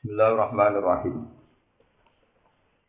[0.00, 1.28] Bismillahirrahmanirrahim.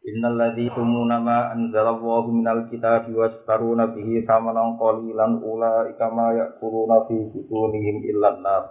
[0.08, 7.20] Innal ladzi tumuna ma anzalallahu minal kitabi wastaruna bihi samanan qalilan ulaika ma ya'kuluna fi
[7.36, 8.64] butunihim illa an-nar.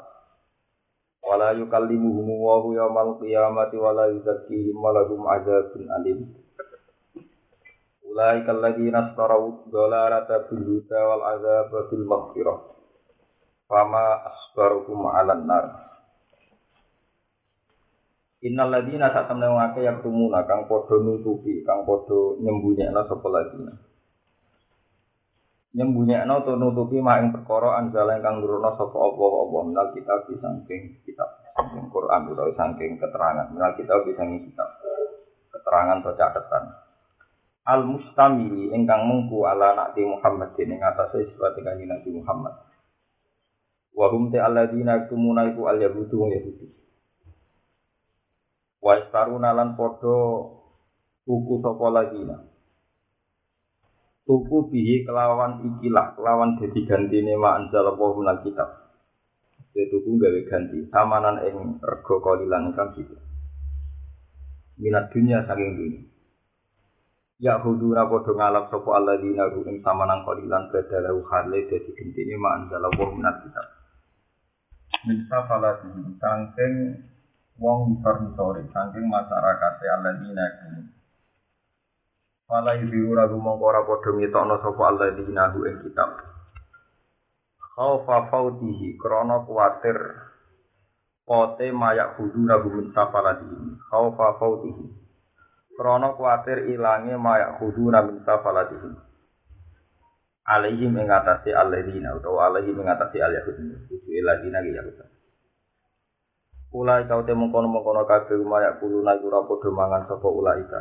[1.20, 6.32] Wa la yukallimuhum Allahu yawmal qiyamati wa yuzakkihim wa lahum 'adzabun alim.
[8.08, 12.58] Ulaika alladzina ishtaraw dhalalata bil huda wal 'adzaba bil maghfirah.
[13.68, 15.89] Fama asbaruhum 'alan nar.
[18.40, 23.28] Innal ladina sak temne wong akeh yak tumuna kang padha nutupi, kang padha nyembunyekno sapa
[23.28, 23.72] ladina.
[25.76, 30.48] Nyembunyekno to nutupi mak ing perkara anjala kang nurono sapa Allah Allah menal kita bisa
[30.56, 34.68] saking kitab saking Quran utawa saking keterangan menal kita bisa kitab
[35.52, 36.64] keterangan atau catatan.
[37.68, 42.56] Al mustamili ingkang mengku ala nakti Muhammad ing atase sifat kanjeng Nabi Muhammad.
[43.92, 46.66] Wa hum ta alladina tumuna iku al yahudu yahudi.
[48.80, 50.16] Wa istaruna lan padha
[51.28, 52.20] tuku sapa lagi
[54.24, 58.68] tuku bihi kelawan ikilah kelawan dadi gantine ma anzal apa kitab.
[59.70, 63.14] Jadi tuku gawe ganti samanan ing rega kalilan kang gitu
[64.80, 66.02] minat dunia saking dunia
[67.40, 72.84] Ya hudura padha ngalap sapa alladzina ing samanan kalilan badalahu hale dadi gentine ma anzal
[72.84, 73.66] apa minal kitab.
[75.08, 75.88] Min safalati
[76.20, 76.74] saking
[77.58, 80.82] wong misor-misore saking masyarakat alladzina kumu.
[82.50, 86.18] Fala yuziru ragu mongko ora padha ngetokno sapa alladzina hu ing kitab.
[87.74, 89.98] Khaufa fautihi krana kuwatir
[91.22, 93.78] pote mayak kudu ragu min safalatihi.
[93.90, 94.86] Khaufa fautihi
[95.78, 98.90] krana kuwatir ilange mayak kudu min safalatihi.
[100.50, 103.58] Alaihim ing atase alladzina utawa alaihim ing atase al-yahud.
[103.86, 105.09] Itu alladzina ya Yahud.
[106.70, 110.80] Ulai kau temu kono mengkono kabeh umayak kulo naik ora padha mangan sapa ulai ka.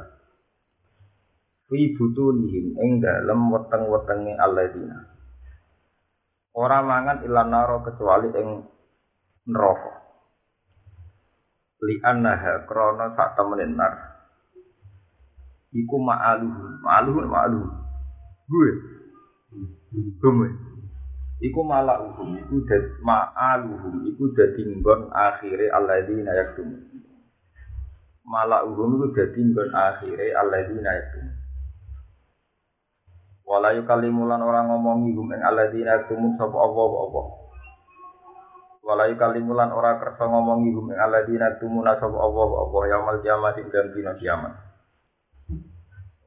[1.65, 4.99] Fi butunihim ing dalem weteng-wetenge alladzina.
[6.53, 8.49] Ora mangan ilan naro kecuali ing
[9.49, 9.93] neraka.
[11.81, 13.93] Li annaha krana sak temenin nar.
[15.73, 17.69] Iku ma'aluhu, ma'aluhu, ma'aluhu.
[18.49, 18.69] Gue.
[20.21, 20.49] Gue.
[21.39, 26.67] Iku malauhum iku dad ma'aluhum iku dadi nggon akhire alladzina yaktum
[28.27, 31.25] malauhum iku dadi nggon akhire alladzina yaktum
[33.47, 37.21] wala yukalimulan orang ngomongi hum ing alladzina yaktum sapa apa apa
[38.83, 43.67] wala yukalimulan ora kersa ngomongi hum ing alladzina yaktum sapa apa apa yaumul kiamat ing
[43.71, 44.53] dina kiamat.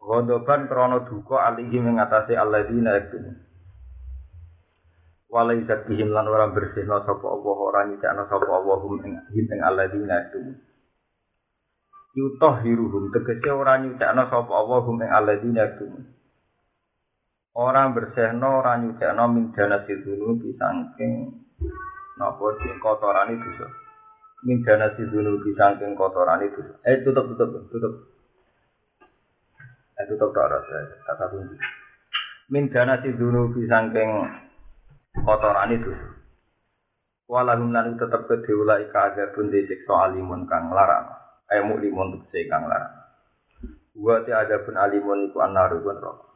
[0.02, 3.51] Godoban krono duka alihim ing atase alladzina yaktum
[5.32, 10.28] walai zakihim lan ora bersihno sapa Allah ora nyicakno sapa Allah hum ing ing alladzina
[10.28, 10.40] itu
[12.12, 15.88] yutoh hiruhum tegese ora nyicakno sapa Allah hum ing alladzina itu
[17.56, 21.32] ora bersihno ora nyicakno min dana sidunu disangking
[22.20, 23.66] napa sing kotorane dosa.
[24.44, 26.76] Min dana sidunu disangking kotorane dosa.
[26.84, 27.94] Eh tutup tutup tutup.
[29.96, 30.60] Eh tutup tak ada
[31.08, 31.56] kata kunci
[32.52, 34.28] min dana sidunu disangking
[35.16, 35.92] kotoran itu.
[37.28, 41.08] Walahum lan tetep kedhe ulai kaga pun disiksa alimun kang larang.
[41.48, 42.92] Ayo muklimun tegese kang larang.
[43.96, 46.30] Wa ta ada pun alimun iku anaru pun rokok.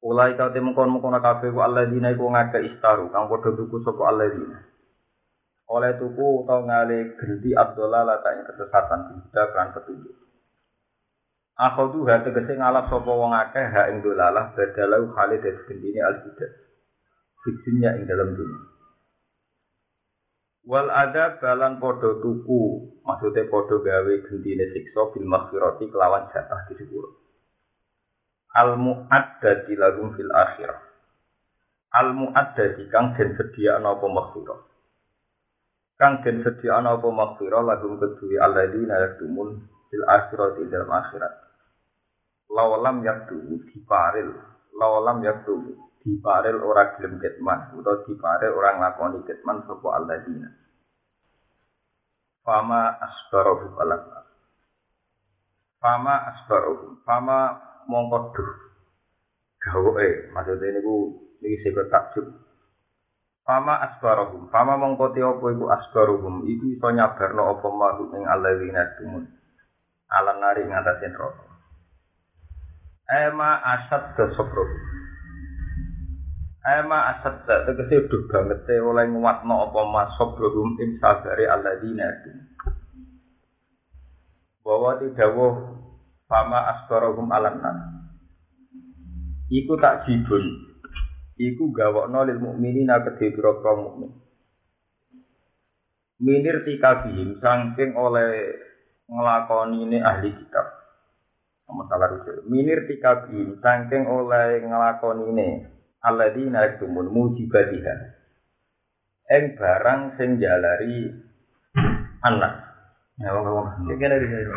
[0.00, 3.84] Ulai kau temu kon mukona kafe ku Allah dina iku ngake istaru kang padha tuku
[3.84, 4.58] sapa Allah dina.
[5.68, 10.16] Oleh tuku utawa ngale genti Abdullah la tak kesesatan tidak kan petunjuk.
[11.60, 16.00] Aku tuh hati tegese ngalap sapa wong akeh ha ing dolalah badalau Khalid dadi gendine
[16.00, 16.69] al-bidah.
[17.44, 18.70] Fitunya ing dalam dunia.
[20.70, 22.62] Wal ada balan podo tuku,
[23.02, 27.16] maksudnya podo gawe gentine siksa bil maghfirati kelawan jatah di sepuro.
[28.54, 30.80] Al muaddati lagum fil akhirah.
[31.96, 34.60] Al muaddati kang den sedia ana apa maghfirah.
[35.96, 41.34] Kang den sedia ana apa maghfirah lagum kedue alladzina yaktumun fil akhirati dalam akhirat.
[42.50, 44.34] Lawalam yaktu diparil,
[44.76, 50.48] lawalam yaktu diparel ora gelem ketman utawa diparel ora nglakoni ketman sapa alladzina.
[52.40, 54.02] Fama asbarahu balak
[55.80, 57.38] fama asbarahu fama
[57.88, 58.50] mongko duh.
[59.60, 60.96] Gawe maksudnya ini ku
[61.44, 62.26] ini sebut takjub
[63.44, 68.88] fama asbarahu fama mongko te apa iku asbaruhum iku iso nyabarno apa mahu ing alladzina
[68.96, 69.28] tumun
[70.08, 71.50] alan nari ngatasin rokok
[73.10, 74.22] Ema asad ke
[76.60, 82.30] Ema asad tegese udah banget te oleh nguatno apa masab belum ing sabare alladzina itu.
[84.60, 85.32] bahwa tidak
[86.28, 87.80] fama asbarahum alannas.
[89.50, 90.44] Iku tak jibun.
[91.40, 94.12] Iku gawokno lil mukminina kedhe pira mukmin.
[96.20, 98.52] Minir tikabihim saking oleh
[99.08, 100.68] ngelakoni ini ahli kitab.
[101.64, 102.44] Masalah rujuk.
[102.44, 105.48] Minir tikabihim saking oleh ngelakoni ini.
[106.00, 107.94] Alladzina yaktumun mujibatiha.
[109.30, 111.12] Eng barang sing jalari
[112.24, 112.52] anak.
[113.20, 113.66] Ya, wong wong.
[114.00, 114.48] Kene iki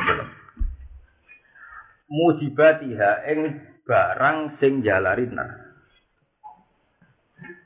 [2.14, 3.40] Mujibatiha eng
[3.84, 5.52] barang sing jalari nah.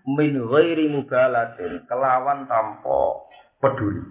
[0.08, 3.28] Min ghairi mubalatin kelawan tanpa
[3.60, 4.08] peduli.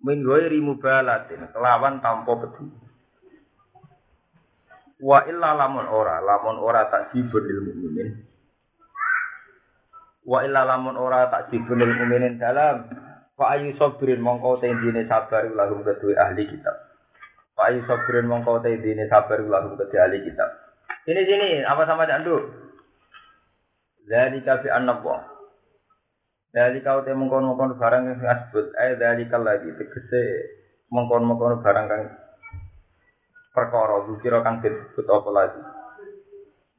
[0.00, 2.83] Min ghairi mubalatin kelawan tanpa peduli.
[5.04, 8.24] Wa illa lamun ora, lamun ora tak jibun lil mukminin.
[10.24, 12.88] Wa illa lamun ora tak jibun lil mukminin dalam
[13.36, 16.72] fa ayu sabirin mongko tendine sabar lahum kedue ahli kitab.
[17.52, 20.48] Fa ayu sabirin mongko tendine sabar lahum kedue ahli kitab.
[21.04, 22.40] Ini sini apa sama candu?
[24.08, 25.20] Zalika fi annabwa
[26.54, 30.22] teh mengkon mengkon barang yang disebut, eh dari lagi tegese
[30.86, 31.26] mengkon
[31.60, 32.23] barang kang
[33.54, 35.62] perkara dukira kang disebut apa lagi.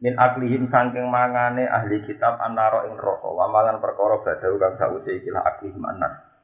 [0.04, 5.42] Min aklihim sangking mangane ahli kitab anaro ing roko, wamalan perkara badau kang sause ikilah
[5.56, 6.36] aklihim anar.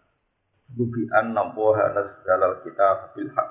[0.71, 3.49] Bubi anna woha nasdalal kitab bil haq.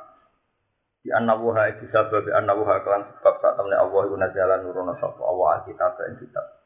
[1.05, 4.97] Di anna woha iki sebab anna woha kelan sebab saat temne Allah iku nazalan nurono
[4.97, 6.61] sapa Allah kitab ing kitab.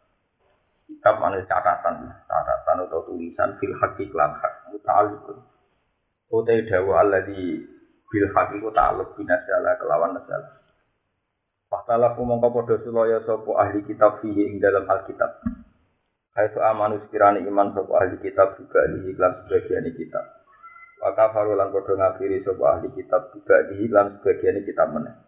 [0.89, 5.39] kitab mana catatan catatan atau tulisan fil hakik lan hak muta'alliqun
[6.29, 7.61] utai dawa alladhi
[8.09, 10.65] bil hakik ku ta'alluq binasala kelawan nasala
[11.75, 15.43] Fahtalaku mongko podo sulaya sopo ahli kitab fihi ing dalam alkitab.
[16.31, 20.23] Kaitu amanu sekirani iman sopo ahli kitab juga di iklan sebagian kitab.
[21.03, 25.19] Maka farulan podo ngafiri sopo ahli kitab juga di iklan sebagian kitab mana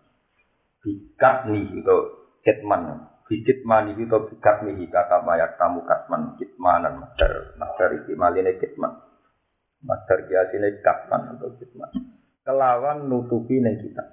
[0.86, 1.98] Bikat nih itu
[2.46, 6.38] ketman Bikit mani itu bikat mihi kata mayak tamu katman.
[6.38, 9.02] Kitmanan master master iki maline kitman.
[9.82, 11.90] Master kiasine katman atau kitman
[12.46, 14.06] kelawan nutupi neng kita.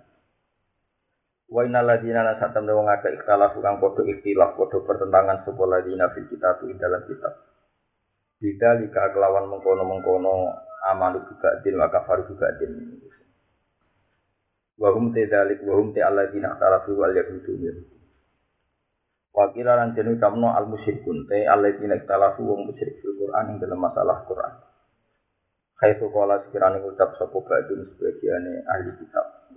[1.54, 6.10] Wa inna ladina la satam wong akeh ikhtilaf kang padha ikhtilaf padha pertentangan sapa ladina
[6.10, 7.34] fil kitab ing dalam kitab.
[8.42, 10.52] Bida lika kelawan mengkono-mengkono
[10.90, 12.98] amanu juga din maka faru juga din
[14.74, 17.54] Wahum te dalik wahum te alladina ikhtalafu wal yahudu
[19.34, 24.22] Wakil lan jenu al musyrikun te alladzina ikhtalafu wong musyrik fil Qur'an ing dalam masalah
[24.30, 24.73] Qur'an.
[25.84, 29.52] Khaitu qala sekirane ngucap sapa ba'dun sebagiane ahli kitab.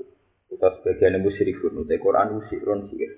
[0.50, 3.14] Utawa sebagiane musyrikun te Qur'an musyrikun sihir.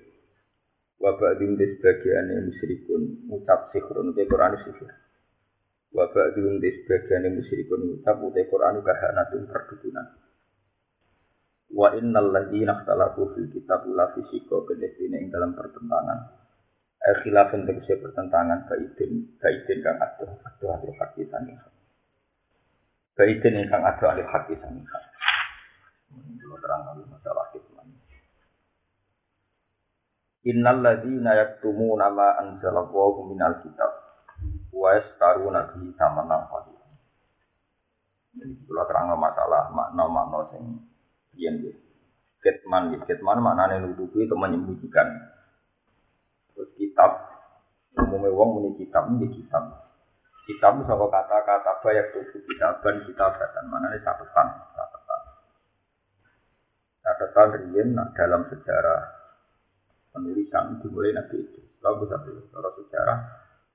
[1.01, 4.93] Wa ba'dun te sebagiane musyrikun ngucap sihirun te Qur'an sihir.
[5.89, 10.05] Wa ba'dun te sebagiane musyrikun ngucap te Qur'an kahanatun perdukunan.
[11.73, 16.29] Wa innal ladzina ikhtalafu fil kitab la fisika kedene ing dalam pertentangan.
[17.09, 21.25] Eh, khilafun tegese pertentangan baidin baidin kang adoh adoh ahli haki
[23.19, 27.83] sani baidin kang adoh ahli haki sani kalau terang lagi masalah hikmah
[30.47, 33.91] Innal ladzina yaktumuna ma anzalallahu minal kitab
[34.71, 36.87] wa yastaruna bihi thamanan qalila.
[38.39, 40.63] Jadi kalau terang masalah makna-makna sing
[41.35, 41.59] yen
[42.39, 45.11] Kitman, kitman maknanya nutupi itu menyembunyikan.
[46.55, 47.19] Terus kitab,
[47.99, 49.88] umumnya wong muni kitab ini kitab.
[50.49, 53.69] Kitab itu sama kata-kata banyak tuh kitaban kitabatan.
[53.69, 55.21] Mana ini catatan, catatan.
[57.05, 59.01] Catatan rian dalam sejarah
[60.09, 61.61] penulisan dimulai nabi itu.
[61.85, 62.17] Lalu bisa
[62.49, 63.17] kalau sejarah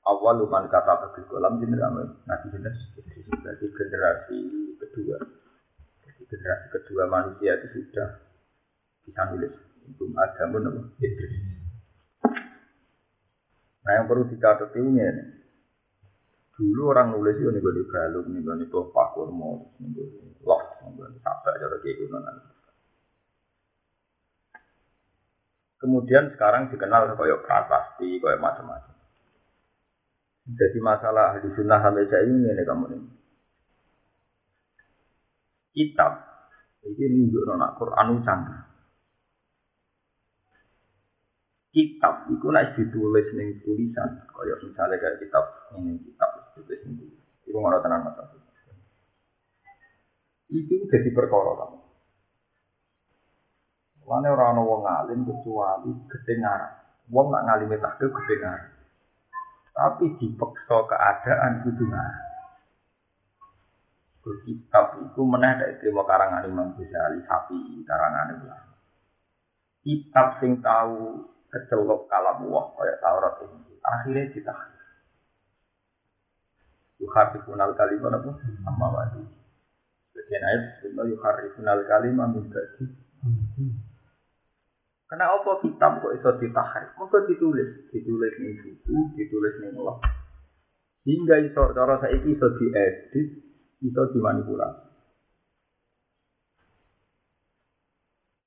[0.03, 1.79] awal luman kata bagi kolam jenis
[2.27, 2.77] nabi jenis
[3.23, 4.39] jadi generasi
[4.83, 5.23] kedua.
[6.03, 8.19] Jadi generasi kedua manusia itu sudah
[9.07, 9.55] bisa nulis.
[9.95, 11.35] Belum ada pun Idris.
[13.87, 15.39] Nah yang perlu dicatat ini.
[16.55, 20.07] Dulu orang nulis itu nih gue balung, nih gue tuh pakur mau, nih gue
[20.47, 22.17] loh, nih gue sampai cara kayak gitu
[25.83, 28.95] Kemudian sekarang dikenal kayak prasasti, kayak macam-macam.
[30.45, 33.09] Jadi masalah di sunnah sampai saya ini nih kamu ini.
[35.75, 36.13] Kitab
[36.87, 38.65] ini nunjuk nona Quran canggih.
[41.75, 45.45] kitab itu nek ditulis ning tulisan kaya misalnya kayak kitab
[45.75, 46.93] ini kitab ning tulisan
[47.45, 48.19] itu ngono tenan mas
[50.55, 51.79] itu jadi perkara kamu
[54.05, 56.77] Lane ora ana wong alim kecuali kedengaran.
[57.09, 58.69] Wong nak ngalime takdir kedengaran.
[59.73, 62.35] Tapi dipaksa keadaan kudu ngarang.
[64.25, 68.47] kitab itu dari terima karangan Imam Ghazali sapi karangan itu
[69.85, 74.74] kitab sing tahu kecelok kalam wah kayak Taurat ini akhirnya ditahan
[77.03, 78.31] yuharifun al kalimah apa
[78.63, 79.23] sama wadi
[80.13, 82.63] sebagian ayat sebenarnya yuharifun al kalimah minta
[85.05, 86.91] Karena apa kitab kok iso ditahrif?
[86.99, 90.01] Maka ditulis, ditulis ning buku, ditulis ning Allah.
[91.05, 93.29] Hingga iso cara saiki iso diedit,
[93.85, 94.85] iso dimanipulasi.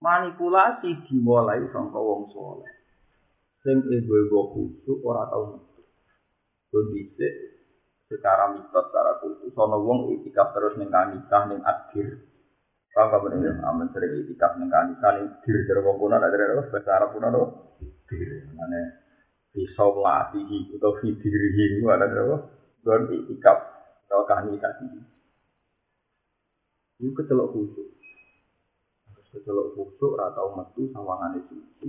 [0.02, 2.74] Manipulasi dimulai sangka wong soleh.
[3.62, 5.62] Sing ibu-ibu khusyuk ora tau.
[6.68, 7.57] Kondisi
[8.08, 9.52] secara mitos, secara kultus.
[9.52, 12.08] Sono wong itikaf terus ning kanisah ning akhir.
[12.96, 15.56] Sangka bener ya, amin sering itikaf ning kanisah ning akhir.
[15.68, 17.44] Jadi wong kuna tak terlalu, bahasa Arab kuna lho.
[17.78, 18.82] Akhir, mana
[19.52, 20.48] pisau melatih,
[20.80, 22.38] atau fidirih, mana terlalu.
[22.82, 23.58] Dan itikaf,
[24.08, 25.06] kalau kanisah sendiri.
[26.98, 27.90] Ini kecelok khusus.
[29.30, 31.88] Kecelok khusus, ratau metu, sawangane sawangan itu.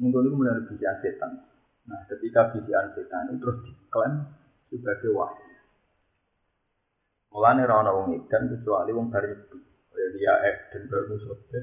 [0.00, 1.36] Ini kemudian bijian setan.
[1.84, 4.24] Nah, ketika bijian setan itu terus diklaim
[4.68, 5.44] sebagai wahyu.
[7.34, 9.58] Mulane ora ana wong edan kecuali wong dari itu.
[9.90, 11.60] Kaya dia edan karo musote.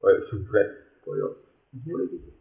[0.00, 0.68] Kaya sufret,
[1.04, 1.28] kaya
[1.76, 2.32] ngene iki.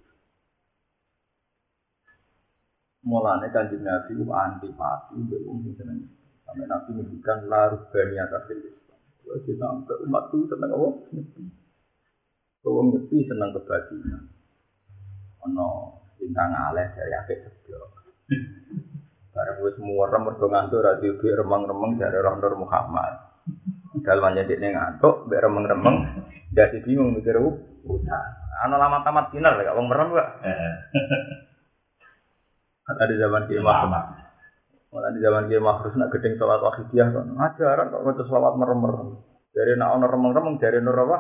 [3.04, 6.00] Mulane kanjeng Nabi ku antipati mbek wong sing seneng.
[6.48, 8.72] Sampai Nabi ngendikan larut bani atas ini.
[9.20, 10.90] Kaya kita sampai umat itu seneng apa?
[12.64, 14.24] Kalau ngerti seneng kebajikan.
[15.48, 15.68] Ono,
[16.16, 17.92] kita ngalah dari akhir sebelah.
[19.30, 23.14] Barang wis muwerem mergo ngantuk ra remang-remang dari Rasul Muhammad.
[24.02, 25.98] Dalam aja dia ngantuk, biar remeng-remeng,
[26.58, 28.28] jadi bingung mikir utang.
[28.66, 30.30] Ano lama tamat final ya, wong merem gak?
[32.90, 33.94] Ada zaman Kiai Mahrus.
[34.90, 37.26] Malah di zaman Kiai Mahrus nak gedeng sholat wakidiyah kan.
[37.38, 39.22] Ajaran kok ngecus sholat merem-merem.
[39.54, 41.18] Dari nak ono remeng-remeng, dari nur apa?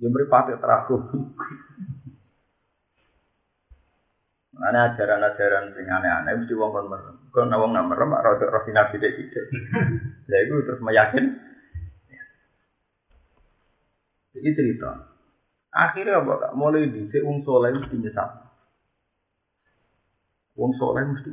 [0.00, 0.56] Beri pakai
[4.60, 7.16] Ana ajaran-ajaran sing aneh-aneh mesti wong kon merem.
[7.32, 9.44] Kon wong nak merem ora rada rafinasi sithik-sithik.
[10.28, 11.26] Lah iku terus meyakin.
[14.36, 14.90] Jadi cerita.
[15.72, 16.52] Akhirnya apa kak?
[16.60, 18.30] Mulai di wong soleh mesti nyesat.
[20.60, 21.32] Wong soleh mesti.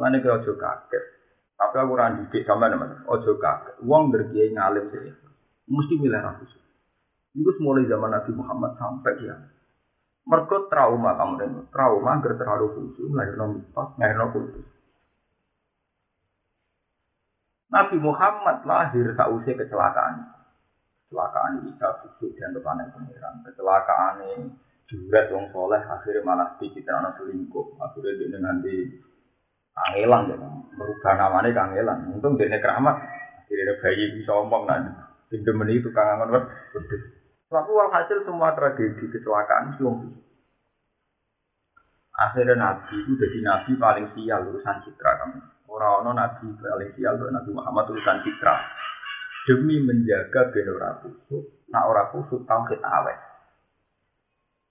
[0.00, 1.04] Mana kau ojo kaget.
[1.60, 3.04] Tapi aku orang didik sama teman.
[3.12, 3.76] Ojo kaget.
[3.84, 5.12] Wong berkiai ngalim sih.
[5.68, 6.48] Mesti milih ratus.
[7.36, 9.59] Itu mulai zaman Nabi Muhammad sampai kiamat.
[10.28, 14.66] Mergo trauma kamu dengar, trauma agar terlalu khusyuk, melahirkan mitos, melahirkan khusus.
[17.70, 20.26] Nabi Muhammad lahir sausia kecelakaan.
[21.06, 23.42] Kecelakaan Isa khusyuk dan depan pengiran.
[23.46, 24.50] Kecelakaan ini
[24.90, 27.78] juret wong soleh akhirnya malah dicitrana selingkuh.
[27.78, 28.74] Akhirnya dia nanti
[29.70, 30.36] kangelan ya,
[30.74, 31.98] merubah namanya kangelan.
[32.10, 32.98] Untung dia keramat.
[33.46, 34.90] Akhirnya bayi bisa omong nanti.
[35.30, 36.44] Pintu meni itu kangen banget.
[37.50, 39.90] Tapi walhasil semua tragedi kecelakaan itu
[42.20, 45.40] Akhirnya Nabi itu jadi Nabi paling sial urusan citra kamu.
[45.66, 48.54] Orang-orang Nabi paling sial untuk Nabi Muhammad urusan citra.
[49.48, 53.18] Demi menjaga ben ora kusuk, nak ora kusuk tauhid awet.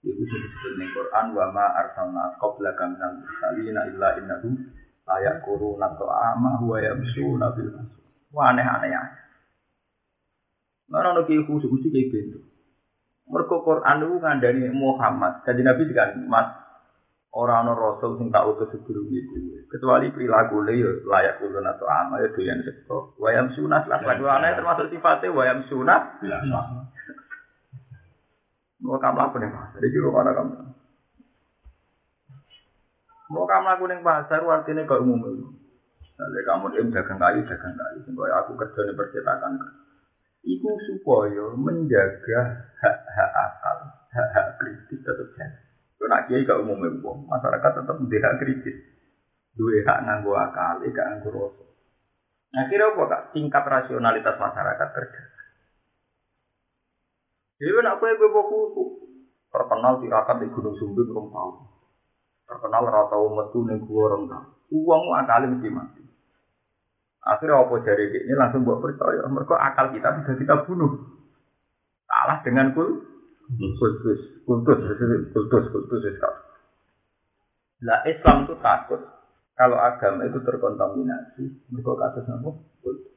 [0.06, 4.54] Iku sing disebut ning Quran wa ma arsalna qablaka minal mursalina illa innahum
[5.04, 7.68] layak kuruna ta'ama wa yamsuna bil.
[8.30, 9.02] Wah aneh-aneh ya.
[10.86, 12.49] Mana ono ki khusus mesti kayak gitu.
[13.30, 15.46] Mergo Quran itu ngandani Muhammad.
[15.46, 16.50] Jadi Nabi juga Mas
[17.30, 19.62] orang orang Rasul sing tak utus sebelum itu.
[19.70, 23.14] Kecuali perilaku le yo layak ulun atau ama ya doyan seto.
[23.22, 24.02] Wayam sunat lah.
[24.02, 26.18] Kedua termasuk sifatnya wayam sunat.
[28.80, 29.78] Mau kamu laku nih pasar.
[29.78, 30.52] Jadi mana kamu?
[33.30, 35.46] Mau kamu laku nih pasar artinya ke umum itu.
[36.18, 37.98] Jadi kamu dagang kayu dagang kayu.
[38.02, 39.52] Sehingga aku kerja di percetakan.
[40.40, 42.40] Iku supaya menjaga
[42.80, 43.78] hak-hak akal,
[44.08, 45.52] hak-hak kritis tetap jalan.
[46.00, 48.76] Kalau nak kiai gak umum umum, masyarakat tetap hak kritis.
[49.52, 51.64] Dua hak nganggo akal, gak nganggo rasa.
[52.50, 53.22] Nah kira apa kak?
[53.36, 55.22] Tingkat rasionalitas masyarakat kerja.
[57.60, 58.84] Jadi nak kue gue buku
[59.52, 61.52] terkenal tirakat di Gunung Sumbing belum tahu.
[62.48, 64.46] Terkenal rata metu nih gue orang tahu.
[64.80, 66.02] Uang akal mesti mati.
[67.20, 69.28] Akhirnya apa jari ini langsung buat percaya.
[69.28, 71.20] Mereka akal kita bisa kita bunuh.
[72.08, 72.88] Kalah dengan kul
[73.50, 74.78] kultus, kultus,
[75.34, 76.16] kultus, kultus, kultus.
[77.80, 79.00] Lah Islam itu takut
[79.56, 81.44] kalau agama itu terkontaminasi.
[81.68, 82.50] Mereka kasus apa?
[82.80, 83.10] Kultus.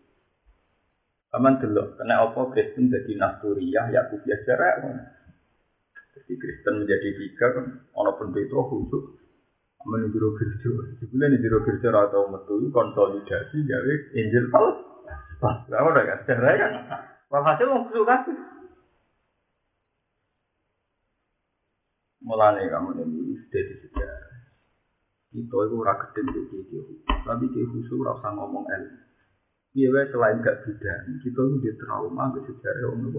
[1.34, 4.86] Aman dulu, karena apa Kristen jadi Nasturiyah, Yakubiyah secara
[6.14, 7.66] Jadi Kristen menjadi tiga kan,
[7.98, 9.23] walaupun itu khusus.
[9.84, 10.70] menu biro kerja
[11.04, 14.72] sebenarnya di biro kerja atau metu konsolidasi dari angel Paul.
[15.44, 15.60] pas.
[15.68, 16.20] Lama udah kan?
[16.24, 16.72] Cerai kan?
[17.28, 18.24] Walhasil mau kusuk kan
[22.24, 24.32] mulai kamu ini sudah di sejarah.
[25.34, 26.82] Itu aku ragu dengan dia
[27.26, 28.84] tapi dia khusus usah ngomong el
[29.74, 33.18] Iya, selain gak bidan, kita di trauma ke sejarah, om, lu,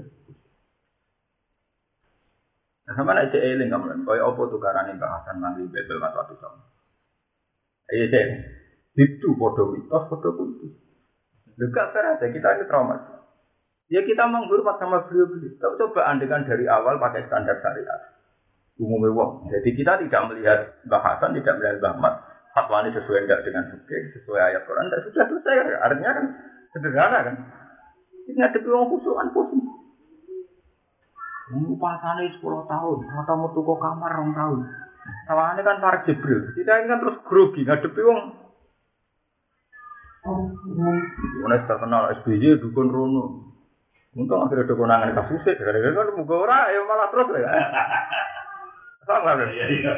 [2.95, 6.63] Sama nek cek eling kamu koyo apa tukarane bahasan nanti bebel mas waktu sama.
[7.91, 8.27] Iya cek.
[8.95, 10.73] Itu podo mitos, kultus.
[11.55, 12.97] Juga fair aja, kita ini trauma.
[13.91, 15.59] Ya kita menghormat sama beliau-beliau.
[15.59, 18.15] Tapi coba andekan dari awal pakai standar syariat
[18.79, 19.47] umumnya wong.
[19.51, 20.59] Jadi kita tidak melihat
[20.91, 22.15] bahasan, tidak melihat bahmat.
[22.55, 25.57] Fatwa ini sesuai enggak dengan fikih, sesuai ayat Quran, tidak sudah selesai.
[25.83, 26.27] Artinya kan
[26.71, 27.37] sederhana kan.
[28.31, 29.63] Ini ada wong khusukan pusing.
[31.53, 34.59] Pasane 10 tahun, atau mau tuku kamar 2 tahun.
[35.29, 36.57] Tawane kan para Jibril.
[36.57, 38.21] Kita ini kan terus grogi ngadepi wong
[41.45, 43.53] Mana terkenal SBY dukun rono.
[44.17, 45.61] Untung akhirnya dukun nangan kasusnya.
[45.61, 47.51] Gara-gara kan muka ora ya malah terus ya.
[49.05, 49.53] Sama kan?
[49.53, 49.93] Iya, iya.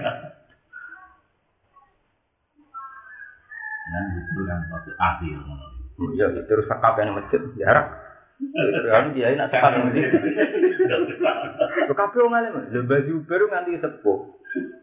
[3.87, 5.47] Dan itu kan suatu ahli yang
[5.97, 8.06] Iya, terus sekap yang masjid, jarak.
[8.37, 10.13] Kan kiai nak sekap yang masjid.
[11.89, 14.19] Lo kabeh wong alim, lho baju baru nganti sepuh.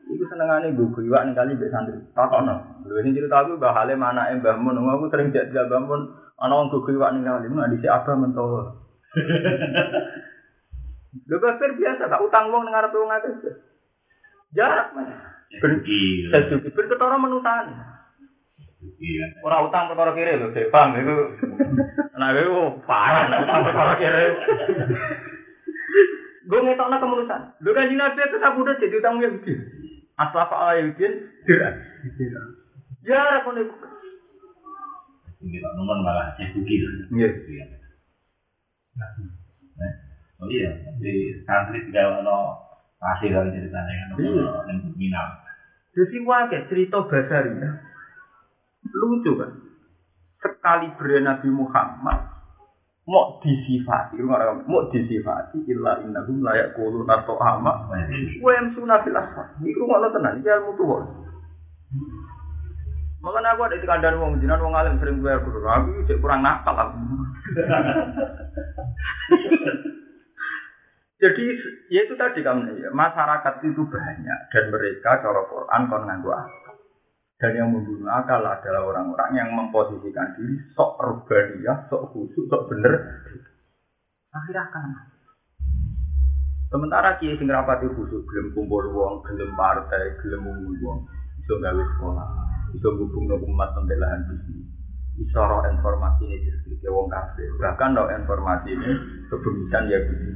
[0.09, 2.01] Iku senengane gue kuiwak ning kali mbek santri.
[2.17, 2.85] Takono.
[2.85, 6.01] Lho sing cerita aku Mbah Halim anake Mbah Mun, aku sering jak jak Mbah Mun
[6.41, 8.61] ana wong gue kuiwak ning kali, mun dhisik abah mentowo.
[11.29, 13.53] Lho kafir biasa, tak utang wong ning arep wong akeh.
[14.53, 15.09] Jarak mas.
[15.61, 17.21] Ben sesuki ben ketara
[18.83, 19.29] menutan.
[19.43, 20.69] Ora utang perkara kiri lho, Dek.
[20.71, 21.15] Paham iku.
[22.13, 24.25] Nah, iku parah nek utang perkara kiri.
[26.43, 27.41] Gue ngetokno kemurusan.
[27.63, 29.53] Lho kan Nabi itu sabudah jadi utang Yahudi.
[30.19, 31.07] Asal ala Yahudi
[31.47, 31.73] dirak.
[33.03, 33.75] Jarak kon iku.
[35.43, 36.79] Ini nomor malah sesuki.
[37.11, 37.29] Iya.
[40.43, 42.35] Oh iya, di santri tidak ada
[42.99, 44.47] Pasti kalau ceritanya kan Iya.
[44.71, 45.29] yang minang.
[45.91, 47.69] Jadi wae cerita Basaria.
[48.93, 49.51] Lucu kan.
[50.39, 50.91] Sekali
[51.23, 52.19] Nabi Muhammad
[53.03, 57.91] mau disifati, mau disifati illa innahum la yaquluna ta'ama
[58.39, 59.59] wa yamsuna fil asfar.
[59.59, 61.03] Iku ngono tenan, iki ilmu tuwa.
[63.23, 65.63] Makanya aku ada di kandang wong jinan wong alim sering gue guru.
[65.63, 66.99] Aku cek kurang nakal aku.
[71.23, 71.43] Jadi
[71.87, 76.35] ya itu tadi kamu ya, masyarakat itu banyak dan mereka cara Quran kon akal.
[77.41, 82.93] Dan yang membunuh akal adalah orang-orang yang memposisikan diri sok urbaniyah, sok khusyuk, sok bener.
[84.31, 84.85] Akhirnya akan.
[86.71, 90.99] Sementara kiai sing rapati khusyuk gelem kumpul wong, gelem partai, gelem ngumul wong,
[91.41, 92.29] iso gawe sekolah,
[92.73, 94.69] iso hubungno umat pembelahan bisnis.
[95.19, 97.49] Iso roh informasi ini jadi wong kafir.
[97.61, 98.89] Bahkan roh informasi ini
[99.29, 100.33] kebemisan ya bisnis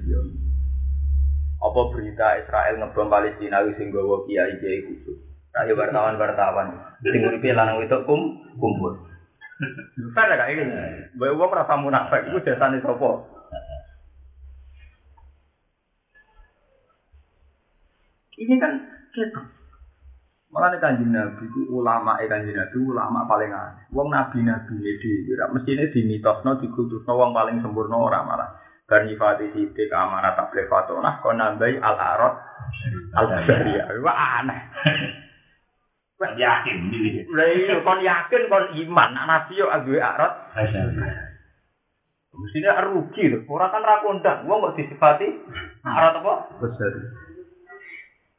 [1.57, 5.26] apa berita Israel ngebom Palestina sing gawa kiai kiai khusus.
[5.58, 6.67] Ayo wartawan-wartawan
[7.02, 8.93] sing uripe lanang itu kum kumpul.
[10.13, 10.63] Fair gak iki?
[11.17, 13.10] Mbak wong rasa munafik iku jasane sapa?
[18.38, 18.74] Ini kan
[19.17, 19.41] kita.
[20.54, 23.84] Malah nih kanjeng Nabi itu ulama eh kanjeng Nabi ulama paling aneh.
[23.89, 28.50] Wong Nabi Nabi ini di mestinya di mitosno di kultusno wong paling sempurna orang malah.
[28.86, 32.39] Bar nyifati sidik amanat tabligh fatonah kon nambahi al-arad
[33.17, 33.89] al-basariyah.
[34.06, 34.60] Wah aneh.
[36.17, 36.77] Yakin.
[37.30, 40.34] Lah iya kon yakin kon iman nak nabi yo duwe arad.
[42.38, 43.45] Mestinya rugi lho.
[43.45, 44.49] Ora kan ra kondang.
[44.49, 45.30] Wong kok disifati
[45.86, 46.34] arad apa?
[46.58, 46.93] Besar.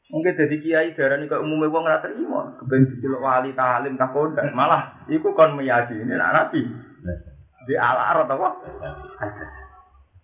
[0.08, 4.50] Mungkin jadi kiai darani kok umumnya wong ora terima, kepen diceluk wali talim tak kondang.
[4.56, 6.62] Malah iku kon meyakini nak nabi.
[7.68, 8.48] Di al-arad apa?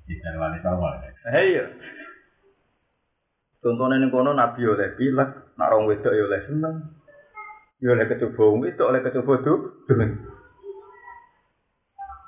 [0.08, 0.90] Tidak wali sama.
[1.30, 1.64] Hei ya.
[3.62, 7.03] Contohnya ini kono nabi oleh pilek, nak rong wedok oleh seneng.
[7.84, 9.84] Ya oleh kecoba wong wedok oleh kecoba tuh.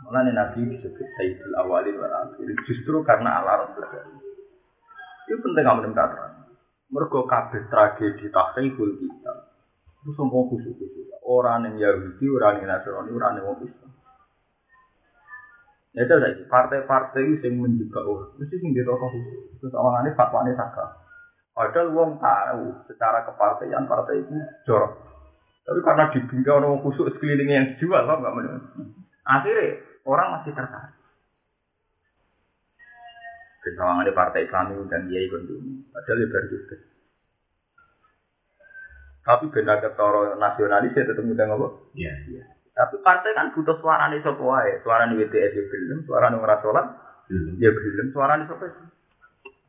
[0.04, 3.72] Makanya nabi disebut Sayyidul Awalin wal Akhirin justru karena alarm
[5.24, 6.12] Itu penting kamu dengar.
[6.92, 9.32] Mergo kabeh tragedi tahriful kita.
[10.04, 11.08] Itu sombong khusus-khusus.
[11.24, 13.90] Orang yang Yahudi, orang yang Nasrani, orang yang Islam.
[15.96, 16.44] Ya itu saja.
[16.52, 18.30] Partai-partai itu yang menjaga orang.
[18.36, 19.72] Mesti sing dirokok khusus.
[19.72, 21.00] Awalnya fatwa ini saka.
[21.56, 24.36] Padahal wong tahu secara kepartaian partai itu
[24.68, 25.15] jorok.
[25.66, 28.54] Tapi karena di orang mau kusuk sekelilingnya yang dijual, lo nggak mau.
[29.26, 30.94] Akhirnya orang masih tertarik.
[33.66, 35.90] Kenawang ada partai Islam dan dia ikut dulu.
[35.90, 36.76] Ada lebar juga.
[39.26, 41.90] Tapi benda ketoro nasionalis ya tetap muda ngobrol.
[41.98, 42.14] Iya.
[42.30, 42.46] iya.
[42.70, 44.78] Tapi partai kan butuh suara nih sopoa ya.
[44.86, 46.06] Suara nih WTS ya belum.
[46.06, 46.86] Suara nih merasolat.
[47.26, 47.58] Belum.
[47.58, 48.14] Ya belum.
[48.14, 48.70] Suara nih sopoa.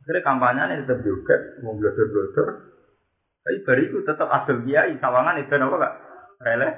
[0.06, 1.58] Akhirnya kampanye tetap juga.
[1.66, 2.46] Mau blunder blunder.
[3.48, 5.94] Tapi bariku tetap asal kiai, sawangan itu apa kak?
[6.44, 6.68] Rele?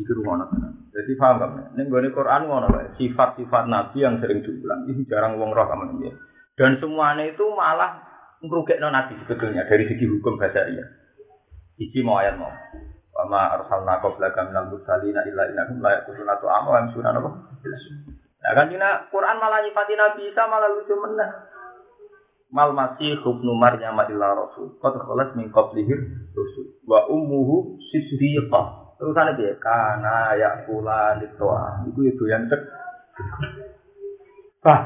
[0.00, 0.48] Itu rumah
[0.96, 1.50] Jadi paham kan?
[1.76, 2.96] Ini gue Quran ngono Pak.
[2.96, 6.16] Sifat-sifat Nabi yang sering diulang itu jarang wong roh kamu ya.
[6.56, 8.00] Dan semuanya itu malah
[8.40, 10.88] ngerugekno Nabi sebetulnya dari segi hukum bahasa iya.
[11.76, 12.48] Iki mau ayat mau.
[13.12, 17.30] Wama arsalna qablaka minal mursalina illa innahum la yaquluna tu'ama wa yamsuna apa?
[18.40, 18.72] Nah kan
[19.12, 21.59] Quran malah nyifati Nabi Isa malah lucu meneh.
[22.50, 24.74] Mal masih ibnu Maryam illa rasul.
[24.82, 25.94] Qad khalas min qablihi
[26.34, 26.66] rusul.
[26.82, 28.98] Wa ummuhu siddiqah.
[28.98, 29.54] Terusane piye?
[29.62, 31.86] Kana yakula litoa.
[31.86, 32.62] Iku ya doyan tek.
[34.60, 34.82] Bah.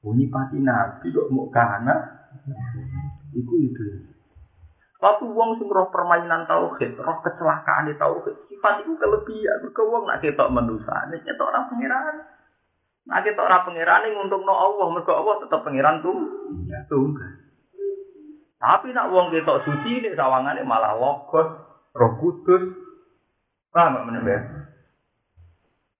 [0.00, 2.24] Bunyi pati Nabi kok mau kana.
[3.36, 3.84] Iku itu.
[5.00, 9.64] Tapi wong sing roh permainan tauhid, roh kecelakaan di tauhid, sifat itu kelebihan.
[9.64, 12.20] Mergo wong nak ketok manusane, ketok ora pangeran.
[13.10, 16.14] Nak ketok ora pangeran nguntungno Allah, mergo Allah tetep pangeran tuh.
[16.86, 17.32] Tunggal.
[18.62, 21.48] Tapi nak wong ketok suci nek sawangane malah logos,
[21.90, 22.70] roh kudus.
[23.74, 24.42] Paham gak meneh?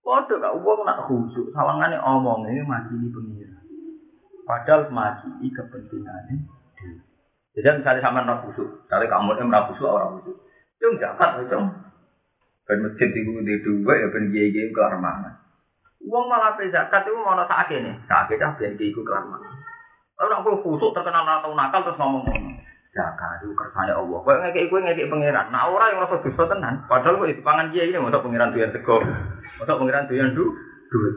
[0.06, 3.64] Padha gak wong nak khusyuk, sawangane omong ini mati di pengiran.
[4.46, 6.36] Padahal mati kepentingannya.
[7.50, 10.38] Jadi misalnya sama nak busuk, misalnya kamu yang merah busuk orang busuk,
[10.78, 11.66] cung jakat, cung.
[12.70, 15.49] Ben masjid itu di dua ya ben kiai kiai ke mana?
[16.00, 19.48] Uang malah pe zakat itu mau sakit nih, sakit dah ben kiai ke mana?
[20.16, 22.56] Kalau aku busuk terkenal atau nakal terus ngomong ngomong.
[22.92, 24.18] Zakat itu kersane Allah.
[24.20, 25.52] Kau ngekek kue ngekek pangeran.
[25.52, 26.84] Nah orang yang rasa dosa tenan.
[26.88, 30.44] Padahal kok itu pangan kiai ini mau pangeran tuyan sego, mau pangeran tuyan du
[30.88, 31.16] duit.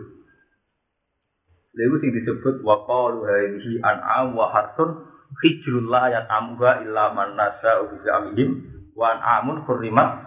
[1.74, 5.10] Lalu sing disebut waqalu hadhihi an'am wa harsun
[5.42, 8.62] hijrullah ya tamuha illa man nasa ubisa amihim
[8.94, 10.22] wan amun hurrimat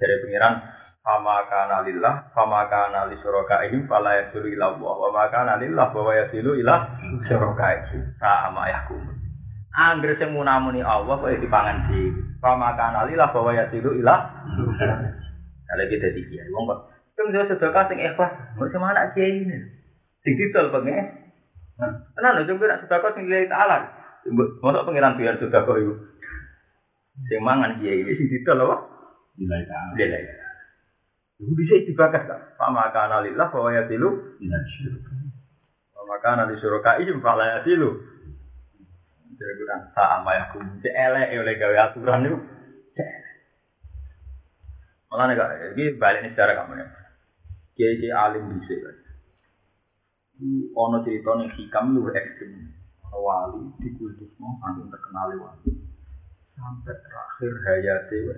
[0.00, 0.64] dari pengiran
[1.08, 5.88] fama kana lillah fama kana li syurakaihim fala yasilu ila Allah wa ma kana lillah
[5.88, 6.84] wa yasilu ila
[7.24, 9.00] syurakaihim sama yakum
[9.72, 12.12] Angger sing munamuni Allah kok dipangan di
[12.44, 14.16] fama kana lillah wa yasilu ila
[15.68, 16.80] Kalau kita di kiai, wong kok,
[17.12, 19.60] itu sedekah sing ikhlas, mau sama anak kiai ini,
[20.24, 21.12] sing didol pengen,
[21.76, 23.76] Tenan lho, coba nak sedekah sing lillahi ta'ala.
[24.64, 25.94] Mosok pangeran biar sedekah iku.
[27.28, 28.76] Sing mangan kiai iki sing didol apa?
[29.36, 30.47] Nilai ta'ala.
[31.38, 32.40] Itu bisa dibakar kan?
[32.58, 35.14] Fama kana lillah fa yatilu minan syurga.
[35.94, 37.62] Fama kana li syurga ijim fa la.
[39.38, 42.38] Jadi kurang tak apa ya aku mesti elek oleh gawe aturan itu.
[45.08, 46.90] Malah nih kak, ini balik nih cara kamu nih.
[47.78, 48.96] Kiai alim bisa kan?
[50.74, 52.74] Ono cerita nih hikam lu ekstrim.
[53.14, 55.70] Wali di kultus mau sambil terkenali wali.
[56.54, 58.34] Sampai terakhir hayatnya,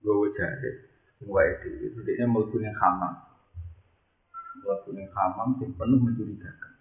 [0.00, 0.87] gue jadi.
[1.26, 1.50] Wae
[1.82, 3.14] itu dia mlebu ning hamam.
[4.62, 6.72] Mlebu ning hamam sing penuh mencurigakan.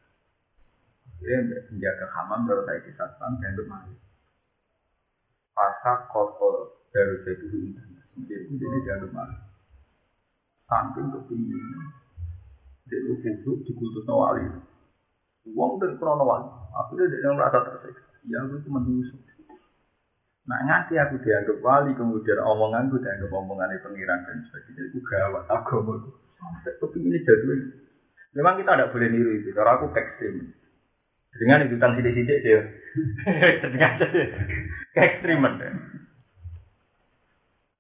[1.18, 1.42] Dia
[1.74, 3.94] menjaga hamam baru saya di satpam dan kemari.
[5.58, 7.88] Pasak kotor dari jadi hujan.
[8.30, 9.38] Jadi ini dia kemari.
[10.70, 11.64] Samping ke pinggir.
[12.86, 14.06] Dia itu kusuk di kusuk.
[15.50, 16.46] Uang dan kronowali.
[16.78, 18.06] Akhirnya dia merasa tersiksa.
[18.28, 19.08] Ya, aku itu menunggu
[20.48, 24.84] Nah nganti aku dianggap wali, kemudian omonganku dianggap omongannya pengiran dan sebagainya.
[24.96, 26.10] Itu gawat agama itu.
[26.40, 27.60] Sampai kepingin jadul.
[28.32, 29.52] Memang kita tidak boleh niru itu.
[29.52, 30.56] Karena aku ekstrim.
[31.36, 32.62] Dengan itu tentang sidik-sidik dia.
[33.76, 33.92] Dengan
[34.96, 35.54] keekstriman.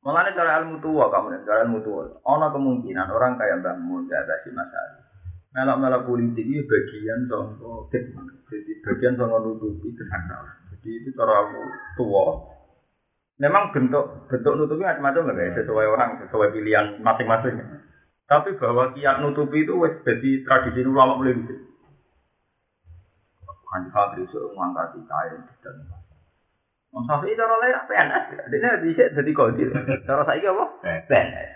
[0.03, 2.03] Malah cara ilmu tua kamu cara ilmu tua.
[2.23, 5.03] Ono kemungkinan orang kayak Mbak Mun gak ada si masalah.
[5.55, 7.87] Melak-melak politik itu bagian contoh.
[7.91, 10.47] Jadi bagian contoh nutupi kesalahan.
[10.75, 11.63] Jadi itu cara ilmu
[11.95, 12.56] tua.
[13.37, 17.61] Memang bentuk bentuk nutupi macam-macam lah guys, sesuai orang, sesuai pilihan masing-masing.
[18.25, 21.55] Tapi bahwa kiat nutupi itu wes jadi tradisi ulama mulai dulu.
[23.67, 25.75] Kan santri suruh mengangkat kain dan
[26.95, 29.69] Wong Syafi'i cara lain PNS, dia bisa jadi kodil.
[30.07, 30.65] Cara saya apa?
[31.03, 31.51] PNS.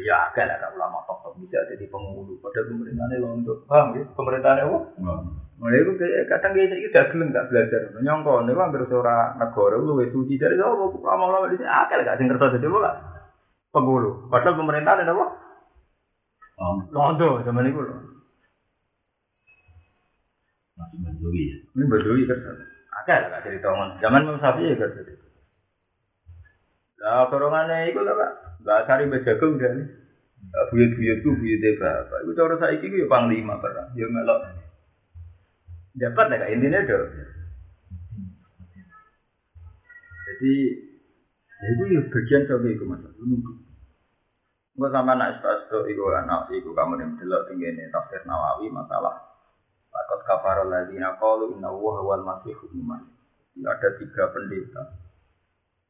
[0.00, 2.36] Ya agak lah ulama top-top bisa jadi penghulu.
[2.38, 3.64] Padahal pemerintahnya lontok.
[3.64, 4.04] Paham ya?
[4.12, 4.78] Pemerintahnya apa?
[5.60, 5.92] Mulai itu
[6.28, 7.80] kadang kayak itu udah gelem gak belajar.
[8.00, 10.84] Nyongko, ini kan bersora negara, lu wes suci dari apa?
[11.00, 12.90] Lama-lama di sini agak gak sing kertas jadi apa?
[13.72, 14.28] Penghulu.
[14.28, 15.26] Padahal pemerintahnya apa?
[16.92, 17.98] Lontok zaman itu loh.
[20.76, 21.56] Masih Badui ya.
[21.76, 22.56] Ini badui kertas.
[22.88, 24.00] Lah gak cerita ngomong.
[24.00, 25.18] Zaman Imam Syafi'i ya kertas.
[27.00, 28.32] Lah dorongannya itu lah Pak.
[28.60, 29.88] Mbak Sari Mbak Jagung dan
[30.70, 32.26] buyut-buyutku buyute bapak.
[32.26, 34.40] Iku cara saiki ku ya panglima perang, ya melok.
[35.94, 36.98] Dapat ya intine do.
[40.30, 40.54] Jadi
[41.60, 43.04] ya itu ya bagian sok iku Mas.
[43.10, 49.30] Engko sama anak sastra iku anak iku kamu nem delok ning tafsir Nawawi masalah
[49.90, 53.02] Lakot kafaro lagi qalu inna wuh wal masih hukuman.
[53.58, 54.82] Ada tiga pendeta.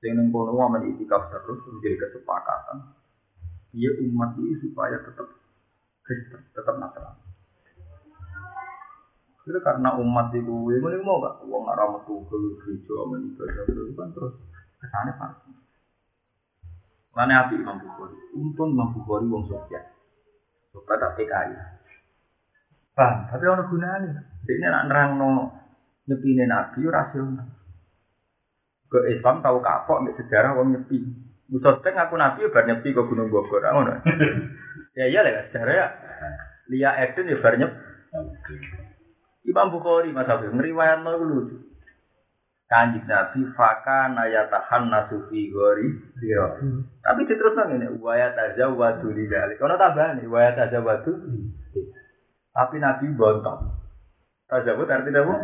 [0.01, 3.00] Yang nengkono wamen itikaf terus menjadi kesepakatan.
[3.71, 5.29] Dia umat ini supaya tetap
[6.03, 7.23] Kristen, tetap Nasrani.
[9.47, 11.43] Itu karena umat itu, ini mau gak?
[11.47, 14.35] Uang arah metu ke gereja, menikah, itu kan terus
[14.79, 15.51] ke sana pasti.
[17.11, 18.19] Mana api Imam Bukhari?
[18.39, 19.83] Untung Imam Bukhari wong Sofyan.
[20.71, 21.55] Suka tak PKI.
[22.95, 24.23] Bang, tapi orang gunanya.
[24.47, 25.31] Ini nak nerang no
[26.07, 27.49] nyepine Nabi rasional.
[28.91, 31.30] Ke Islam tahu kapok sejarah wong nyepi.
[31.51, 33.99] Musa teng aku Nabi bar nyepi ke Gunung Bogor, ngono.
[34.99, 35.87] ya iya lah sejarah ya.
[36.71, 37.71] Lia Eden ya bar nyep.
[39.43, 41.59] Imam Bukhari Mas Habib ngriwayat no lucu.
[42.71, 45.91] Kanjeng Nabi faka nayatahan nasufi gori
[46.23, 46.55] zero.
[47.03, 49.59] Tapi diterus nang ini waya tazawwadu li dzalik.
[49.59, 51.11] Ono tambahan waya tazawwadu.
[52.55, 53.75] Tapi Nabi bontong.
[54.47, 55.35] Tazawwud artinya apa?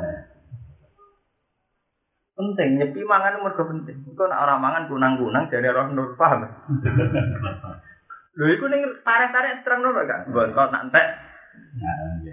[2.37, 3.97] Penting nyepi mangan mergo penting.
[4.13, 6.45] Iku nek ora mangan kunang-kunang jadi roh nur paham.
[8.37, 10.29] Lho iku ning tarik-tarik terang nur kan.
[10.29, 11.07] Bontot nak entek.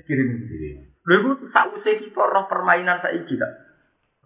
[0.03, 0.77] Kirim kirim.
[1.07, 3.51] Lho iku sakwise kita roh permainan saiki kan.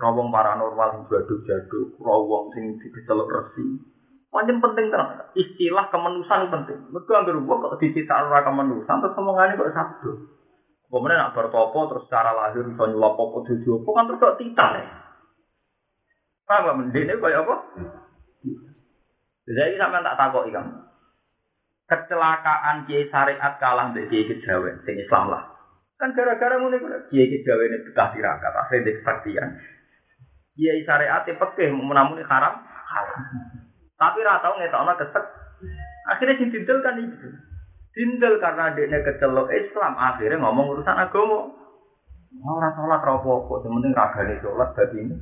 [0.01, 3.77] Rawong paranormal sing jaduk-jaduk, rawong sing diceluk resi.
[4.33, 5.29] Pancen penting tenan.
[5.37, 6.89] Istilah kemanusan penting.
[6.89, 10.11] Mergo anggere wong kok dicita ora kemanusan terus omongane kok sabdo.
[10.89, 14.73] Pemene nak bertopo terus secara lahir iso nyelop apa dudu apa kan terus kok titar.
[16.47, 17.55] Paham gak mendene kaya apa?
[19.47, 20.71] Jadi sampean tak takoki kamu.
[21.87, 25.43] Kecelakaan kiai syariat kalah mbek kiai kejawen sing Islam lah.
[25.99, 29.49] Kan gara-gara ngene kok kiai kejawen itu betah tirakat, akhirnya kesaktian.
[30.55, 33.21] Kiai syariat pekeh menamuni haram, haram.
[33.95, 35.25] Tapi ra tau ngetokno kesek.
[36.11, 37.27] Akhirnya sing dindel kan itu.
[37.91, 41.55] Dindel karena dia kecelok Islam, akhirnya ngomong urusan agama.
[42.43, 45.15] Ora salat ra apa-apa, sing penting ragane salat dadi ini.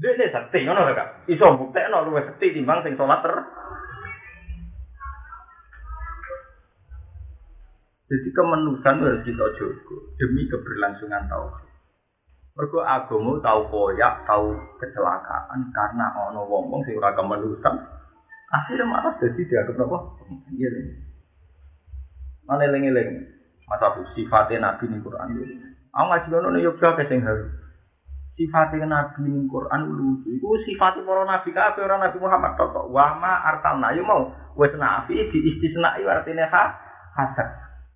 [0.00, 1.28] Ini sakti, ngono gak?
[1.28, 3.36] Iso buktekno luwih sakti timbang sing salat ter.
[8.10, 11.68] Jadi kemanusan harus kita jaga demi keberlangsungan tauhid.
[12.58, 17.76] Mergo agama tahu koyak, tahu kecelakaan karena ono wong-wong sing ora kemanusan.
[18.50, 19.98] Akhirnya malah jadi dianggap apa?
[20.50, 20.84] Iya nih.
[22.50, 23.30] Mana eling-eling?
[23.70, 25.54] Masa sifatnya Nabi nih Quran ini.
[25.94, 27.46] Aku ngaji kono nih Yogyakarta kesing harus.
[28.40, 30.32] Sifatnya Nabi ning Quran lucu.
[30.32, 32.88] Iku sifatnya para nabi kabeh ora Nabi Muhammad tok.
[32.88, 36.64] Wa ma arsalna yo mau wis nabi di istisnai artine ha
[37.20, 37.48] hasan.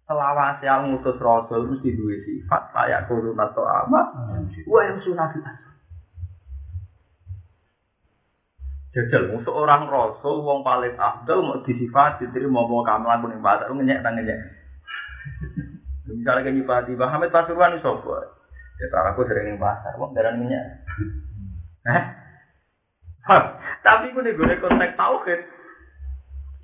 [0.04, 4.12] Selawase yang ngutus rasul mesti duwe sifat layak kurun atau ama.
[4.68, 5.32] Wa yang sunah
[8.92, 14.14] Jajal, seorang rasul wong paling afdal mau disifat diterima mau kamalan kuning batak ngenyek nang
[14.14, 14.38] ngenyek.
[16.04, 17.90] Misalnya kayak nyipati Muhammad Pasuruan itu
[18.74, 18.96] sopo.
[18.96, 20.64] Ya aku sering ning pasar, wong darah ngenyek.
[21.84, 22.04] Eh?
[23.84, 25.40] Tapi gue nih gue konteks tauhid.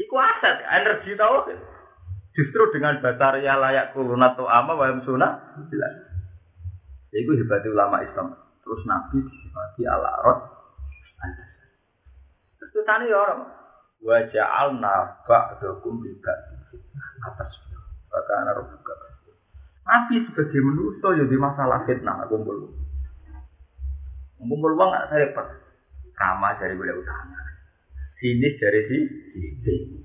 [0.00, 1.60] Iku aset, energi tauhid.
[2.32, 5.92] Justru dengan basaria layak kulun atau ama wayam sunnah jelas.
[7.12, 8.32] Ya, itu hebat ulama Islam.
[8.64, 10.40] Terus Nabi disifati ala rot.
[12.56, 13.40] Terus tani ya orang.
[14.00, 16.38] Wajah al nafak dokum tidak
[17.28, 17.50] atas.
[18.08, 19.09] Bahkan buka.
[19.90, 22.70] Nabi sebagai manusia jadi masalah fitnah kumpul.
[24.38, 25.46] Kumpul uang nggak saya repot.
[26.14, 27.42] Kama dari boleh utama.
[28.22, 28.98] Sini dari si
[29.66, 29.98] sini.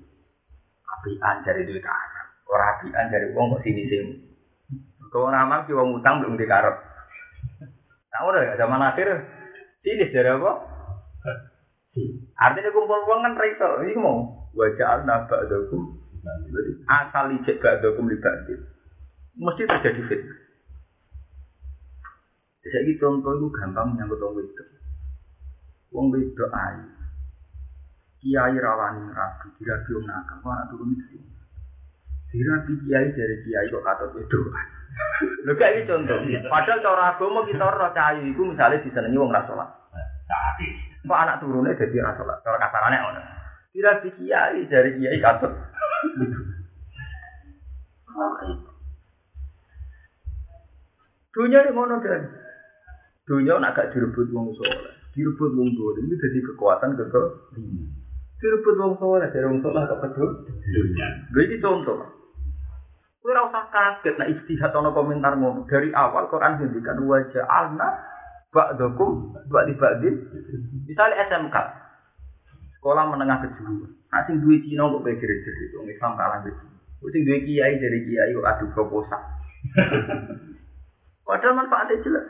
[0.90, 2.28] Apian dari duit Arab.
[2.50, 4.14] Orang apian dari uang kok sini sini.
[5.14, 6.76] Kalau nama ki wong utang belum dikarep.
[8.10, 9.08] Tahu udah zaman akhir
[9.86, 10.52] sini dari apa?
[12.42, 13.86] Artinya kumpul uang kan reso.
[13.86, 15.94] Ini mau wajah nabak dokum.
[16.90, 18.75] Asal ijek gak dokum libatin.
[19.36, 20.46] Mesti terjadi fitnah.
[22.66, 24.68] Jadi contoh itu gampang menyangkut wong wedok.
[25.94, 26.88] Wong wedok ayu.
[28.26, 31.22] Kiai rawani rabi, dirabi wong nakal, kok anak turun itu.
[32.34, 34.50] Dirabi kiai dari kiai kok katut wedok.
[35.46, 36.18] Lho gak iki contoh.
[36.50, 39.70] Padahal cara agama kita ora cahayu iku misale disenengi wong ra salat.
[41.06, 42.42] Kok anak turune dadi ra salat.
[42.42, 43.22] Cara kasarane ngono.
[43.78, 45.54] Dirabi kiai dari kiai katut.
[51.36, 52.32] Dunia ini ngono dan
[53.28, 57.28] dunia nak gak direbut wong soleh, direbut wong dolim ini jadi kekuatan kekal.
[58.40, 60.32] Direbut wong soleh dari wong soleh kok kedua.
[60.48, 61.08] dunia.
[61.36, 62.00] Iki contoh.
[63.20, 65.68] Kowe ora usah kaget nek istihad ana komentar ngono.
[65.68, 67.90] Dari awal Quran ngendikan wajah alna
[68.56, 70.16] ba'dakum ba'di ba'din.
[70.88, 71.56] Misalnya SMK.
[72.80, 73.92] Sekolah menengah kejuruan.
[74.14, 76.64] Nah, sing duwe Cina kok kayak jeri-jeri itu, Islam kalah gitu.
[77.12, 79.20] Sing duwe kiai dari kiai kok adu proposal.
[81.26, 82.26] Padahal manfaatnya jelas.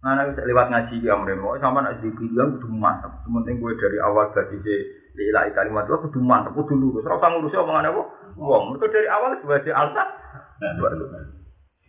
[0.00, 3.12] Nah, nek bisa lewat ngaji ya mremo, sama nek dibilang kudu mantep.
[3.28, 4.74] Sementing gue dari awal dari si
[5.12, 7.04] lila kalimat itu kudu mantep, kudu lurus.
[7.04, 8.02] Ora usah ngurusi omongan apa.
[8.40, 10.04] Wong, mereka dari awal sebagai alsa.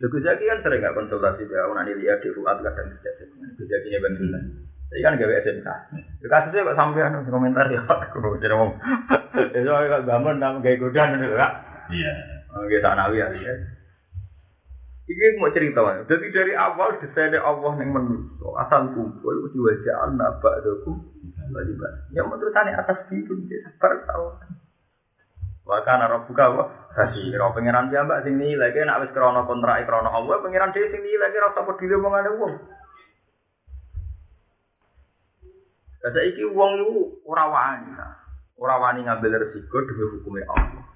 [0.02, 3.14] Lha Zaki kan sering nggak konsultasi dia, nanti lihat di ruat kadang tidak.
[3.54, 4.44] Gus Zaki nya bantuan.
[4.92, 5.68] Saya kan gawe SMK.
[6.20, 8.76] Ya kasusnya kok sampean komentar ya, aku jadi ngomong.
[9.56, 11.52] Itu kalau bangun nang gawe godan itu kak.
[11.88, 12.12] Iya.
[12.52, 13.54] Oh, kita nawi ya.
[15.02, 16.06] Iki mau cerita wae.
[16.06, 20.94] Jadi dari awal desainnya Allah yang manusia asal kumpul di wajah anak ba'dakum
[21.50, 21.82] wajib.
[22.14, 24.30] Yang menurutane atas itu dia sabar tahu.
[25.66, 27.50] Wa kana rabbuka wa basira.
[27.50, 31.34] Pangeran piyambak sing nilai ki nek wis krana kontrak krana Allah, pangeran dhewe sing nilai
[31.34, 32.52] ki ora usah peduli omongane wong.
[35.98, 37.90] Kata iki wong iku ora wani.
[38.54, 40.86] Ora wani ngambil resiko demi hukumnya Allah.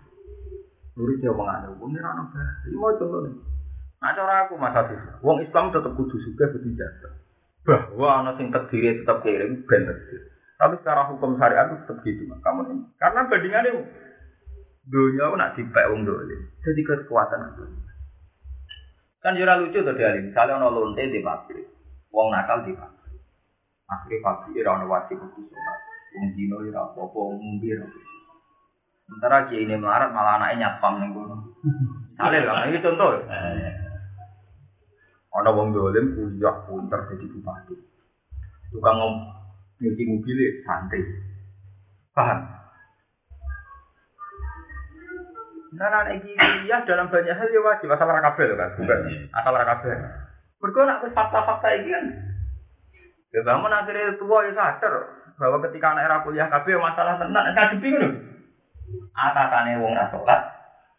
[0.95, 2.25] Nurut dia omongane wong ora ono.
[2.71, 3.56] Iki mau contoh
[3.97, 7.09] Nah cara aku Mas Afif, wong Islam tetap kudu juga kudu jaga.
[7.67, 9.89] Bahwa ana sing terdiri tetap kirim ben
[10.57, 12.85] Tapi secara hukum syariat itu tetap gitu kamu ini.
[12.97, 13.73] Karena bandingannya
[14.87, 16.37] dunia aku nak dipek wong dole.
[16.63, 17.65] Jadi kekuatan itu.
[19.21, 21.67] Kan jura lucu tuh dia Misalnya ono lonte di pabrik,
[22.15, 23.21] wong nakal di pabrik.
[23.91, 25.79] Akhirnya pabrik ora ono wajib kudu sholat.
[26.17, 27.87] Wong dino ora apa-apa, wong ora.
[29.07, 31.37] Sementara kiai ini melarat malah anaknya nyapam ning kono.
[32.19, 33.23] Saleh lah, ini contoh.
[35.37, 37.75] Ana wong dolim kuliah pinter jadi bupati.
[38.73, 38.97] Tukang
[39.77, 41.05] nyuci mobil santri.
[42.17, 42.41] Paham?
[45.77, 49.01] Nah, nah, iki kuliah dalam banyak hal ya wajib asal ora kabeh lho kan, bukan
[49.29, 49.93] asal ora kabeh.
[50.57, 52.05] Mergo nek wis fakta-fakta iki kan
[53.37, 54.95] Ya bangun akhirnya tua ya sadar
[55.37, 58.09] bahwa ketika anak era kuliah kabeh masalah tenan ngadepi ngono.
[59.13, 60.41] Atasane wong ra salat.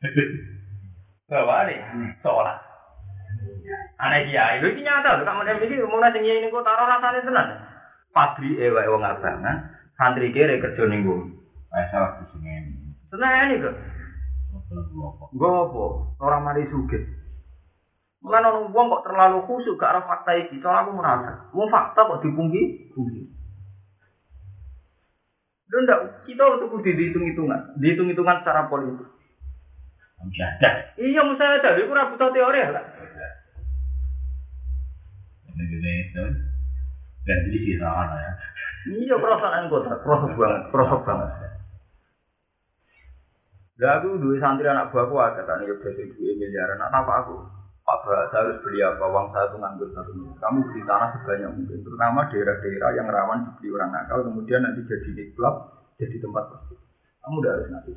[1.31, 1.81] Bawa nih,
[2.21, 2.66] salat.
[3.97, 5.25] Aneh dia, itu ini nyata tuh.
[5.27, 7.47] Kamu dem ini mau nasi ini kok taruh rasanya tenan.
[8.15, 9.57] Pabri ewa ewa ngabangan,
[9.99, 11.27] santri kere kerja ninggu.
[11.67, 12.53] Kayak salah di sini.
[13.11, 13.75] Tenang ini kok.
[15.35, 15.83] Gue apa?
[16.23, 16.99] Orang mari suge.
[18.23, 20.57] Mulai orang buang kok terlalu khusyuk gak arah fakta iki.
[20.59, 23.23] Soalnya aku merasa, mau fakta kok dipungki, pungki.
[25.67, 29.03] Dan enggak, kita untuk kudu dihitung-hitungan, dihitung-hitungan secara politik.
[30.97, 32.59] Iya, misalnya ada, itu rabu teori
[35.57, 35.65] lah.
[35.65, 36.23] Indonesia
[37.27, 38.31] dan jadi di sana ya.
[38.87, 41.29] Iya perasaan kota, proses banget, proses banget.
[43.77, 46.77] Lah aku dua santri anak buahku ada kan ya biasa dua miliaran.
[46.79, 47.35] Nak apa aku?
[47.87, 48.99] Pak Bahasa harus beli apa?
[48.99, 50.11] Uang saya tuh nganggur satu.
[50.11, 55.09] Kamu beli tanah sebanyak mungkin, terutama daerah-daerah yang rawan dibeli orang nakal, kemudian nanti jadi
[55.15, 55.55] di klub,
[55.95, 56.83] jadi tempat prostitusi.
[57.23, 57.95] Kamu udah harus ngasih.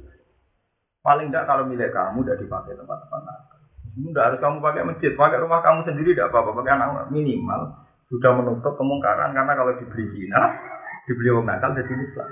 [1.02, 3.59] Paling enggak kalau milik kamu udah dipakai tempat-tempat nakal.
[3.90, 7.74] Tidak harus kamu pakai masjid, pakai rumah kamu sendiri tidak apa-apa, pakai anak minimal
[8.10, 10.42] sudah menutup kemungkaran karena kalau dibeli Cina,
[11.06, 12.30] dibeli orang nakal jadi Islam.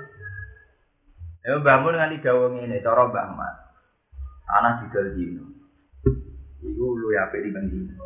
[1.39, 3.55] Ya bangun dengan tiga wong ini, cara Mat.
[4.43, 5.45] Tanah di Dino.
[6.59, 8.05] Iku lu ya di Dino.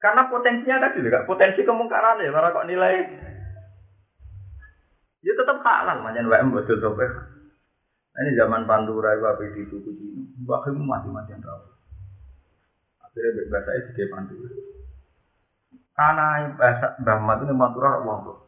[0.00, 2.96] Karena potensinya tadi juga, potensi kemungkaran ya, para kok nilai.
[5.24, 6.80] Ya tetap halal, macam WM betul
[8.14, 10.23] ini zaman Pantura itu apa di suku Cina.
[10.42, 11.70] Bahkan mati-matian rawat.
[13.06, 14.50] Akhirnya bahasa itu sebagai Pantura.
[15.94, 16.26] Karena
[16.58, 18.42] bahasa Mbah Mat itu Pantura orang wong.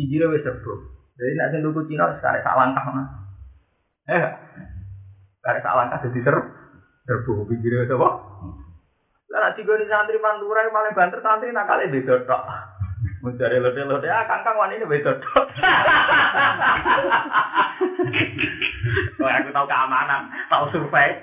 [0.00, 0.72] Ijire wis serbu.
[1.20, 3.04] Jadi nek sing tuku Cina sekarang sak langkah mana?
[4.08, 4.24] Eh,
[5.42, 6.36] sekarang sak langkah jadi ser
[7.04, 8.08] serbu ijire wis apa?
[9.28, 12.42] Lah nek digoni santri Pantura itu paling banter santri nakale beda tok.
[13.18, 15.46] Mencari lote-lote, ah kangkang wani ini beda tok.
[19.20, 21.18] Wah, aku tahu keamanan, tahu survei.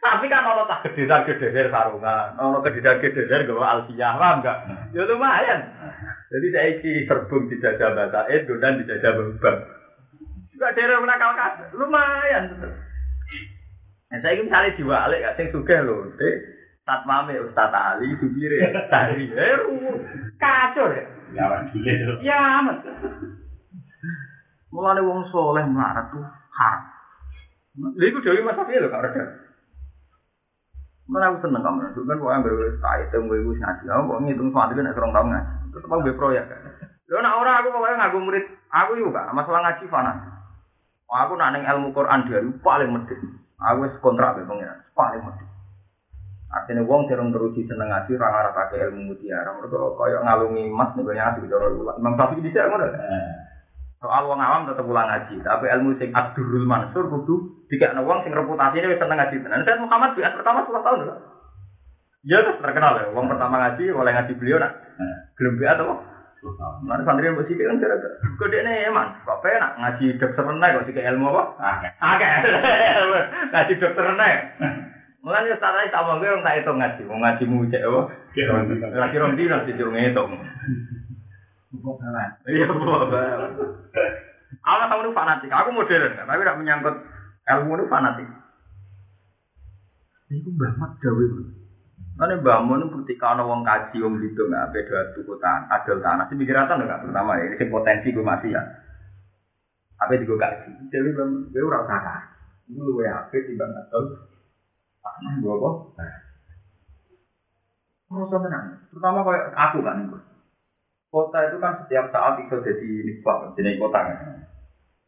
[0.00, 4.58] Tapi kan ono tak gedesan gedeser sarungan, ono gedesan gedeser gawa alfiyah, paham enggak?
[4.96, 5.60] Ya lumayan.
[6.32, 9.56] Jadi saya iki serbung dijajah bahasa Indo dan dijajah bang.
[10.56, 12.44] Juga daerah menakal kas, lumayan.
[14.10, 16.36] Nah, saya ini misalnya diwalik, gak sing suge loh, deh.
[16.82, 19.58] Satmame Ustaz Ali, Subire, Tari, eh,
[20.34, 21.04] kacau ya.
[21.30, 22.18] Ya, gitu.
[22.26, 22.82] Ya, amat.
[24.70, 26.22] Mulane wong soleh melarat tuh
[26.54, 26.82] haram.
[27.98, 29.24] Lha iku dewe Mas Safi lho kak Reda.
[31.10, 34.54] Mana aku seneng kamu, itu kan orang berwes tai temu ibu ngaji, aku kok ngitung
[34.54, 36.70] suatu kan serong tahu ngaji, tetap aku proyek kan.
[37.10, 40.12] Lo nak orang aku pokoknya ngaku murid, aku juga masalah ngaji fana.
[41.10, 43.18] Aku nak neng ilmu Quran dia paling medit,
[43.58, 45.50] aku kontrak be pengiran, paling medit.
[46.50, 49.50] Artinya wong sing teruji seneng ngaji ora ngarep akeh ilmu mutiara.
[49.58, 51.98] Mergo kaya ngalungi emas ning ngaji cara ulama.
[51.98, 52.86] Imam Syafi'i dhisik ngono.
[54.00, 58.32] Soal wong awam tetep ulang ngaji, tapi ilmu sing Abdurul Mansur kudu dikekno wong sing
[58.32, 59.60] reputasine wis seneng ngaji tenan.
[59.68, 61.16] Said Muhammad biat pertama 10 tahun lho.
[62.24, 64.72] Ya terus terkenal ya, wong pertama ngaji oleh ngaji beliau nak.
[65.36, 65.94] Gelem biat apa?
[66.80, 68.00] Mana santri yang bersih kan kira
[68.40, 71.42] kode ini emang, kok penak ngaji dokter renai kok sih ilmu apa?
[72.00, 72.28] Oke,
[73.52, 74.32] ngaji dokter renai.
[75.20, 78.00] Mulane wis tak tak omong kowe tak hitung ngaji, wong ngaji mu cek apa?
[78.96, 80.40] Lagi rong dino sih yo ngitung.
[82.50, 83.46] Iya, bawa bawa.
[84.50, 85.50] Aku tahu fanatik.
[85.54, 86.26] Aku modern, kan?
[86.26, 86.94] tapi tidak menyangkut
[87.46, 88.26] ilmu itu fanatik.
[90.30, 91.42] Ini pun bah mat jauh itu.
[92.18, 96.24] Nanti bah mau nanti kalau wong kaji wong gitu nggak beda tuh tanah, ada tanah.
[96.30, 98.62] Si pikiran kan pertama ya, ini potensi gue masih ya.
[99.98, 100.70] Apa itu gue kaji?
[100.90, 102.14] Jadi bang, gue orang sana.
[102.70, 103.70] Gue lu ya, apa sih bang?
[103.90, 104.02] Tahu?
[105.02, 105.74] Tanah gue kok?
[108.10, 108.74] Terus apa nanti?
[108.90, 110.29] Kayak aku kan gue.
[111.10, 114.18] Kota itu kan setiap saat bisa jadi nisbah, jadi kota kan.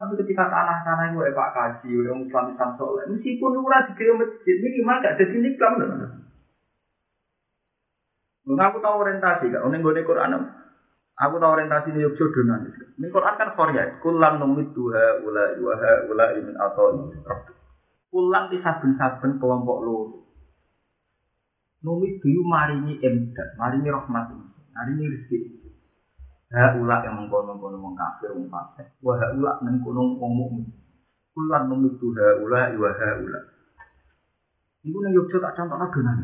[0.03, 4.99] Tapi ketika tanah-tanah itu Pak Kaji, udah Islam Islam soleh, meskipun ora dikirim masjid, minimal
[4.99, 5.89] gak jadi nikam loh.
[8.43, 9.63] Mengaku tahu orientasi gak?
[9.63, 10.43] Uning gue Quran
[11.23, 12.67] Aku tahu orientasi ini Yogyo donan.
[12.99, 14.03] Ini Quran kan Korea.
[14.03, 16.99] Kulan numit duha ula iwaha ula imin atau
[18.11, 20.27] Kulan di saben-saben kelompok lu.
[21.87, 25.62] Numit duyu maringi emdat, maringi rahmat ini, maringi rezeki.
[26.53, 28.85] Ha ula yang mengkono-kono wong kafir wong fasik.
[29.01, 30.69] Wa ha ula mengkono wong mukmin.
[31.33, 33.41] Kulan numit duha ula iwaha ula.
[34.85, 36.21] Iku ning Yogyo tak contohna donan.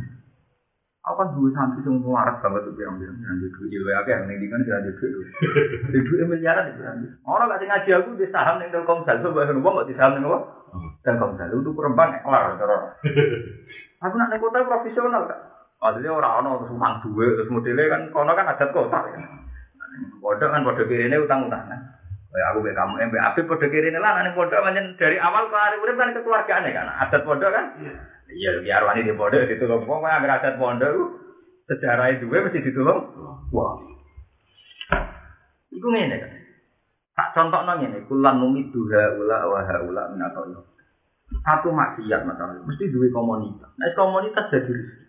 [1.08, 4.12] Aku kan dua santri yang waras banget tuh bilang bilang yang di duit ilmu akeh.
[4.12, 5.12] Yang di kan jangan di duit
[5.96, 9.16] di duit miliaran di bilang orang gak ngaji aku di saham yang telkomsel.
[9.24, 10.38] Coba yang ngomong di saham yang apa?
[11.08, 11.56] Telkomsel.
[11.56, 12.84] Itu kurang banyak lah terus
[14.04, 15.40] aku nak naik kota profesional kak.
[15.80, 19.47] Maksudnya orang ono terus utang duit terus modelnya kan kono kan adat kota kan
[20.20, 21.80] bodoh kan bodoh kiri ini utang utang kan
[22.28, 24.60] Kayak aku kayak kamu, eh, Abi bodoh kiri ini lah, nanti bodoh
[25.00, 27.72] dari awal ke hari urip kan kekeluargaan kan, adat bodoh kan.
[28.28, 30.92] Iya, biar wani di pondok ditulung wong kok ambil adat pondok
[31.64, 33.08] sejarah itu mesti ditulung.
[33.48, 33.80] Wah.
[35.72, 36.32] Iku ngene kan.
[37.16, 40.44] Tak contoh nang ngene, kulan numi duha ula wa haula min atau
[41.28, 43.68] Satu maksiat masalah, mesti duwe komunitas.
[43.76, 45.07] Nah, komunitas jadi rezeki.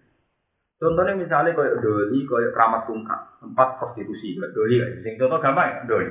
[0.80, 5.68] Contohnya misalnya kayak doli, kayak keramat tungkak, tempat prostitusi, kayak doli, kayak sing contoh gampang
[5.68, 6.08] ya, doli.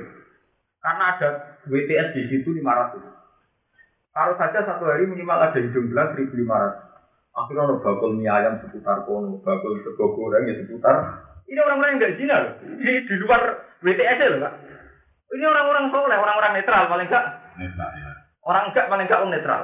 [0.77, 1.29] Karena ada
[1.65, 3.01] WTS di situ 500.
[4.13, 6.89] Kalau saja satu hari minimal ada hidung belas 1500.
[7.33, 10.95] Akhirnya ada bakul mie ayam seputar kono, bakul sego goreng ya seputar.
[11.49, 12.53] Ini orang-orang yang nggak zina loh.
[12.61, 13.41] Di, di luar
[13.81, 14.53] WTS loh kak.
[15.29, 17.25] Ini orang-orang soleh, orang-orang netral paling enggak.
[17.57, 18.11] Netral ya.
[18.45, 19.61] Orang enggak paling enggak orang netral.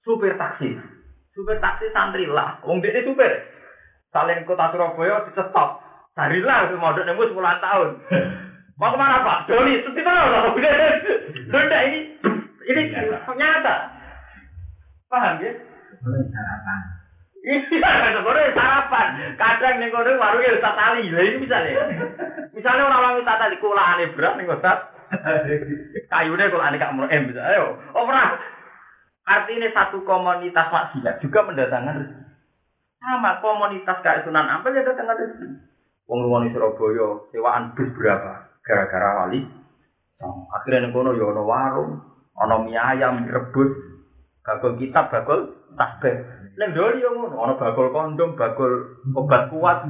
[0.00, 0.68] Supir taksi,
[1.32, 2.60] supir taksi santri lah.
[2.64, 3.59] Wong dia supir.
[4.10, 5.78] Saling kota Surabaya dicetop.
[6.18, 7.88] Sarilah itu mau nemu 10 tahun.
[8.80, 9.46] Mau ke mana Pak?
[9.46, 10.50] Doni, seperti mana?
[11.52, 12.16] Sudah ini,
[12.66, 12.82] ini
[13.36, 13.76] nyata.
[15.06, 15.52] Paham ya?
[16.00, 16.80] Sarapan.
[17.40, 17.56] Iya,
[18.20, 19.06] sebenarnya sarapan.
[19.40, 21.08] Kadang nih kono warungnya usah tali.
[21.08, 21.72] Lah ini misalnya.
[22.52, 24.72] Misalnya orang orang wisata di kulane beras nih kota.
[26.12, 27.40] Kayunya kulane kak mau em bisa.
[27.40, 28.36] Ayo, oh pernah.
[29.24, 32.29] Artinya satu komunitas maksiat juga mendatangkan rezeki.
[33.00, 35.48] Sama komunitas kayak Sunan Ampel ya datangkan rezeki.
[36.04, 38.32] Wong rumah Surabaya sewaan bus berapa?
[38.60, 39.40] Gara-gara wali.
[40.20, 41.96] Oh, akhirnya kono ya ono warung,
[42.36, 43.72] ono mie ayam direbus,
[44.44, 45.48] bakul kitab, bakul
[45.80, 46.12] tasbih.
[46.60, 49.88] Neng doli yang ngono, ono bakul kondom, bakul obat kuat.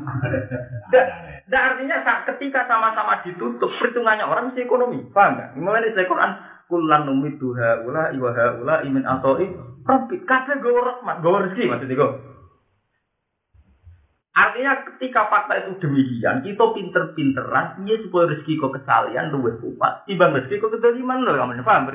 [1.51, 5.03] Ndak, artinya saat ketika sama-sama ditutup, perhitungannya orang mesti ekonomi.
[5.11, 5.59] Paham nggak?
[5.59, 6.31] Mulai dari Quran,
[6.71, 9.51] kulan numit duha ula iwaha ula imin atoi.
[9.83, 12.11] Rabbi, kabeh gue rahmat, gue rezeki maksudnya gue.
[14.31, 20.07] Artinya ketika fakta itu demikian, kita pinter-pinteran, iya supaya rezeki kok kesalian luwih kuat.
[20.07, 21.91] Timbang rezeki kok kedoliman lho, kamu paham?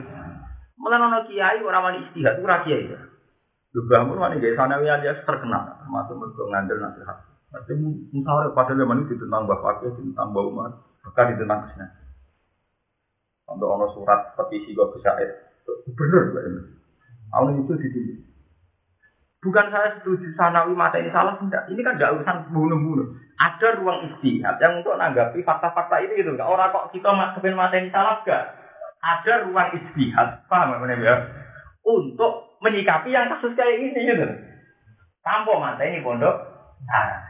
[0.75, 2.99] Mulai nono kiai orang wani istihad, ora kiai ya.
[3.71, 7.17] Lu bangun wani gaya sanawi alias terkenal, termasuk mereka ngandel nasihat.
[7.55, 7.71] Tapi
[8.11, 10.75] musyawarah pada zaman itu tentang bapak tentang bau umat,
[11.07, 11.87] bahkan tentang ke sana.
[13.47, 15.15] Untuk ono surat petisi gue bisa
[15.95, 16.63] bener, bener.
[17.31, 18.34] Awalnya itu ditulis.
[19.45, 21.69] Bukan saya setuju sanawi mata ini salah, enggak.
[21.69, 23.13] Ini kan enggak urusan bunuh-bunuh.
[23.37, 26.33] Ada ruang istihad yang untuk menanggapi fakta-fakta ini gitu.
[26.41, 28.57] Orang kok kita masukin mata ini salah, enggak.
[29.05, 31.15] Ada ruang istihad, paham apa ya?
[31.85, 34.25] Untuk menyikapi yang kasus kayak ini gitu.
[35.21, 36.33] Tanpa mata ini pondok.
[36.89, 37.21] Nah.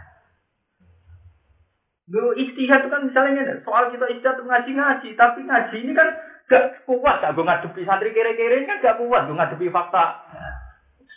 [2.08, 6.16] Lu istihad itu kan misalnya soal kita istihad ngaji-ngaji, tapi ngaji ini kan
[6.48, 10.24] gak kuat, gak gue ngadepi santri kere-kere ini kan gak kuat, gue ngadepi fakta.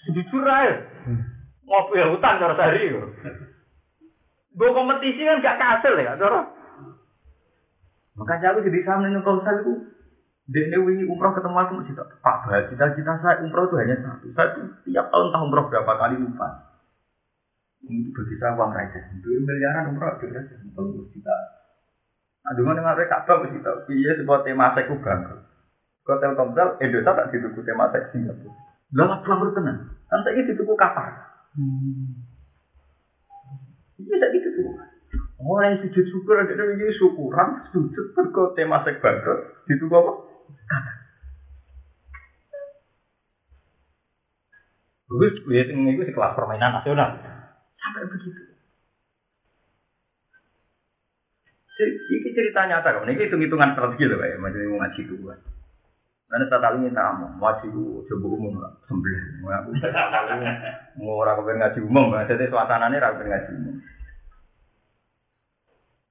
[0.08, 0.88] Jujur aja.
[1.68, 2.96] Ngopi hutan cara sehari.
[4.58, 6.48] Gue kompetisi kan gak kasil ya, cara.
[8.18, 9.72] Makanya aku jadi sama dengan kau itu.
[10.48, 14.32] Dia wingi umroh ketemu aku masih tak Pak Bah, cita-cita saya umroh itu hanya satu.
[14.32, 14.48] Saya
[14.88, 16.72] tiap tahun tahun umroh berapa kali lupa.
[17.84, 19.12] Ini bagi saya uang raja.
[19.20, 21.36] Dua miliaran umroh itu ya, sepuluh juta.
[22.48, 23.92] Aduh mana nggak Ka'bah mesti tahu.
[23.92, 25.44] Iya sebuah tema seku bangkrut.
[26.08, 28.56] Kau Telkomsel, Indonesia tak dituku tema seks Singapura.
[28.96, 29.97] Lah bangkrut tenan.
[30.08, 31.12] Kan saya dituku kapal.
[33.98, 34.68] Iya tak gitu tuh.
[35.38, 39.68] Orang yang sujud syukur ada ini syukuran sujud berko tema seks bangkrut.
[39.70, 40.12] Dituku apa?
[45.08, 47.16] Bagus, lihat ini itu kelas permainan nasional.
[47.80, 48.42] Sampai begitu.
[51.78, 53.06] Ini cerita nyata.
[53.08, 55.32] Ini hitung-hitungan strategi loh, kayak macam mau ngaji dulu.
[56.28, 57.40] Karena tak tahu minta kamu,
[57.72, 59.64] dulu coba umum lah, sembelah.
[61.00, 63.76] Mau orang kepen ngaji umum, jadi suasananya orang ngaji umum.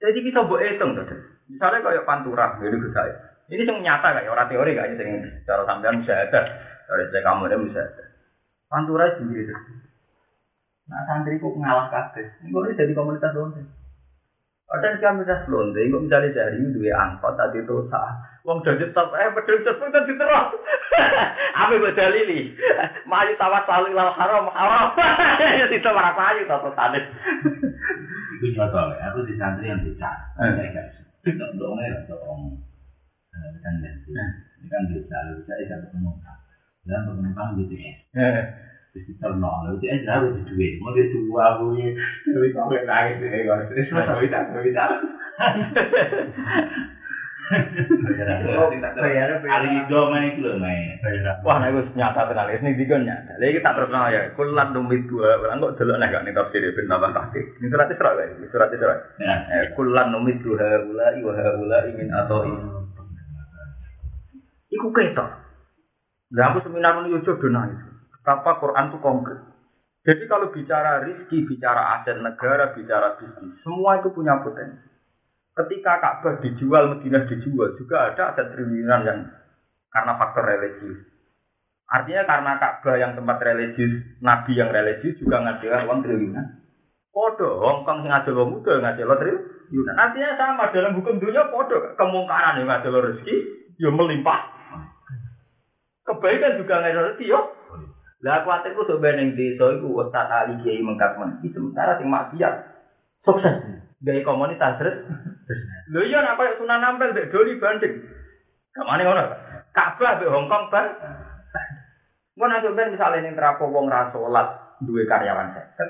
[0.01, 1.05] Jadi kita buat hitung tuh.
[1.53, 3.15] Misalnya kayak pantura, jadi saya.
[3.47, 6.41] Ini yang nyata kayak orang teori kayak yang secara sampean bisa ada.
[6.87, 8.03] Dari saya kamu ada bisa ada.
[8.67, 9.59] Pantura sendiri tuh.
[10.91, 12.25] Nah santri kok ngalah kabeh.
[12.43, 13.31] Ini jadi komunitas
[14.67, 14.87] lonte.
[14.87, 18.11] Ada komunitas lonte, kok misalnya dari dua angkot tadi itu sah.
[18.43, 20.47] Wong jadi top, eh pedul tersebut kan diterus.
[21.59, 22.55] Apa yang dalili?
[23.03, 24.95] Maju tawas selalu ilal haram, haram.
[25.71, 26.99] Tidak marah maju, satu tadi.
[28.39, 30.11] Itu contoh, aku di santri yang bisa.
[30.39, 30.81] Nggak bisa.
[31.27, 32.55] Tidak dong, ya, dong.
[33.35, 36.11] Kan ini kan bisa, bisa bisa ketemu.
[36.87, 38.15] Dan penumpang BTS.
[38.97, 40.81] Terus kita nol, BTS harus di duit.
[40.81, 41.93] Mau di dua, aku ini.
[42.33, 44.83] Tapi kau yang lagi, terus bisa, bisa, bisa.
[49.47, 50.97] Ali do main itu loh main.
[51.45, 53.37] Wah, nek wis nyata tenan wis ning dikon nyata.
[53.37, 56.65] Lha iki tak terus ya, kulan numit dua, ora kok delok nek gak ning tafsir
[56.73, 57.45] ben tambah tahqiq.
[57.61, 58.95] Ning surat Isra wae, surat Isra.
[59.21, 62.43] Eh, kulan numit dua ulai wa haula min atau
[64.67, 65.29] Iku ketok.
[66.35, 67.86] Lah aku seminar ini yo jodoh nangis.
[68.27, 69.39] Betapa Quran itu konkret.
[70.03, 74.83] Jadi kalau bicara rizki, bicara aset negara, bicara bisnis, semua itu punya potensi.
[75.55, 79.19] Ketika Ka'bah dijual, Madinah dijual, juga ada aset triliunan yang
[79.87, 81.07] karena faktor religius.
[81.87, 86.67] Artinya karena Ka'bah yang tempat religius, Nabi yang religius juga ngajar uang triliunan.
[87.15, 89.95] Podo, Hongkong sing ngajel wong muda ngajel triliunan.
[89.95, 93.35] Artinya sama dalam hukum dunia podo kemungkaran yang ngajel rezeki
[93.79, 94.51] yo melimpah.
[96.03, 97.56] Kebaikan juga ngajel rezeki yo.
[98.25, 101.37] Lah kuatir ku sebenarnya di desa iku Ustaz Ali Kiai mengkat men.
[101.45, 102.53] Sementara sing maksiat
[103.21, 103.55] sukses.
[104.01, 105.05] Dari komunitas terus.
[105.93, 107.93] Lho iya nak koyo Sunan Ampel mbek Doli banding.
[108.73, 109.21] Kamane ngono.
[109.69, 110.85] Ka'bah mbek Hongkong ban.
[112.41, 115.89] Ngono nek ben misale ning terapo wong ra salat duwe karyawan seket.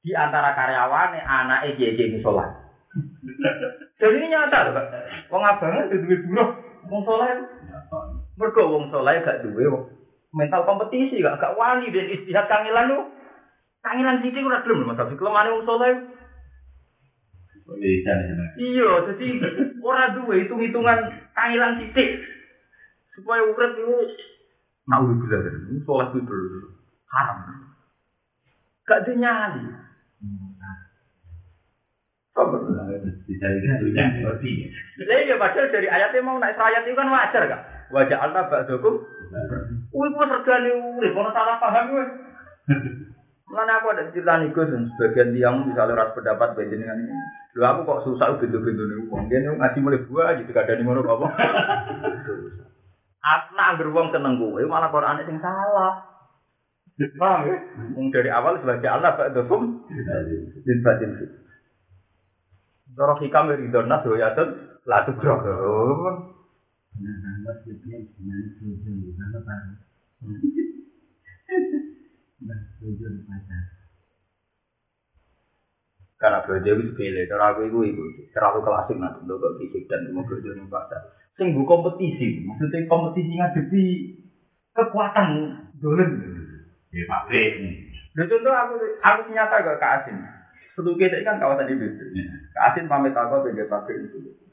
[0.00, 2.48] Di antara karyawane anake kiye-kiye salat.
[4.00, 4.86] Jadi ini nyata lho, Pak.
[5.28, 6.48] Wong abangan duwe buruh,
[6.88, 7.28] wong saleh.
[8.40, 9.64] Mergo wong saleh gak duwe
[10.36, 13.00] mental kompetisi gak gak wani dan istihad kangilan lu.
[13.80, 15.00] Kangilan sithik ora gelem lho, Mas.
[15.16, 15.94] Kelemane wong saleh
[18.54, 19.26] Iya, jadi
[19.82, 20.98] ora duwe hitung-hitungan
[21.34, 22.22] kangilan titik
[23.18, 23.96] supaya urip itu
[24.86, 26.70] nak urip bisa dari sholat itu dulu
[27.10, 27.38] haram.
[28.86, 29.64] Gak ada nyali.
[35.02, 37.62] Lah iya padahal dari ayatnya mau naik ayat itu kan wajar gak?
[37.94, 38.94] Wajah Allah ba'dakum.
[39.94, 42.04] Wih, kok regane urip, ono salah paham kowe.
[43.46, 47.14] Mana aku ada cerita nih Gus, sebagian tiang misalnya ras pendapat beda dengan ini.
[47.54, 49.30] Lu aku kok susah bintu-bintu nih uang.
[49.30, 51.26] Dia nih ngaji mulai buah gitu, gak ada nih mana apa.
[53.26, 55.94] Aku nak beruang seneng gue, malah Quran yang salah.
[56.96, 57.56] Paham ya?
[58.08, 59.84] Dari awal sebagai Allah Pak Dokum,
[60.64, 61.30] din batin fit.
[62.96, 64.00] Dorong hikam dari donas
[66.96, 70.32] 那咱们就变成了就就就你们的班长，
[72.40, 73.52] 那就就的班长。
[76.16, 78.00] Karena belajar itu sepele, cara aku itu ibu,
[78.32, 81.12] terlalu klasik nanti untuk ke fisik dan ilmu belajar yang baca.
[81.36, 83.84] Singgu kompetisi, maksudnya kompetisi ngadepi
[84.72, 85.28] kekuatan
[85.76, 86.10] dolen.
[86.88, 87.32] Ya Pak B.
[88.16, 88.74] contoh aku,
[89.04, 90.16] aku nyata ke Kak Asin.
[90.72, 92.04] Sebelum kan kawasan ibu itu.
[92.56, 94.45] Kak Asin pamit aku ke Pak itu.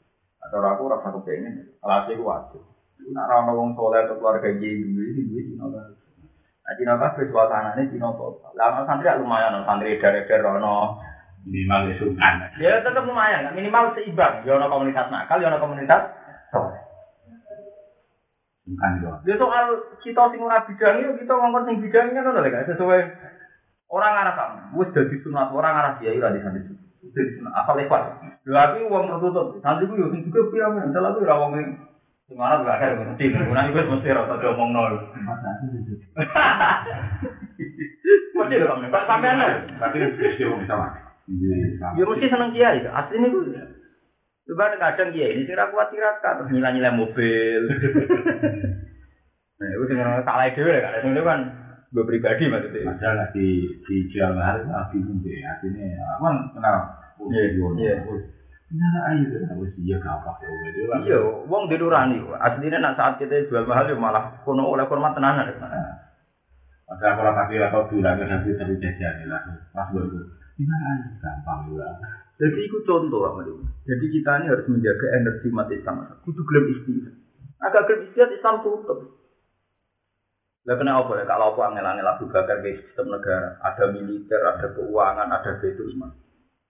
[0.44, 2.62] Atau aku rasa kepengen, alhasil aku wajib.
[3.12, 5.92] Nak rana wong soleh atau keluarga jadi duit, duit Cina lah.
[6.64, 8.52] Nah Cina suasana ini Cina total.
[8.56, 11.00] Lah santri lumayan, santri dari dari rono
[11.44, 12.34] minimal sukan.
[12.60, 14.44] Ya tetap lumayan, minimal seimbang.
[14.48, 16.00] Ya ono komunitas nakal, ya ono komunitas
[16.52, 16.80] soleh.
[18.64, 19.20] Bukan doang.
[19.28, 19.64] Ya soal
[20.00, 23.00] kita sing ora bidang itu kita ngomong sing bidang kan ono lek sesuai
[23.94, 26.58] Orang arah kamu, wis dadi sunat orang arah kiai lah di sana.
[26.58, 26.83] Dadi sunat
[27.54, 28.02] asal lewat.
[28.48, 29.58] Lha aku wong tertutup.
[29.60, 31.52] Santri ku yo sing juga piye men, dalah aku ora wong
[32.24, 33.32] sing arah gak ada mesti.
[33.32, 34.94] Ora iku mesti ora tau ngomong nol.
[35.72, 35.94] Itu.
[38.34, 39.48] Mesti lho kamu, Pak sampean lho.
[39.80, 40.88] Tapi itu wong sama.
[41.24, 41.56] Iya.
[41.96, 43.40] Ya mesti seneng kiai, asline ku.
[44.44, 47.62] Coba kadang kiai ini sing ra kuat tirakat terus nilai-nilai mobil.
[49.54, 51.00] Nah, itu dengan salah dhewe kan.
[51.00, 51.40] Itu kan
[51.94, 52.90] gue pribadi maksudnya.
[52.90, 53.48] Padahal lagi
[53.86, 55.38] dijual mahal, aku bingung deh.
[55.46, 55.86] Akhirnya,
[56.18, 56.76] aku kan kenal.
[57.30, 57.42] Iya,
[57.78, 57.94] iya.
[58.74, 60.50] Nah, ayo kan harus iya gampang ya.
[60.50, 60.98] Jadi lah.
[61.06, 62.18] Iya, wong di nurani.
[62.42, 65.46] Aslinya nak saat kita jual mahal ya malah kono oleh hormat tenanan.
[66.84, 69.46] Padahal kalau tadi atau bilang nanti tadi jajan lah.
[69.70, 70.18] Pas gue itu,
[70.58, 71.86] gimana ayo gampang ya.
[72.34, 73.46] Jadi itu contoh Pak.
[73.86, 76.02] Jadi kita ini harus menjaga energi umat Islam.
[76.26, 77.14] Kudu gelem istilah.
[77.62, 79.13] Agak gelem istilah Islam tutup.
[80.64, 81.24] Lah kena apa ya?
[81.28, 86.10] Kalau apa angel-angel Abu Bakar ke sistem negara, ada militer, ada keuangan, ada iman.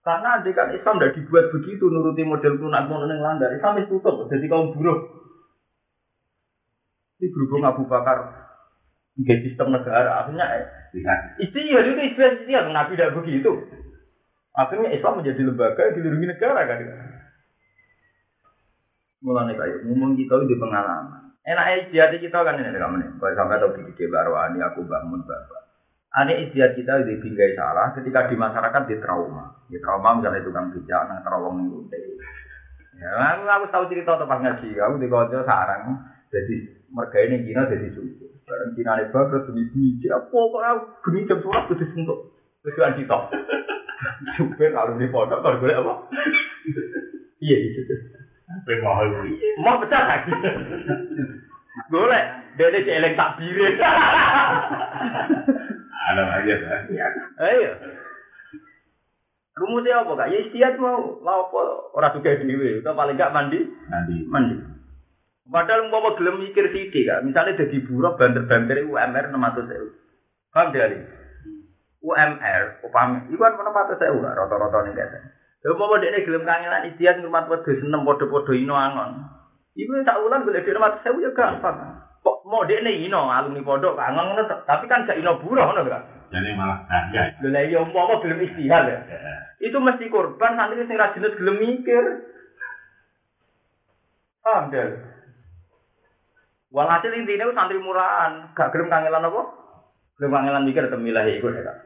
[0.05, 3.97] Karena andai kan Islam tidak dibuat begitu nuruti model kunak kunak yang landar, Islam itu
[3.97, 4.27] tutup.
[4.29, 4.99] Jadi kaum buruh.
[7.17, 8.45] Ini berhubung Abu Bakar
[9.15, 10.65] ke sistem negara, akhirnya eh,
[10.95, 11.19] Lihat.
[11.43, 13.51] Istihad itu istilah istihad, Nabi tidak begitu.
[14.55, 16.79] Akhirnya Islam menjadi lembaga yang dilindungi negara kan.
[19.19, 21.24] Mulanya kayak ngomong kita itu pengalaman.
[21.45, 23.09] Enak istiad kita kan ini kamu nih.
[23.21, 25.61] Kalau sampai tahu di baru ini aku bangun bapak.
[26.17, 29.53] Ane istiad kita di bingkai salah ketika di masyarakat di trauma.
[29.69, 32.01] Di trauma misalnya tukang bijak, nang terowong nih
[32.95, 34.71] Ya, aku, aku tahu cerita tentang ngaji.
[34.79, 35.99] Aku di kota sarang.
[36.31, 36.55] Jadi
[36.89, 38.25] mereka ini Cina jadi susu.
[38.47, 40.07] Barang Cina ini bagus demi biji.
[40.09, 40.81] Apa kok aku
[41.11, 42.19] geni jam sholat kudu sentuh.
[42.63, 43.17] Tujuan kita.
[44.39, 45.93] Supir kalau di pondok kalau boleh apa?
[47.35, 47.57] Iya
[48.45, 48.61] gitu.
[48.65, 49.07] Pemahal.
[49.61, 50.31] Mau pecah lagi.
[51.89, 52.23] Boleh.
[52.55, 53.75] Dia ini celeng tak birin.
[56.05, 56.81] Ada aja kan.
[57.43, 57.71] Ayo.
[59.55, 60.29] Rumusnya apa kak?
[60.31, 61.61] Ya istiad mau mau apa
[61.95, 62.79] orang juga dewi.
[62.83, 64.15] Itu paling gak mandi Nanti.
[64.27, 64.55] mandi.
[65.47, 67.23] Padahal mau gelem mikir sithik kak.
[67.23, 69.89] Misalnya jadi buruh banter-banter UMR 600 ribu.
[70.55, 70.97] Paham ini?
[72.05, 74.93] UMR, upami, itu kan 600 ribu kak, rata-rata nih.
[75.65, 79.17] Lalu mau dia gelem kangenan istiad ngurmat wedus seneng podo-podo ino angon.
[79.73, 82.05] Iku tak ulang boleh dia 600 ribu ya gampang.
[82.21, 86.29] Kok mau nih ino alumni pondok kangen ngono, tapi kan gak ino buruh ngono kak.
[86.29, 87.33] Jadi malah harga.
[87.41, 88.99] Lha iya umpama gelem istihad ya.
[89.57, 92.03] Itu mesti korban santri sing ra jelas gelem mikir.
[94.45, 95.01] Paham deh.
[96.69, 99.41] Walhasil intinya santri murahan, gak gelem kangelan apa?
[100.21, 101.84] Gelem kangelan mikir temilah iku ya.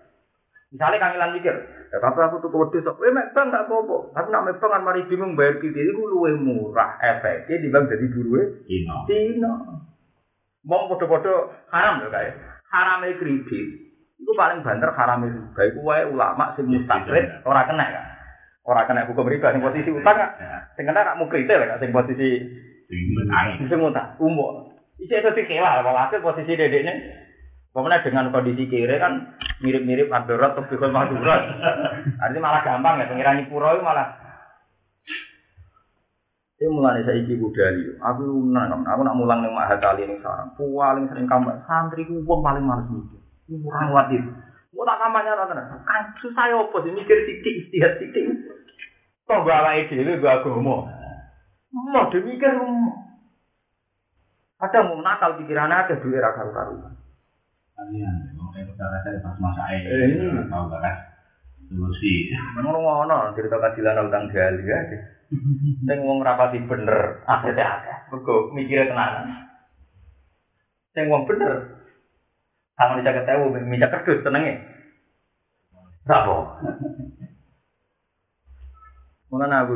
[0.70, 1.56] Misalnya kangelan mikir,
[1.90, 4.14] ya tapi aku tuh kewedus, sok, eh mek bang gak apa-apa.
[4.14, 8.06] Tapi nak mek bang kan mari bingung bayar kredit itu luwih murah efeknya dibanding jadi
[8.14, 8.98] buruhe Ino.
[9.10, 9.54] Dino.
[10.70, 12.30] Mau podo-podo haram lho kae.
[12.70, 13.66] Harame kredit.
[14.22, 15.62] Iku paling banter harame riba.
[15.74, 18.06] Iku wae ulama sing mustaqrid ora kena kan.
[18.62, 20.32] Ora kena hukum riba sing posisi utang kan.
[20.78, 22.30] Sing kena mukrite lho kak sing posisi
[22.86, 23.66] Tinggi angin.
[23.66, 24.70] sing utang umum.
[25.02, 26.94] Iki iso dikelah walhasil posisi dedeknya
[27.70, 31.42] Pokoknya dengan kondisi kiri kan mirip-mirip Abdurrahman atau Bikul Mahdurat.
[32.18, 34.08] Artinya malah gampang ya, pengirani pura itu malah
[36.60, 40.52] Ini mulai saya iki budali, aku nang, aku nak mulang nih mak kali ini sarang,
[40.60, 43.16] paling sering kamar santri ku wong paling males mikir,
[43.48, 44.28] kurang wajib.
[44.76, 48.28] Mau tak kampanye rata kan susah ya apa sih mikir titik istihad titik.
[49.24, 50.84] Toh gak ala ide, gak agama.
[51.72, 52.52] Mau demikir,
[54.60, 56.99] ada mau nakal pikirannya ada duit rakar karuan.
[60.50, 60.96] Tahu gak kan?
[61.70, 62.14] Solusi.
[62.60, 64.80] Ngono-ngono cerita kadilan utang gali ya.
[65.86, 67.98] Sing wong rapati bener, akhirnya akeh.
[68.10, 69.46] Mergo mikire tenanan.
[70.92, 71.80] Sing wong bener.
[72.74, 74.60] Sama bisa ketemu, minta kerdus tenenge.
[76.04, 76.58] Rapo.
[79.30, 79.74] Mulane aku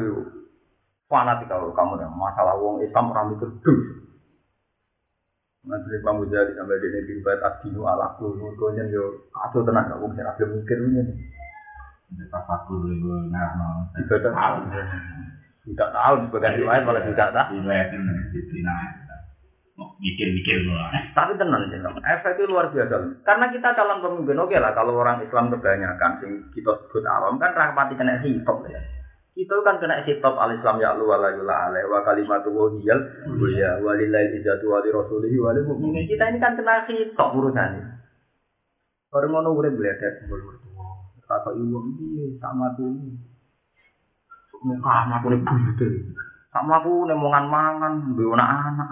[1.05, 4.02] fanatik kalau kamu masalah wong Islam ora mikir dus.
[5.73, 10.21] Nanti Imam Ghazali sampai di negeri buat adinu ala kulu, konyol yo kacau tenang gak
[10.21, 11.01] ra gelem mikir ini.
[12.29, 13.89] Pas aku dulu ngarang.
[13.97, 14.69] Tiga tahun.
[15.65, 18.75] Tidak tahun sebagai riwayat malah tidak di Cina.
[19.73, 20.77] Mikir-mikir loh.
[21.17, 23.25] Tapi tenang sih, efek itu luar biasa.
[23.25, 27.57] Karena kita calon pemimpin, oke lah kalau orang Islam kebanyakan, sing kita sebut awam kan
[27.57, 28.77] rapati kena hitop ya.
[29.33, 33.01] Kita kan kena hitop al Islam ya lu wala yula alaih wa kalimatu wa hiyal
[33.33, 36.05] wa ya walillahi ijatu wa li rasulihi wa lil mu'minin.
[36.05, 37.81] Kita ini kan kena hitop urusannya.
[39.09, 40.85] Orang ngono urip bledet sebelum mertua.
[41.25, 42.93] Kata ibu iki sama tuh.
[44.61, 45.87] Muka aku nih buyute.
[46.53, 48.89] Sama aku nih mongan mangan, duwe anak-anak.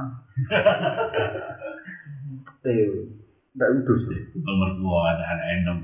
[2.61, 3.09] Eh,
[3.51, 4.01] Ndak udus.
[4.37, 5.79] Nomor dua ada anak endong.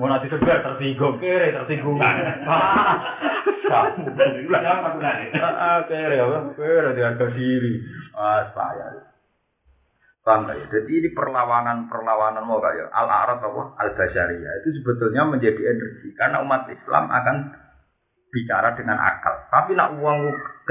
[0.00, 2.00] Mau nanti segar tersinggung kere tersinggung.
[3.68, 4.08] Kamu.
[4.48, 5.40] Nanya?
[5.52, 6.38] Ah kere apa?
[6.56, 7.72] Kere di harga diri.
[8.16, 9.12] Ah saya.
[10.22, 10.54] Paham ya?
[10.70, 13.62] Jadi ini perlawanan-perlawanan mau kayak al-arad apa?
[13.74, 17.36] Al-Basyariyah itu sebetulnya menjadi energi karena umat Islam akan
[18.30, 19.34] bicara dengan akal.
[19.50, 20.18] Tapi nak uang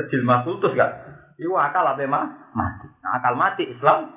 [0.02, 0.92] kecil masuk terus gak?
[1.36, 2.26] Itu akal apa mah?
[2.56, 2.88] Mati.
[3.04, 4.08] Nah, akal mati Islam.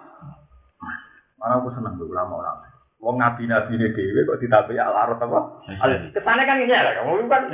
[1.36, 2.73] Mana aku seneng tuh ulama-ulama.
[3.04, 5.40] Wong nabi-nabi ini dewe kok ditabai al-arad apa?
[5.84, 7.52] Al Kesannya kan ini ya, kamu kan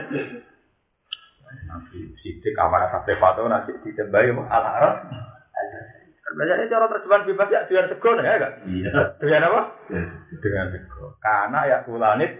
[1.66, 5.10] Nabi Sidik amanah sampai patung nanti ditembai al-arad.
[6.30, 8.52] Belajarnya cara terjemahan bebas ya dengan sego ya kan?
[8.70, 8.90] Iya.
[9.18, 9.60] Dengan apa?
[10.38, 11.18] Dengan sego.
[11.18, 12.30] Karena ya kulanit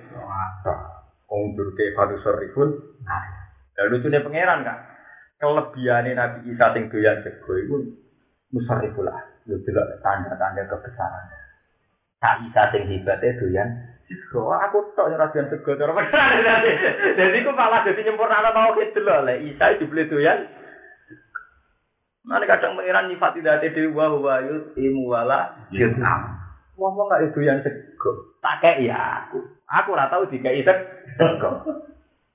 [1.26, 2.70] Ungdur ke fadu sorifun.
[3.74, 4.78] Dan lucunya pangeran kan.
[5.42, 7.98] Kelebihannya Nabi Isa sing doyan sego itu
[8.54, 9.18] musariful lah.
[9.50, 11.39] Lu delok tanda-tanda kebesaran.
[12.20, 13.68] Nak Isa sing hebatnya doyan
[14.04, 14.52] sego.
[14.52, 16.60] Aku tok ora doyan sego cara pangeran.
[17.16, 20.44] Jadi ku malah jadi nyempurnakno tauhid delok le Isa dibeli doyan
[22.20, 26.36] Mana kadang pengiran nyifat tidak ada dewi wa wa yut imu wala yutam.
[26.76, 28.36] Wong wong nggak itu yang sego.
[28.44, 29.40] Tak kayak ya aku.
[29.64, 30.68] Aku ora tahu tiga itu
[31.16, 31.64] sego.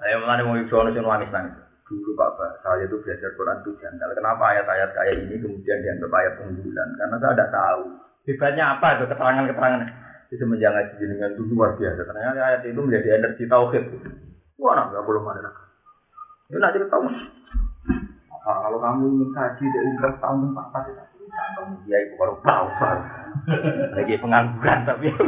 [0.00, 1.52] Saya mana mau ikut orang nangis nangis.
[1.84, 4.08] Dulu Bapak, saya itu belajar Quran itu janggal.
[4.16, 6.88] Kenapa ayat-ayat kayak ini kemudian dianggap ayat unggulan?
[6.96, 7.82] Karena saya tidak tahu.
[8.24, 9.80] Hebatnya apa itu keterangan-keterangan
[10.30, 12.00] itu semenjak ngaji jenengan itu luar biasa.
[12.08, 13.84] Ternyata ayat itu menjadi energi tauhid.
[14.62, 15.50] Wah, nah, nggak boleh mana
[16.48, 17.04] Itu nanti tahu.
[18.32, 22.34] Apa kalau kamu ingin kaji dari umroh tahun empat empat itu kamu dia itu baru
[22.40, 23.02] tahu baru.
[23.92, 25.06] Lagi pengangguran tapi.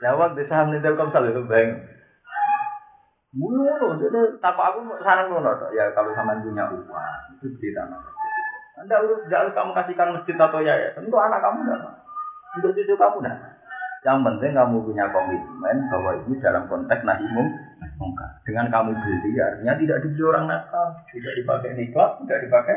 [0.00, 1.76] Lewat desa Hamdil Komsal itu bang.
[3.30, 8.02] Mulu, jadi tanpa aku saran ngono ya kalau sama punya uang itu di tanah.
[8.80, 11.94] Anda tidak harus kamu kasihkan masjid atau yayasan tentu anak kamu enggak.
[12.58, 13.38] Untuk cucu kamu enggak.
[14.00, 17.26] Yang penting kamu punya komitmen bahwa ini dalam konteks nahi
[18.00, 18.30] mungkar.
[18.48, 22.76] Dengan kamu beli artinya tidak dibeli orang nakal, tidak dipakai nikah, tidak dipakai.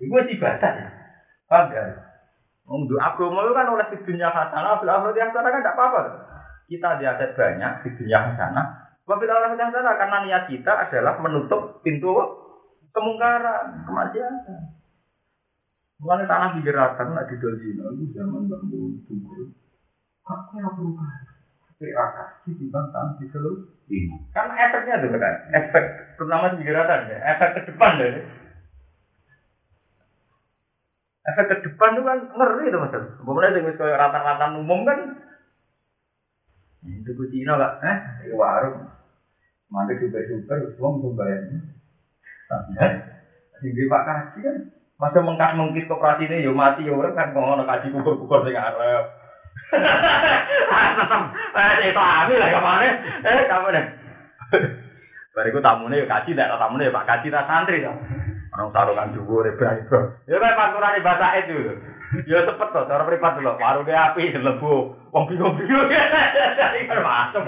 [0.00, 0.88] Itu ibadah ya.
[1.46, 1.84] Paham ya?
[2.64, 6.00] Untuk agama itu kan oleh di dunia hasanah, bila akhirat yang sana kan tidak apa-apa.
[6.64, 8.66] Kita di aset banyak di dunia hasanah.
[9.04, 12.08] Wabil akhirat yang sana karena niat kita adalah menutup pintu
[12.96, 14.60] kemungkaran, kemaksiatan.
[16.00, 18.60] Mulane tanah digerakan nak didol zina itu zaman Mbak
[19.06, 19.56] Tunggu.
[20.24, 20.96] Aku yang perlu
[21.74, 22.06] Kira
[22.46, 23.66] di timbang tanah di seluruh
[24.30, 25.84] Karena efeknya itu kan, efek
[26.16, 28.12] terutama digerakan ya, efek ke depan deh.
[31.24, 32.92] Efek ke depan itu kan ngeri itu mas.
[32.92, 35.24] Kemudian dengan kayak rata-rata umum kan,
[36.84, 37.80] itu kucino gak?
[37.80, 37.96] Eh,
[38.28, 38.84] itu warung.
[39.72, 41.58] Mandek juga super, uang tuh bayarnya.
[43.58, 44.56] Sing Pak Kaji kan
[44.94, 48.54] masa mengkas mengkis koperasi ini yo mati yo orang kan ngono kaji kukur kukur sing
[48.54, 49.04] arep.
[50.94, 51.22] Tetep
[51.56, 52.88] eh itu ami lah kemana?
[53.24, 53.84] Eh kamu deh.
[55.34, 57.92] Bariku tamune yo kaji ndak tamune Pak Kaji ta santri to.
[58.54, 60.14] Anu sarungan dhuwur rebra ibro.
[60.30, 61.74] Ya kan panturane bahasa itu.
[62.30, 63.58] Ya cepet to cara pripat dulu.
[63.58, 64.94] warunge api lebu.
[65.10, 65.90] Wong bingung-bingung.
[66.82, 67.42] Iku masuk.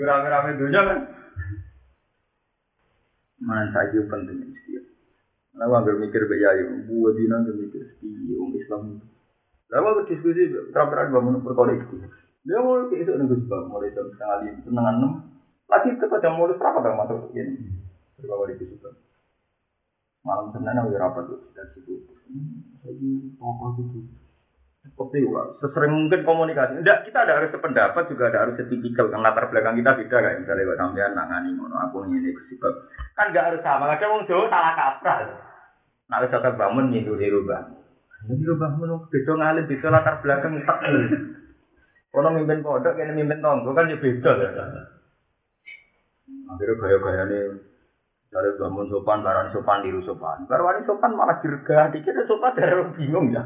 [0.00, 0.98] Gura-gura dunya kan.
[3.44, 4.80] Man saiki penting iki.
[5.56, 9.06] Lalu aku mikir ke Yayu, gue di mikir sepi, om Islam itu.
[9.72, 11.96] Lalu diskusi, terang-terang gue menurut perkoleksi.
[12.44, 15.12] Dia mau ke nunggu sebab mulai jam setengah lima, setengah enam.
[15.66, 17.52] Lagi tetap jam mulai berapa dong masuk ke sini?
[18.22, 18.90] Berapa di situ?
[20.26, 22.02] Malam senin aku rapat tuh dari situ.
[22.82, 23.98] Lagi apa gitu?
[24.86, 25.30] Seperti itu
[25.62, 26.82] Sesering mungkin komunikasi.
[26.82, 29.06] Tidak, kita ada harus sependapat juga ada harus setipikal.
[29.06, 32.74] Karena latar belakang kita beda kayak misalnya kalau sampean nangani ngono aku ini sebab
[33.14, 33.94] kan nggak harus sama.
[33.94, 35.18] Kadang wong Jawa salah kaprah.
[36.06, 37.62] Nah, wis tetep bangun nyindu di rubah.
[38.26, 40.78] Ini rubah menung beda ngalim beda latar belakang tak.
[42.18, 44.50] Ono mimpin pondok kene mimpin tonggo kan ya beda ya.
[46.46, 47.42] Akhirnya gaya-gaya nih
[48.36, 50.44] dari bangun sopan, barang sopan, diru sopan.
[50.44, 53.40] Barwani sopan malah dirgah, dikira sopan dari bingung ya.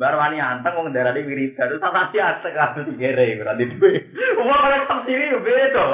[0.00, 3.92] Barwani anteng wong darah di wiridan, terus tak sih asek kabeh dikere berarti duwe.
[4.40, 5.86] Wong kalian tak sini yo beda.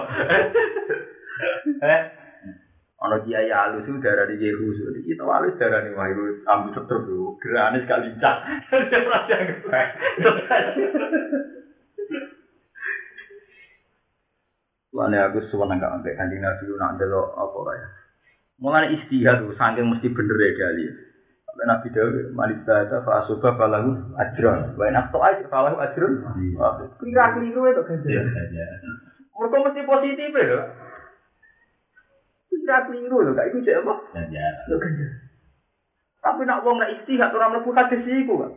[1.82, 2.02] Eh.
[3.02, 4.70] Ono kiai alus itu darah di Yehu,
[5.02, 8.36] kita alus darah di Wahiru, ambil seter dulu, gerane sekali cak.
[8.70, 9.88] Terus yang gerak.
[14.94, 17.88] Lane aku suwen nggak ambek kanjeng Nabi nak delok apa ya.
[18.62, 20.84] Mulane istihad tuh saking mesti bener ya kali.
[21.44, 24.74] Sampai Nabi Dawud, Malik Dada, Fa'asuba, Falahu, Ajron.
[24.74, 26.12] Wa enak to aja, Falahu, Ajron.
[26.98, 28.46] Kira keliru itu Iya, kan.
[28.50, 28.66] iya.
[29.34, 30.60] Mereka mesti positif ya.
[32.50, 33.94] Kira keliru loh, itu cek apa?
[34.18, 34.66] Ganjaran.
[34.66, 35.10] Lo ganjar.
[36.24, 38.52] Tapi nak wong nak istihad orang mlebu hadis iku kan.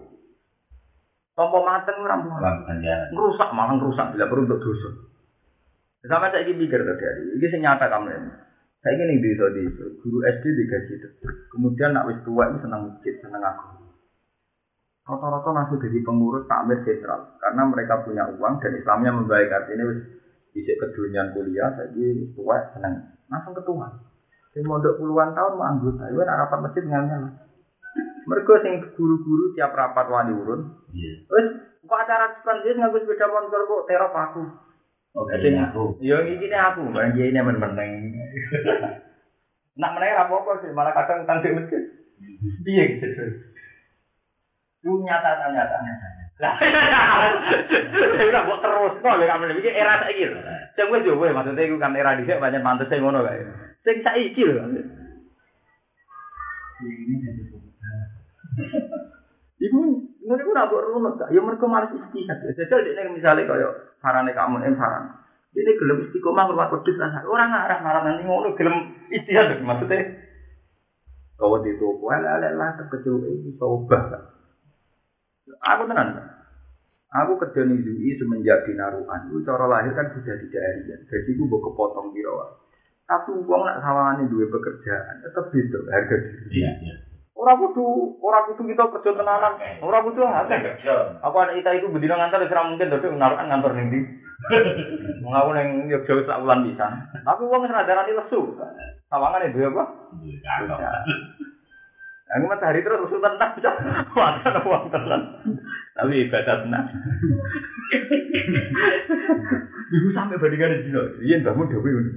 [1.37, 2.33] Tompo mateng ora mlebu.
[2.33, 3.13] Orang ganjaran.
[3.13, 4.89] Ngerusak malah ngerusak bila perlu untuk dosa.
[6.07, 8.31] Sama saya ini mikir tadi, ini sing nyata kamu ini.
[8.87, 9.63] Saya ini di di
[9.99, 11.35] guru SD digaji tetep.
[11.51, 13.83] Kemudian nak wis tua itu senang masjid, senang aku.
[15.03, 19.99] Rata-rata langsung jadi pengurus takmir sentral karena mereka punya uang dan Islamnya membaik artinya wis
[20.55, 21.67] bisa kedunian kuliah,
[21.99, 23.91] ini tua senang langsung ketua.
[24.55, 27.23] Sing mondok puluhan tahun mau anggota, itu rapat masjid nggak
[28.23, 30.63] Mereka sing guru-guru tiap rapat wali urun,
[30.95, 31.27] Iya.
[31.27, 31.47] Wes,
[31.83, 34.43] kok acara sepan dia nganggo sepeda motor kok terop aku.
[35.17, 35.97] Oke, Sing ini aku.
[35.97, 37.91] Yo iki ne aku, bang dia ini meneng.
[39.81, 41.81] Nak meneh ra apa-apa sih, malah kadang utang di masjid.
[42.65, 43.25] Piye gitu.
[44.81, 46.07] Itu nyata nyata nyata.
[46.37, 46.53] Lah,
[48.29, 50.37] ora kok terus kok lek kamu iki era saiki lho.
[50.77, 53.41] Sing wis yo wis maksudnya iku kan era dhisik pancen pantes sing ngono kae.
[53.81, 54.61] Sing saiki lho.
[56.85, 57.41] Ini jadi
[59.57, 59.81] Iku
[60.35, 61.15] iku ora mbok runut.
[61.31, 62.43] Ya mergo males istihad.
[62.51, 65.23] Jajal dekne misale kaya sarane kamu em saran.
[65.55, 67.23] Ini gelem istiqomah ngurmat wedhus asal.
[67.31, 68.75] Ora ngarah marah nanti ngono gelem
[69.07, 70.27] istihad maksudnya.
[71.37, 74.03] Kau di toko, ala lah terkejut ini sobah.
[75.47, 76.17] Aku tenan.
[77.07, 79.31] Aku kerja nih UI semenjak di Naruhan.
[79.31, 80.97] Itu cara lahir kan sudah di daerah.
[81.07, 82.67] Jadi gue mau kepotong di rawa.
[83.07, 86.59] Tapi uang nak sawangan dua pekerjaan tetap gitu harga diri.
[86.59, 86.95] Iya, iya.
[87.37, 89.53] Orang kudu, orang kudu kita kerja tenanan.
[89.77, 90.81] Orang kudu ada enggak?
[91.21, 93.99] Aku anak kita itu bedino ngantor wis ora mungkin tapi naruhan ngantor ning ndi.
[95.23, 96.89] Wong aku ning Yogyakarta sak wulan bisa.
[97.21, 98.57] Tapi wong wis radarani lesu.
[99.13, 99.83] Sawangane duwe apa?
[100.65, 101.05] Kakak.
[102.27, 103.71] Aku matahari terus lesu tenan bisa.
[104.17, 105.21] Wadah uang tenan.
[105.93, 106.85] Tapi ibadah tenan.
[109.87, 110.99] Ibu sampai bandingan di sini.
[111.23, 112.11] Iya, bangun dewi ini.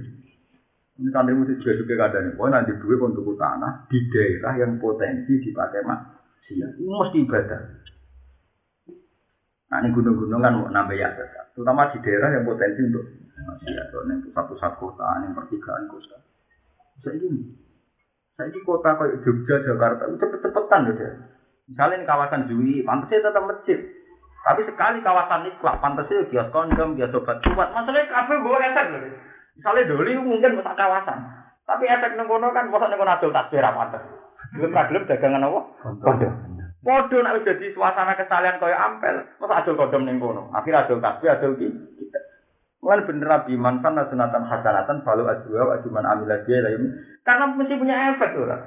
[1.01, 5.33] Ini santri musik juga juga kadang Pokoknya nanti duit untuk tanah di daerah yang potensi
[5.41, 6.77] dipakai maksiat.
[6.77, 7.61] Ini mesti ibadah.
[9.71, 11.09] Nah ini gunung-gunung kan mau nambah ya.
[11.57, 13.01] Terutama di daerah yang potensi untuk
[13.33, 13.85] maksiat.
[13.89, 16.17] Soalnya pusat-pusat kota, yang pertigaan kota.
[17.01, 17.49] Saya ini,
[18.37, 21.11] saya ini kota kayak Jogja, Jakarta, itu cepet-cepetan loh dia.
[21.65, 23.79] Misalnya ini kawasan Jui, pantasnya tetap masjid.
[24.45, 27.73] Tapi sekali kawasan ini, pantasnya kios kondom, kios obat kuat.
[27.73, 29.01] Masalahnya kafe gue efek loh.
[29.61, 31.21] Misalnya doli mungkin besar kawasan.
[31.69, 34.01] Tapi efek nengkono kan, masa nengkono adol tasbih rapantes.
[34.57, 35.59] Gelem ra gelem dagangan apa?
[36.01, 36.33] Kondom.
[36.81, 40.49] Podo nek wis dadi suasana kesalian kaya ampel, masa adol kondom ning kono.
[40.49, 41.69] Akhir adol tasbih, adol ki.
[42.81, 46.97] Mulai bener Nabi mantan sunatan hasanatan falu ajwa wa ajuman amilah dia lain.
[47.21, 48.65] Karena mesti punya efek tuh lah.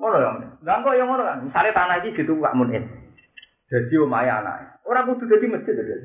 [0.00, 0.28] Ngono ya,
[0.64, 1.44] nggak kok yang ngono kan.
[1.44, 2.88] Misalnya tanah ini gitu gak munin.
[3.68, 4.80] Jadi omaya anak.
[4.88, 5.98] Orang kudu jadi masjid ya.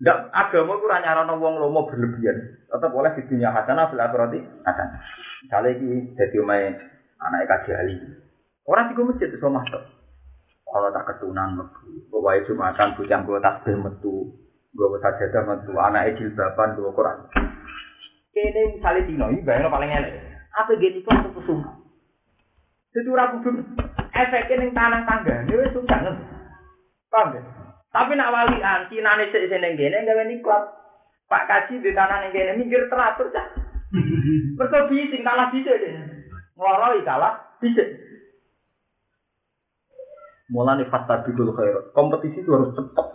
[0.00, 2.64] Ndak agama ku ora nyarana wong lomo berlebihan.
[2.72, 5.00] Tetap boleh di dunia hasanah fil akhirati hasanah.
[5.44, 6.72] Misalnya iki dadi omahe
[7.20, 7.96] anake kaji ali.
[8.64, 9.82] Orang di masjid iso masuk.
[10.70, 11.58] Kalau tak ketunan
[12.14, 14.30] bawa jumatan bujang gue tasbih metu,
[14.70, 17.18] gue sajadah metu, anak jilbaban gue Quran.
[18.30, 20.14] Kene misalnya dino, ini bayangnya paling enak.
[20.54, 21.74] Apa gini kok untuk kesungguh?
[22.94, 23.50] Jadi orang kudu
[24.14, 26.24] efeknya ning tanah tangga, ini wis ngerti.
[27.10, 27.42] Paham ya?
[27.90, 30.62] Tapi nak walian, Cina nih sih neng gini, gawe niklat.
[31.26, 33.46] Pak kaji di tanah neng gini, minggir teratur cah.
[34.58, 35.90] Mereka bising kalah bisa deh.
[36.54, 37.82] Ngeloroi kalah bisa.
[40.50, 41.90] Mulai fakta bidul khair.
[41.94, 43.06] Kompetisi itu harus cepat.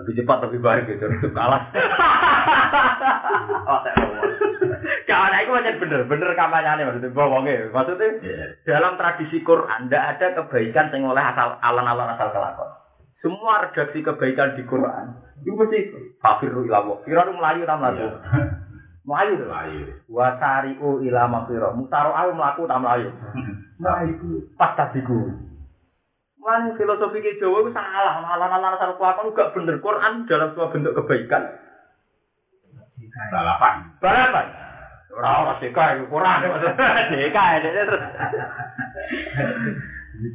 [0.00, 1.08] Lebih cepat lebih baik gitu.
[1.08, 1.62] Harus kalah.
[3.68, 3.96] oh, saya
[5.04, 7.68] Kawan aku macam bener, bener kampanye maksudnya bohongnya.
[7.72, 8.08] Maksudnya
[8.64, 12.83] dalam tradisi Quran tidak ada kebaikan yang oleh asal alan-alan asal kelakon.
[13.24, 15.78] Semua redaksi kebaikan di Quran itu mesti
[16.20, 17.00] fafiru ilawo.
[17.04, 18.08] Kira melayu tak melayu.
[19.04, 19.48] Melayu tuh.
[19.48, 19.80] Melayu.
[20.08, 21.72] Wasari'u ila mafiro.
[21.76, 23.08] Mutaro aku melaku tak melayu.
[23.76, 24.48] Melayu.
[24.56, 25.28] Pas tadiku.
[26.40, 28.20] Mulai filosofi ke Jawa itu salah.
[28.20, 29.80] Alan-alan asal kelakon gak bener.
[29.80, 31.42] Quran dalam sebuah bentuk kebaikan.
[33.32, 33.76] Balapan.
[34.00, 34.46] Balapan.
[35.14, 36.74] Ora ora seka iku kurang maksudnya.
[37.12, 38.02] Seka terus.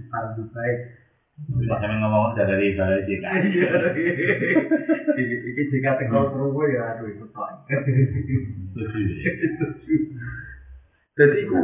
[0.10, 0.99] Paling baik.
[1.48, 3.40] Bisa sampe ngomong dari dari sih kan.
[5.16, 7.50] Iki jika tegal kerungu ya aduh itu pak.
[11.20, 11.60] Jadi iku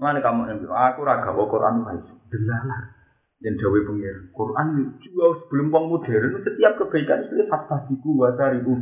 [0.00, 2.04] mana kamu yang bilang, aku raga bawa Quran baik.
[2.32, 2.80] Delalah.
[3.40, 4.16] Dan dawe pengir.
[4.36, 4.66] Quran
[5.00, 8.76] juga sebelum wong modern setiap kebaikan itu fasadiku wasariku.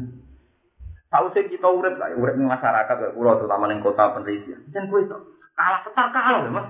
[1.09, 4.61] Tahu sih kita urip lah, urip ning masyarakat kayak pulau terutama ning kota penelitian.
[4.75, 5.17] Dan kowe itu
[5.55, 6.67] kalah setar kalah Mas.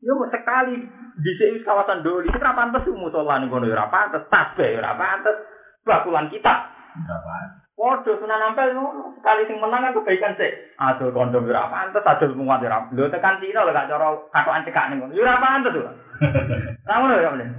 [0.00, 0.80] Ya mau sekali
[1.20, 4.80] di sini kawasan doli, itu ora pantes musola ning kono ya ora pantes, tasbih ya
[4.80, 5.36] ora pantes,
[5.84, 6.72] bakulan kita.
[7.04, 7.60] Berapa?
[7.76, 9.12] Waduh, sunan ampel ngono.
[9.20, 10.48] Sekali sing menang kan kebaikan sih.
[10.80, 12.88] Aduh, kondom ora pantes, aduh muat ya ora.
[12.96, 15.12] Lho tekan Cina lho gak cara katokan cekak ning ngono.
[15.12, 15.92] Ya ora pantes lho.
[16.88, 17.52] Ra ngono ya, area.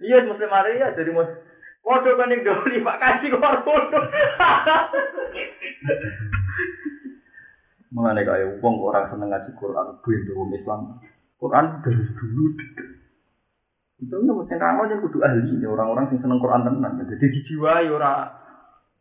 [0.00, 1.28] Iya, muslim Maria jadi mus.
[1.84, 3.40] Waduh kan ning doli Pak kasih kok
[7.90, 10.80] Mengenai kayak wong orang seneng ngaji Quran, bintu wong Islam.
[11.42, 12.44] Quran dari dulu.
[14.00, 17.02] Itu nggak mesti kamu yang kudu ahli ini orang-orang yang seneng Quran tenan.
[17.04, 18.30] Jadi dijiwai ora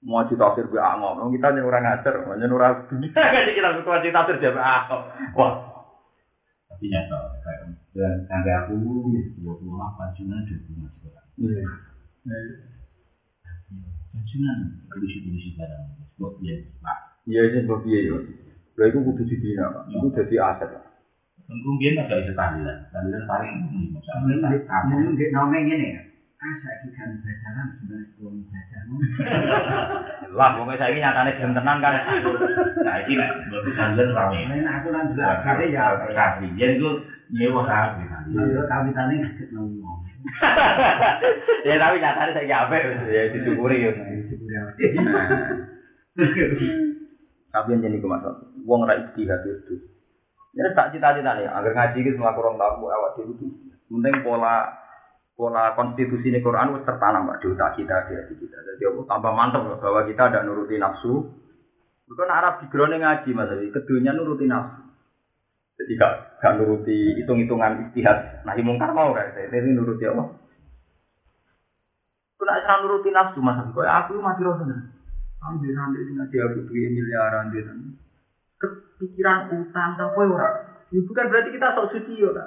[0.03, 1.29] mau cerita tafsir gue angom.
[1.31, 5.01] Kita yang orang ngajar, hanya orang dunia kan kita butuh cerita tafsir dia angom.
[5.37, 5.53] Wah,
[6.73, 7.17] Tapi nyata,
[7.93, 8.77] dan tangga aku
[9.41, 11.27] dua puluh delapan Jumat dua puluh masih kurang.
[11.37, 11.63] iya.
[14.29, 14.57] Jumat
[14.89, 15.83] kondisi-kondisi barang.
[16.17, 16.97] Sebab dia pak.
[17.29, 18.17] Iya ini iya ya.
[18.79, 19.91] Lha iku kudu dibina, Pak.
[19.91, 20.71] Iku dadi aset.
[20.71, 22.77] Agak bisa tahlilan.
[22.95, 23.99] Tahlilan paling umum.
[24.87, 26.01] Mungkin di nomeng ini ya.
[26.39, 28.79] Ah, saya kan bacaran sebenarnya belum baca.
[30.39, 31.99] Lah, wong saya ini nyatane gelem tenan kan.
[32.79, 33.27] Nah, ini lah.
[33.51, 34.47] Berarti tahlilan rame.
[34.47, 35.99] Lain aku kan jelas kali ya.
[35.99, 36.49] Kasih.
[36.55, 36.89] Jadi itu
[37.35, 37.67] nyewa.
[38.31, 39.99] Lalu kami tanya ngasih ngomong.
[41.67, 43.91] ya tapi nyatane saya apik ya disyukuri ya.
[43.91, 44.23] Tapi
[47.49, 49.81] yang jadi masalah, wong ra istihad itu.
[50.53, 53.45] Ya tak cita-cita nih, agar ngaji itu semua kurang tahu awak itu.
[53.89, 54.69] Penting pola
[55.33, 58.57] pola konstitusi ini Quran wis tertanam Pak, di otak kita di hati kita.
[58.59, 61.25] Jadi aku tambah mantap loh bahwa kita ada nuruti nafsu.
[62.09, 64.81] Bukan Arab digrone ngaji Mas, tapi kedunya nuruti nafsu.
[65.79, 68.43] Jadi gak, gak nuruti hitung-hitungan istihad.
[68.43, 69.31] Nah, mungkar mau kan?
[69.31, 70.27] Ini nuruti apa?
[72.35, 74.98] Kena nuruti nafsu Mas, kok aku mati rasa
[75.39, 77.71] Ambil nanti sing ngaji aku duit miliaran dia
[78.59, 80.49] kepikiran utang apa ora.
[80.91, 82.43] Itu bukan berarti kita sok suci ora.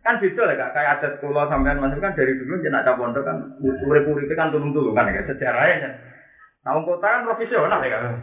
[0.00, 3.20] Kan beda lah kak, kayak adat kulo sampean mas kan dari dulu jenak cap pondok
[3.20, 5.92] kan urip uripe kan turun turun kan kayak sejarahnya.
[6.64, 8.16] Nah wong kota kan profesional ya kan.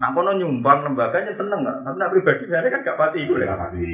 [0.00, 1.84] Nah kono nyumbang lembaganya seneng nggak?
[1.84, 3.52] Tapi nak pribadi biasanya kan gak pati itu ya.
[3.52, 3.84] Tapi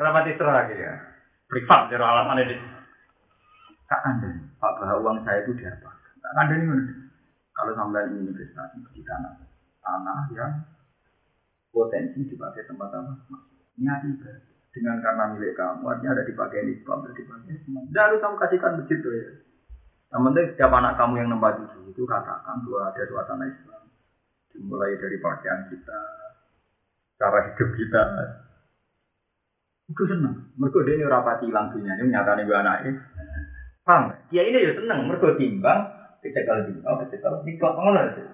[0.00, 0.92] Ora pati serah ya.
[1.44, 2.56] Privat cara alasan ini.
[3.86, 4.28] Kak Anda,
[4.58, 5.86] Pak bahwa uang saya itu diapa?
[5.94, 7.05] Kak Anda ini mana?
[7.56, 9.32] Kalau sampai ingin investasi di tanah,
[9.80, 10.52] tanah yang
[11.72, 13.12] potensi dipakai tempat apa?
[13.80, 14.54] Niat ibadah.
[14.76, 17.80] Dengan karena milik kamu, artinya ada dipakai di ada dipakai semua.
[17.88, 19.28] Tidak harus kamu kasihkan begitu ya.
[20.12, 23.82] Yang penting setiap anak kamu yang nembak itu, katakan bahwa ada suasana Islam.
[24.52, 26.00] Dimulai dari pakaian kita,
[27.16, 28.02] cara hidup kita.
[29.88, 30.52] Itu senang.
[30.60, 32.92] Mereka dia ini rapati hilang dunia ini menyatakan ibu anaknya.
[33.80, 34.12] Paham?
[34.28, 35.08] Ya ini ya senang.
[35.08, 35.95] Mereka timbang,
[36.26, 38.24] kecekel timbang, kecekel timbang, ngono aja.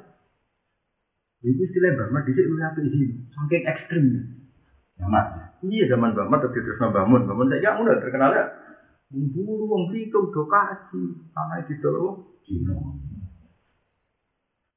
[1.43, 3.07] Itu istilah Bama di sini apa sini?
[3.35, 4.23] Saking ekstrimnya.
[5.03, 5.27] Jamat.
[5.67, 8.45] Iya zaman Bama tapi terus Bamun, Bamun saya udah terkenal ya.
[9.13, 11.03] Buru wong Blitung do kaji,
[11.37, 12.41] sama di dolo.
[12.47, 12.97] Cino.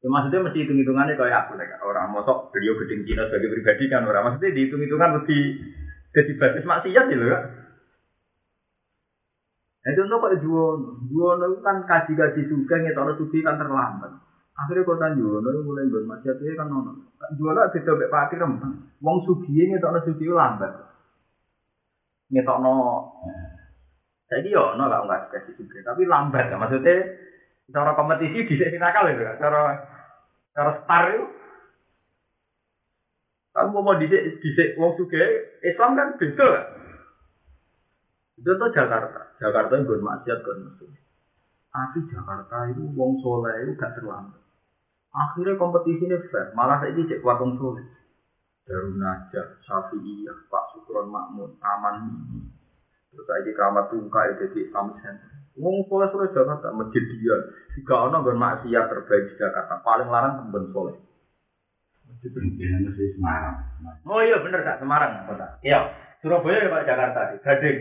[0.03, 4.05] Ya maksudnya mesti hitung-hitungannya kayak aku nek orang mosok beliau gedeng Cina sebagai pribadi kan
[4.05, 5.41] orang maksudnya dihitung-hitungan lebih
[6.13, 7.43] jadi basis maksiat gitu kan.
[9.85, 14.17] Nah contoh kok Juwono, Juwono itu kan kaji-kaji suka ngetokno suci kan terlambat.
[14.57, 17.13] Akhirnya kota Juwono itu mulai bermaksiat itu kan nono.
[17.37, 18.97] Juwono ada bebek pakir rempeng.
[18.97, 20.73] Wong sugi ngetokno suci lambat.
[22.33, 22.73] Ngetokno
[24.25, 26.57] Jadi yo, no lah nggak kasih juga, tapi lambat ya.
[26.57, 26.97] Maksudnya
[27.69, 29.37] cara kompetisi di sini nakal itu, kan?
[29.37, 29.61] cara
[30.49, 31.25] cara star itu.
[33.53, 34.49] Kamu mau di di
[34.81, 35.23] wong suge
[35.61, 36.74] Islam kan kan?
[38.35, 40.91] Itu tuh Jakarta, Jakarta itu maksiat kan musuh.
[41.71, 44.43] Tapi Jakarta itu wong soleh itu gak terlambat.
[45.15, 47.83] Akhirnya kompetisi ini fair, malah saya cek kuat wong soleh.
[48.65, 52.49] Darun Najah, Syafi'iyah, Pak Sukron Makmun, Aman Mini,
[53.13, 55.31] Terus lagi keramat tungkai jadi Islamic Center.
[55.55, 57.35] Wong soleh soleh Jakarta masjid dia.
[57.77, 60.97] Jika gon maksiat terbaik di Jakarta paling larang temben soleh.
[62.25, 63.55] Ini masih Semarang.
[64.03, 65.61] Oh iya bener kak Semarang kota.
[65.61, 65.93] Iya
[66.25, 67.77] Surabaya ya Pak Jakarta di Gading.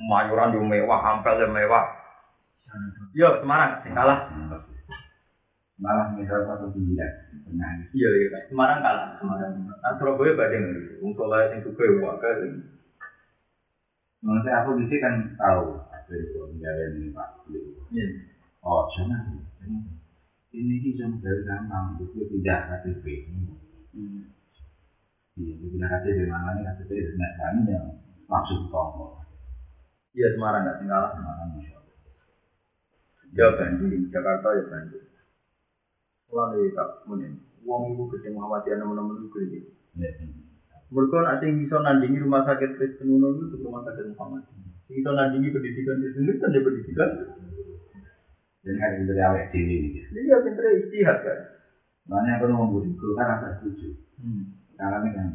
[0.00, 1.84] Mayuran yang mewah, ampel yang mewah.
[3.12, 4.30] Iya Semarang sing kalah.
[5.80, 7.12] Malah misal satu sembilan.
[7.44, 7.70] Tengah.
[7.92, 8.42] Iya iya Pak.
[8.48, 9.08] Semarang kalah.
[9.20, 9.50] Semarang.
[9.68, 10.64] Nah Surabaya Gading.
[11.04, 12.38] Wong soleh sing suka wah kan.
[14.20, 15.80] Saya aku di sini kan tahu
[16.10, 17.28] itu menjalani ini Pak.
[17.92, 18.06] Iya.
[18.60, 19.40] Oh, jangan.
[20.50, 23.04] Ini sih cuma dari gampang, itu tidak KTP.
[25.38, 27.86] Iya, itu tidak KTP mana nih KTP dengan kami yang
[28.26, 29.22] maksud tongkol.
[30.10, 31.04] Iya Semarang nggak tinggal.
[31.14, 31.48] Semarang.
[33.30, 35.06] Ya Bandung, Jakarta ya Bandung.
[36.30, 39.58] Nih tak mungkin, uang ibu gede Muhammadiyah teman-teman itu gede.
[39.98, 40.10] Ya,
[40.90, 44.46] Mereka nak sing bisa nandingi rumah sakit Kristen ngono itu rumah sakit Muhammad.
[44.86, 47.10] Sing bisa nandingi pendidikan Kristen itu kan dia pendidikan.
[48.60, 50.00] Jadi kan itu dari awet dewi ini.
[50.10, 51.38] Iya pinter istihad kan.
[52.10, 53.94] Makanya aku ngomong itu kan rasa setuju.
[54.18, 54.58] Hmm.
[54.74, 55.26] Karena ini kan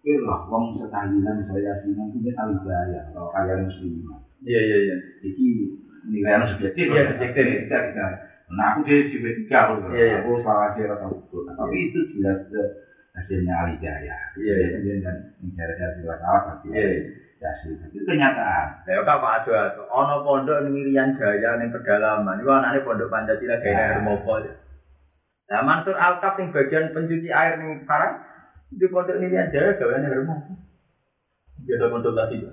[0.00, 0.14] itu.
[0.14, 4.20] Kira lah, wong setahlilan saya itu dia tahu gaya kalau kalian musliman.
[4.46, 4.96] Iya iya iya.
[5.26, 5.46] Jadi
[6.08, 6.84] nilai subjektif.
[6.86, 7.44] Iya, subjektif.
[7.66, 8.10] Tidak, tidak.
[8.48, 9.72] Nah aku dari subjektif aku.
[9.92, 10.18] Iya, iya.
[10.22, 11.42] Aku salah sih atau betul.
[11.50, 12.68] Tapi itu jelas eh,
[13.18, 14.16] hasilnya alijaya.
[14.38, 14.68] Iya, iya.
[14.78, 16.66] Kemudian kan mencari hasil salah pasti.
[16.72, 17.02] Iya, iya.
[17.38, 18.82] Hasil itu kenyataan.
[18.82, 22.42] Ya kak Pak Ado Ado, ono pondok ning Irian Jaya ning pedalaman.
[22.42, 24.42] Iku anaknya pondok Pancasila air mopo.
[25.48, 28.20] Nah Mansur Alkaf yang bagian pencuci air ning Parang,
[28.68, 30.52] di pondok Jaya gawe air mopo.
[31.64, 32.44] Dia ada konsultasi.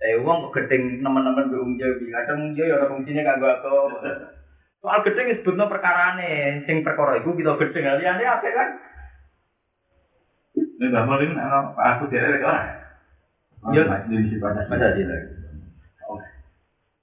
[0.00, 3.70] Eh wong kok gedeng teman-teman mbek Ung Jawi, kadang Ung Jawi ora fungsinya kanggo apa.
[4.80, 8.68] Soal gedeng disebutno perkarane, sing perkara iku kita gedeng liyane akeh kan.
[10.56, 12.68] Ini Mbak Mulin, Pak aku dia ada orang.
[13.76, 13.82] Iya.
[14.08, 15.16] Indonesia pada Pancasila.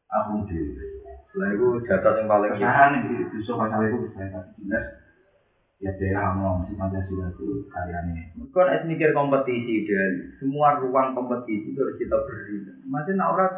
[0.09, 0.57] Aku di
[1.37, 5.06] Lah iku jatah yang paling di di soal masalah itu jelas.
[5.77, 8.33] Ya daerah ngomong si Pancasila itu karyanya.
[8.49, 12.65] Kau harus mikir kompetisi dan semua ruang kompetisi itu harus kita beri.
[12.89, 13.51] Macam nak orang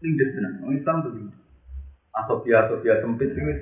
[0.00, 1.20] kelindes tenan, orang Islam gitu.
[2.16, 3.52] Asofia asofia sempit itu.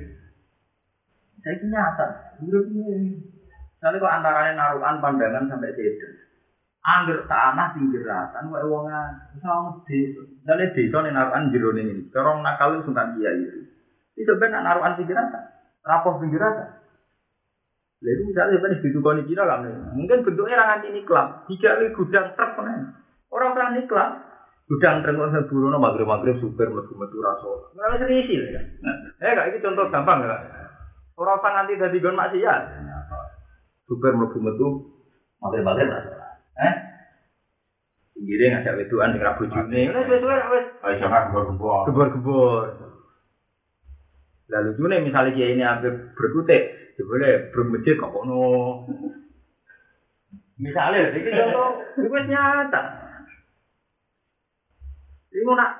[1.42, 2.06] Saya kira nyata,
[2.46, 3.18] hidup ini.
[3.74, 6.14] Misalnya kok antaranya naruhan pandangan sampai sedan.
[6.86, 10.22] Angger tanah pinggir ratan, wae wongan, misalnya desa.
[10.22, 12.02] Misalnya desa nih naruhan jero ning ini.
[12.14, 13.66] Corong nakal itu sultan kiai itu.
[14.14, 15.42] Itu benar naruhan pinggir ratan,
[15.82, 16.85] rapoh pinggir ratan.
[17.96, 19.64] Lalu misalnya sebenarnya di tukang kira kan,
[19.96, 22.92] mungkin bentuknya orang anti niklam, jika ini gudang truk kan,
[23.32, 24.10] orang orang niklam,
[24.68, 28.64] gudang truk orang burono maghrib maghrib super metu metu raso, nggak serius sih kan?
[29.24, 30.42] Eh kak ini contoh gampang nggak?
[31.16, 32.62] Orang orang anti dari gon maksiat,
[33.88, 34.66] super metu metu
[35.40, 36.12] maghrib maghrib raso,
[36.60, 36.74] eh?
[38.12, 41.84] Pinggirnya ngajak weduan di rabu juni, wes wes wes wes, Ayo jangan gembor-gembor.
[41.88, 42.64] gebor gebor.
[44.52, 46.62] Lalu june misalnya dia ini ambil berkutik,
[46.96, 48.44] ya boleh bermasjid kok kono.
[50.56, 51.68] Misalnya, ini contoh,
[52.00, 52.82] itu nyata.
[55.36, 55.70] Ini nak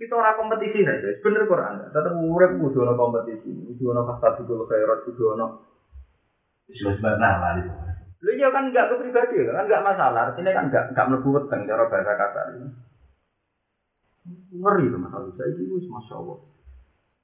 [0.00, 1.20] kita orang kompetisi nih, guys.
[1.20, 1.92] Bener Quran.
[1.92, 5.46] Tetap urip kudu ono kompetisi, kudu ono kasabiqul khairat, kudu ono.
[6.72, 7.72] Sudah sebentar lah itu.
[8.22, 10.30] Lu iya kan enggak ke pribadi kan enggak masalah.
[10.30, 12.46] Artinya kan enggak enggak mlebu weteng cara bahasa kasar.
[14.54, 16.38] Ngeri tuh masalah saya itu wis masya Allah.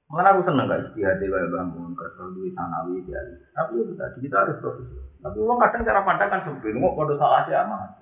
[0.09, 3.21] Makanya aku seneng gak istihad dewa bangun kerja duit tanawi dia.
[3.53, 5.05] Tapi itu tadi kita harus profesional.
[5.21, 6.73] Tapi uang kadang cara pandang kan sempit.
[6.73, 7.93] Mau kode salah sih aman.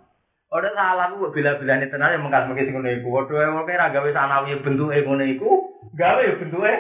[0.48, 3.08] Kode salah aku bila-bila ini tenar yang mengkas mengkis ngono iku.
[3.12, 5.52] Kode yang kira gawe sanawi bentuk ngono iku,
[6.00, 6.76] gawe bentuknya.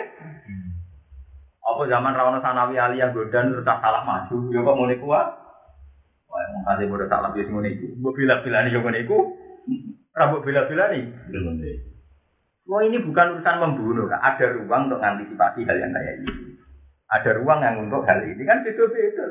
[1.67, 4.37] Apa zaman rawono sanawi aliyah godan terus salah maju.
[4.55, 5.27] Ya kok iku ah.
[6.27, 7.99] Wah, mau kasih bodoh salah bis ngono iku.
[7.99, 9.17] Mbok bila-bila nih yo ngono iku.
[10.15, 11.03] Rambut bila-bila nih.
[11.27, 11.96] Belum deh.
[12.67, 14.19] Wah ini bukan urusan membunuh, Kak.
[14.19, 16.59] ada ruang untuk mengantisipasi hal yang kayak ini.
[17.07, 19.25] Ada ruang yang untuk hal ini kan beda-beda.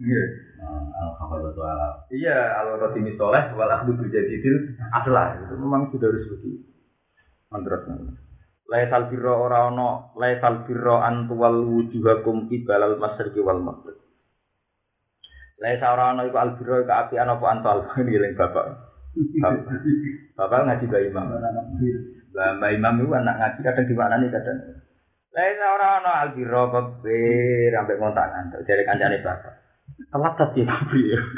[0.00, 0.22] Iya.
[1.40, 1.88] Itu ala.
[2.12, 5.40] Iya, kalau roti misoleh, wal ahdu bijadidil aslah.
[5.40, 6.68] Itu memang sudah harus begitu.
[7.48, 7.88] Mantras.
[8.70, 13.98] Laisal birro ora ono, laisal birro antuwal wujuhakum ibalal masyriqi wal maghrib.
[15.58, 18.90] Laisa ora ono iku al birro iku api ana apa antal ini eling bapak.
[19.10, 19.82] Bapak,
[20.38, 21.26] bapak ngaji Mbak Imam.
[21.34, 24.58] Mbak Mbak Imam itu anak ngaji kadang dimaknani kadang.
[25.30, 28.54] Laisa ora ono al birro kebir sampai ngontangan.
[28.62, 29.54] Dari kancane bapak.
[30.10, 31.20] Telat tadi ya.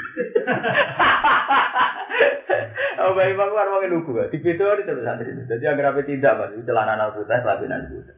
[3.02, 4.30] Oh, bayi bangku harus pakai lugu ya.
[4.30, 5.34] Di video ini terus santri.
[5.34, 8.14] Jadi agar apa tidak mas, celana anak putih, lapisan putih.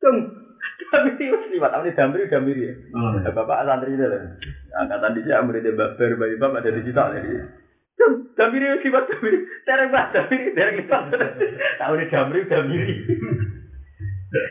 [0.00, 0.16] Tung,
[0.88, 1.76] tapi itu seliwat.
[1.76, 2.72] Apa nih damri damri ya?
[3.36, 4.24] Bapak santri itu lah.
[4.80, 6.96] Angkatan di sini amri dia baper bayi bapak ada di situ
[8.34, 9.38] damri itu seliwat damri.
[9.64, 10.98] Tereng mas damri, tereng kita.
[11.80, 12.94] Tahu nih damri damri.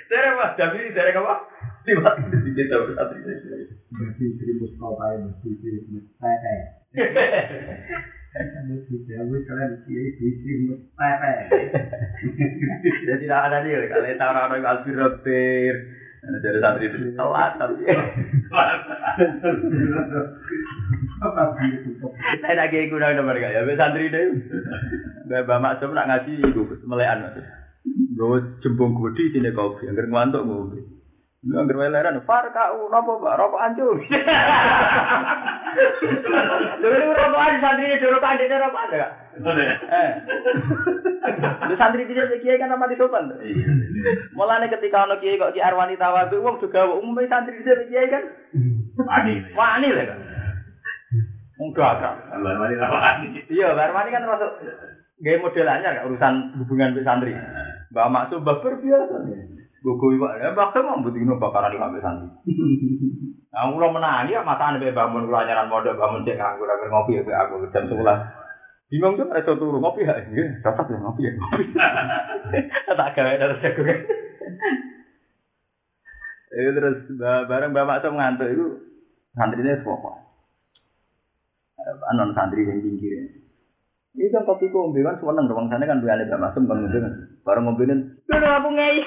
[0.07, 1.35] Tereng mas damri, tereng apa?
[1.83, 3.19] Seliwat di situ santri.
[3.93, 6.55] Berarti seribu sekolah berarti seribu pepe.
[8.33, 10.51] Mesti jauh kalian kiai bisi
[10.97, 11.33] pepe.
[13.05, 14.89] Jadi tidak ada nih, kalau tahu orang orang
[16.23, 17.83] jadi santri itu telat tapi.
[22.43, 24.31] Saya nak kiai guna nomor gak ya, santri deh.
[25.27, 27.43] Bapak maksud nak ngaji itu melekan maksud.
[28.15, 31.02] Gue jembung gudi sini kopi, angker ngantuk ngombe.
[31.43, 33.99] Lu angker weleran, far kau nopo pak, rokok ancur.
[36.79, 39.11] Jadi rokok ancur santri ini rokok ancur rokok ada gak?
[39.91, 40.11] Eh,
[41.67, 43.27] lu santri tidak kiai kan apa di sopan?
[44.31, 48.23] Mulane ketika ono kiai kok ki arwani tawadhu wong juga umumnya santri dhisik kiai kan
[49.03, 49.43] Wani.
[49.51, 50.19] wani lho kan.
[51.59, 52.15] Enggak akrab.
[52.39, 53.27] Luar mari rawani.
[53.51, 54.51] Iya, Mbak Armani kan termasuk
[55.23, 57.35] gaya model anyar urusan hubungan santri.
[57.91, 59.15] Mbak Maksud Mbak biasa.
[59.83, 62.27] Gogo iwak, ya Mbak Kem mau butuh bakaran di santri.
[63.53, 67.21] Nah, kula menangi ya mata ane bangun kula nyaran modal bangun cek nganggur agar ngopi
[67.21, 68.17] ya aku jam sekolah.
[68.89, 71.63] Bingung tuh ada turu ngopi ya, iya, dapat ya ngopi ya ngopi.
[72.97, 73.89] Tak gawe terus jagung.
[76.49, 78.65] Itu terus ba- bareng bapak tuh ngantuk itu
[79.37, 80.17] santrinya semua.
[82.09, 83.42] Anon santri yang pinggir.
[84.13, 87.13] Ini kan kopi kombe kan seneng dong sana kan dua ada masuk bang ngombe kan.
[87.41, 87.99] Bareng ngombe kan.
[88.29, 88.97] Dulu aku ngei.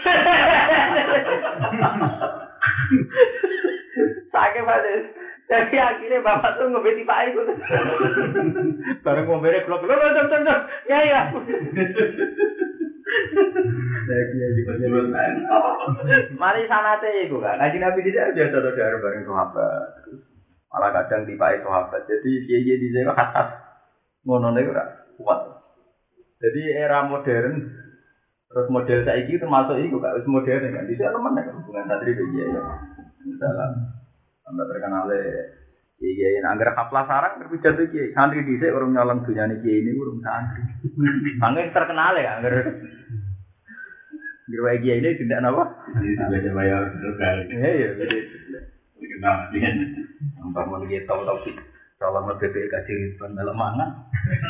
[4.35, 5.07] Sakit banget.
[5.47, 7.39] Jadi akhirnya bapak tuh ngombe di pak itu.
[9.07, 10.61] Bareng ngombe deh blok blok blok blok blok.
[10.91, 11.21] Ya ya.
[16.35, 17.63] Mari sanate iku kan.
[17.63, 19.91] Ngaji Nabi tidak biasa saudara bareng sahabat.
[20.75, 22.03] Malah kadang tipai sahabat.
[22.11, 23.66] Jadi kiai di sana khas
[24.27, 24.85] ngono niku ora
[25.17, 25.41] kuat.
[26.43, 27.55] Jadi era modern
[28.47, 30.85] terus model saiki termasuk iku gak wis modern kan.
[30.91, 32.63] Dhisik nemen kan hubungan santri be kiai ya.
[33.23, 33.67] Misalnya
[34.47, 35.07] anda terkenal
[35.97, 40.19] kiai kiai anggar haflah sarang berbicara kiai santri dhisik urung nyolong dunyane kiai ini urung
[40.21, 40.63] santri.
[41.47, 42.55] Angger terkenal ya angger
[44.47, 45.65] Gerwa kiai ini tidak apa?
[45.97, 47.51] Sebagai bayar berkali.
[47.51, 47.89] Iya iya.
[47.99, 48.19] jadi
[49.17, 49.71] Kenal dia.
[50.45, 51.57] Mbak mau dia tahu tahu sih.
[51.97, 53.89] Kalau mau BPK kasih dalam mangan.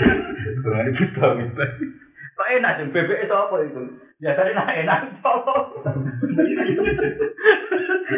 [0.66, 1.62] Kurang ini kita gitu.
[2.36, 3.82] Kok enak sih BPK itu apa itu?
[4.18, 5.00] Biasanya enak enak?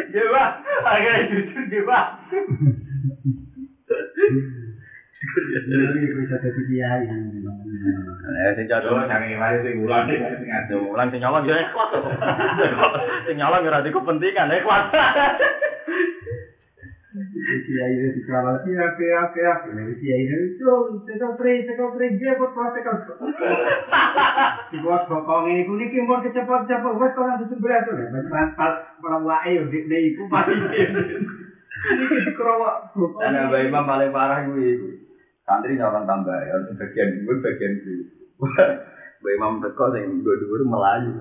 [0.09, 0.49] Ya pak,
[0.85, 2.05] akhirnya jujur dia pak.
[5.49, 7.05] Jadi bisa jadi kiai.
[7.05, 8.89] Eh, sing jatuh.
[8.93, 10.79] Terus yang ini mari sing ulang sing mari sing adu.
[10.93, 11.91] Ulang sing nyolong ya ikhlas.
[13.29, 14.85] Sing nyolong ya ada kepentingan ikhlas.
[17.13, 20.99] decía y registraba así, a que, a que, a que, me decía y registró, y
[21.05, 22.97] se cao tres, se cao tres, llevo, pues se cao
[24.69, 27.37] Si vos sopón y con el kimbor que se pasa, se pasa, pues con la
[27.37, 27.93] sombra, tú
[33.49, 34.87] le Imam paling parah gue itu.
[35.47, 37.99] Santri gak akan tambah, harus bagian gue bagian sih.
[39.19, 41.11] Mbak Imam teko yang dua-dua melayu.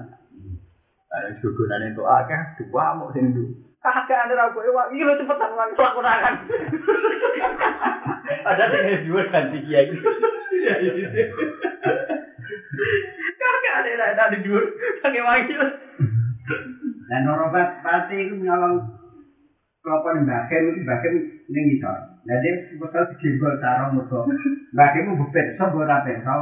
[1.08, 3.67] Ada sugunan itu akeh, dua mau sini dulu.
[3.78, 6.34] Kakak ada aku ewa, ini lo cepetan ulang aku nangan.
[8.42, 9.94] Ada sing dua ganti kiai.
[13.38, 14.60] Kakak ada yang ada di dua,
[14.98, 15.62] pakai wakil.
[17.08, 18.82] Dan norobat pasti itu nyolong
[19.80, 21.14] kelapa nih bagian itu bagian
[21.48, 21.96] ning ngisor.
[22.28, 22.48] Jadi
[22.82, 24.26] bakal digembol sarong musuh.
[24.76, 26.36] Bagian mau bupet so ora beso.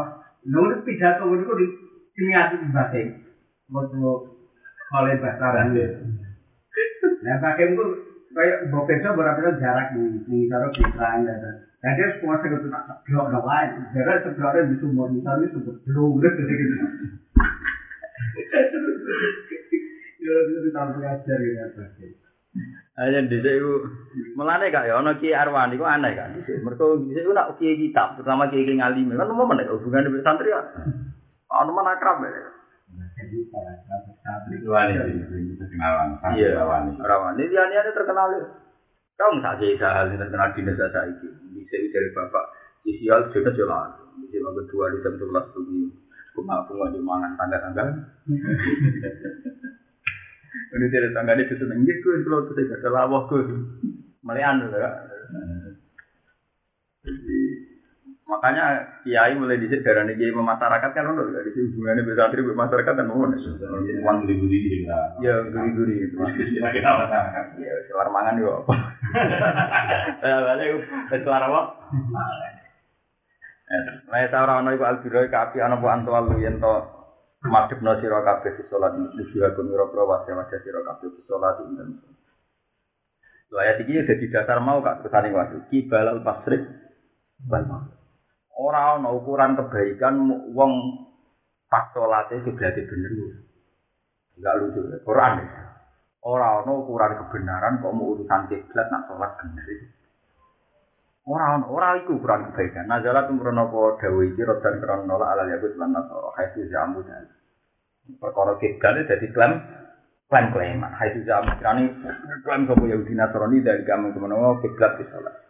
[0.48, 1.66] Nurut pidato itu di
[2.16, 3.22] sini atu bagian.
[3.70, 3.98] Waktu
[4.94, 5.46] oleh bahasa
[7.24, 7.86] Nah bagian itu
[8.36, 11.50] kayak bupet so ora beso jarak ning ning ngisor kisaran gitu.
[11.80, 13.80] Jadi harus puasa gitu tak seblok dong aja.
[13.94, 16.74] Jadi sebloknya di sumur ngisor itu belum gitu gitu.
[20.26, 22.26] Ya itu tahu ngajar gitu bagian.
[22.96, 23.72] Aja dhisik iku
[24.40, 26.64] melane gak ya ana Ki Arwani iku aneh kan dhisik.
[26.64, 30.64] Mergo dhisik nak kiai kitab, terutama kiai ngalim kan mau menek hubungan dengan santri ya.
[31.52, 32.55] Ana mana akrab ya.
[35.72, 36.08] Kenalan.
[36.36, 36.92] Iya, wali.
[37.00, 38.44] Arwani dia dia terkenal ya.
[39.16, 41.56] Kau nggak saja hal yang terkenal di desa saya ini.
[41.56, 42.44] Bisa dari bapak.
[42.84, 43.96] Isial sudah jelas.
[44.20, 45.80] Bisa yang kedua di jam sebelas pagi.
[46.36, 47.84] Bunga bunga di mangan tangga tangga.
[50.66, 52.08] Ini dari tangga ini seneng gitu.
[52.26, 53.44] Kalau tuh saya ada lawah gue.
[54.24, 54.88] Melian ya.
[57.06, 57.40] Jadi
[58.26, 62.94] Makanya kiai mulai disit darah kiai masyarakat kan untuk dari sini hubungannya bisa atribut masyarakat
[62.98, 63.38] dan mohon.
[64.02, 65.46] Uang guri-guri ya.
[65.46, 66.18] Guri-guri itu.
[67.62, 68.74] Ya selar mangan juga apa.
[70.26, 70.68] Ya balik
[71.22, 71.60] selar apa?
[73.66, 76.74] Eh, nah saya orang noy kok albiroy kapi anak buan tua lu to
[77.50, 81.22] madep no siro kafe di sholat di sholat gunung robro wasya wasya siro kafe di
[81.26, 81.58] sholat
[83.58, 86.62] ayat ini jadi dasar mau kak kesana waktu kibalal pasrik
[87.42, 87.90] balik
[88.56, 90.16] Ora ana ukuran kebaikan
[90.56, 90.72] wong
[91.68, 93.12] pas salate berarti bener.
[94.40, 94.80] Enggak lucu.
[95.04, 95.48] Quran ya.
[96.24, 99.68] Ora ana ukuran kebenaran kok mau urusan kiblat nak salat bener.
[101.28, 102.88] Ora ana, ora iku ukuran kebaikan.
[102.88, 107.28] Nazalat umrono apa dawuh iki rodan krono nolak ala yahud lan nasara haitsu jamu dan.
[108.16, 109.60] Perkara kiblat dadi klaim
[110.32, 110.80] klaim klaim.
[110.80, 111.92] Haitsu jamu kirani
[112.40, 115.45] klaim sapa Yahudi Nasrani dari kamu kemenawa kiblat di salat.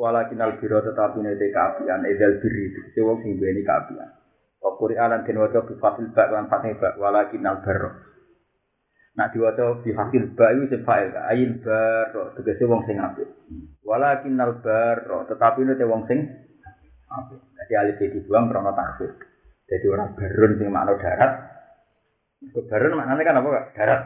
[0.00, 4.08] walakin al biro tetapi nate kapian edel biri itu wong sing duweni kapian
[4.60, 7.96] Wakuri alam dan wajah bifasil bak lan fatih bak walakin al baro.
[9.16, 13.28] Nak diwajah bifasil bak itu sefail gak ayin baro tegasnya wong sing apik
[13.80, 16.28] Walakin al baro tetapi nate wong sing
[17.08, 19.10] apik Jadi alif e jadi buang karena takfir.
[19.64, 21.32] Jadi orang berun sing makna darat.
[22.52, 24.00] Berun maknanya kan apa gak darat?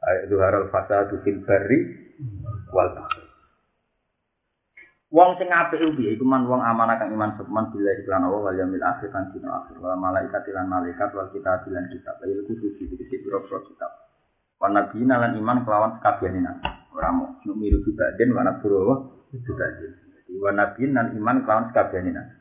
[0.00, 1.78] Ayat duharal fasa dufin bari
[2.72, 3.29] wal takfir.
[5.10, 8.54] Wong sing apik piye iku man wong amanah kang iman sepeman bila iklan Allah wal
[8.54, 12.70] yaumil akhir kan dina akhir wal malaikat lan malaikat wal kitab lan kitab ayo kudu
[12.78, 13.90] sisi biro-biro kitab.
[14.62, 16.62] Wan nabi lan iman kelawan sekabiane nabi.
[16.94, 19.66] Ora mau numiru juga den wana buru juga.
[19.82, 22.34] Jadi wan nabi lan iman kelawan sekabiane nabi.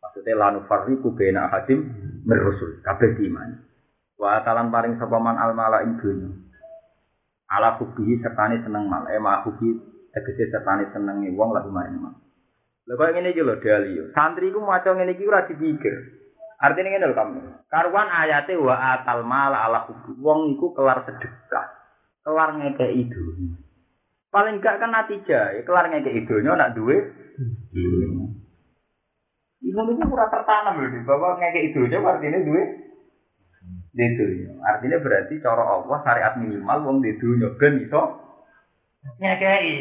[0.00, 1.84] Maksudnya lanu farriku bena hadim
[2.24, 3.60] merusul kabeh iman.
[4.16, 6.32] Wa talan paring sapa man al malaik dunya.
[7.52, 9.44] Ala kubihi sertane seneng mal, eh ma
[10.16, 12.16] tegese setane senenge wong lagi main mah.
[12.88, 14.00] Lha kok ngene iki lho Dali.
[14.16, 15.94] Santri ku maca ngene iki ora dipikir.
[16.56, 17.38] Artinya ngene lho kamu.
[17.68, 20.16] Karuan ayate wa atal mal ala hubu.
[20.24, 21.66] Wong iku kelar sedekah.
[22.24, 23.60] Kelar ngekeki dunya.
[24.32, 26.96] Paling gak kan natija, kelar ngekeki dunya nak duwe.
[29.60, 32.62] Iku niku ora tertanam lho, bahwa ngekeki dunya artinya duwe.
[33.96, 34.24] Itu
[34.62, 38.25] artinya berarti cara Allah syariat minimal wong di dunya ben iso
[39.20, 39.72] nyekei.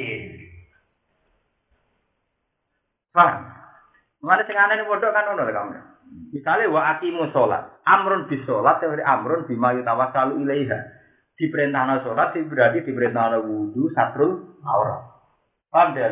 [3.15, 3.47] Paham?
[4.19, 5.73] Mulane sing aneh padha kan ngono kamu.
[6.34, 10.80] Misale wa aqimu sholat, amrun bis sholat teori amrun bima yutawassalu ilaiha.
[11.35, 15.02] Diperintahna sholat berarti diperintahna wudu satrul aurat.
[15.72, 16.07] Paham ya?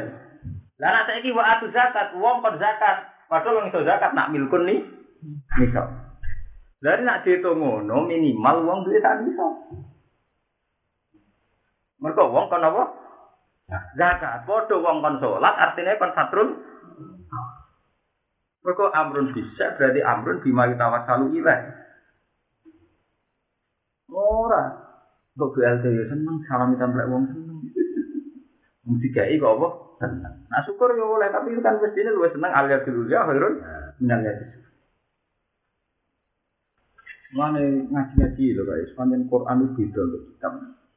[0.82, 4.68] Lah nek saiki wa atu zakat, wong kon zakat, padahal wong iso zakat nak milkun
[4.68, 4.82] nih.
[5.62, 5.88] Misal.
[6.84, 9.48] Dari nak dihitung ngono minimal wong duwe tak bisa.
[12.04, 12.84] Mereka wong kon apa?
[13.96, 14.44] Zakat.
[14.44, 16.50] Padha wong kon salat artinya kon satrul.
[18.64, 21.72] Mereka amrun bisa berarti amrun bima tawassalu ilaih.
[24.12, 24.84] Ora.
[25.34, 27.58] Kok BLT ya seneng salam templek wong seneng.
[28.84, 29.68] Wong dikai kok apa?
[30.04, 30.34] Seneng.
[30.52, 33.64] Nah syukur ya boleh tapi itu kan mestinya lu seneng alias dulu ya khairun
[34.04, 34.60] minal yadis.
[37.34, 40.54] Mana ngaji-ngaji lho guys, panjang Quran itu beda loh kitab.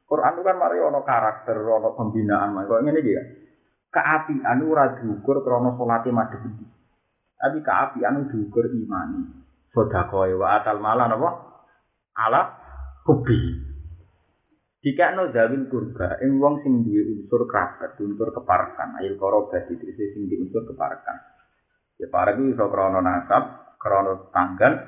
[0.07, 3.23] Quran itu kan mari ono karakter, ono pembinaan, kok ngene iki ya.
[3.91, 6.65] Keapian ora diukur krana salate madhep iki.
[7.35, 9.27] Tapi keapian diukur imani.
[9.75, 11.29] Sedekah wa atal malan apa?
[12.15, 12.41] Ala
[13.03, 13.67] hobi.
[14.79, 19.91] Jika no zawil kurba, ing wong sing duwe unsur kerabat, unsur keparakan, ayil korobat itu
[19.91, 21.17] sing duwe unsur keparakan.
[21.99, 24.79] Ya para itu iso krono nasab, krono tanggal,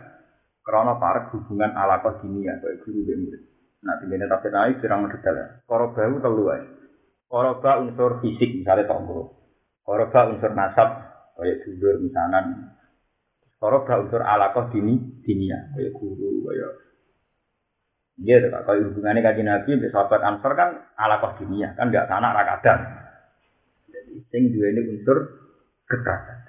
[0.64, 3.44] krono para hubungan ala dunia, kayak guru dan murid.
[3.80, 5.48] Nah, tinggalnya tapi naik kirang detail ya.
[5.64, 6.58] Koroba itu telu ya.
[7.30, 9.40] Koroba unsur fisik, misalnya tonggo.
[9.86, 10.90] Koroba unsur nasab,
[11.40, 12.76] kayak dulur misalnya.
[13.56, 16.72] Koroba unsur ala dini, dinia, kayak guru, kayak
[18.20, 22.80] Iya, yeah, kalau hubungannya kaji Nabi, sahabat Ansor kan ala dunia, kan nggak tanah rakadan.
[23.88, 25.18] Jadi, sing dua ini unsur
[25.88, 26.40] kekerasan.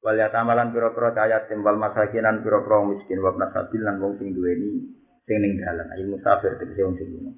[0.00, 4.96] Wal yatamalan pira-pira ayat timbal masakinan pira-pira miskin wa nasabil lan wong sing duweni
[5.26, 7.34] sing ning dalan ayo musafir tegese wong sing lunga.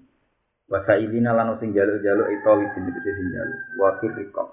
[0.69, 3.60] Wa sailina lan sing jaluk-jaluk itu wis tegese sing jaluk.
[3.81, 4.48] Wa fi riqab.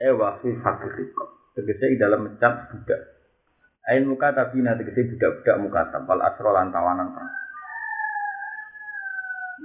[0.00, 1.28] Eh wa fi fakir riqab.
[1.52, 3.00] Tegese dalam mencap budak.
[3.84, 7.32] Ain muka tapi nanti tegese budak-budak muka tampal asro lan tawanan perang.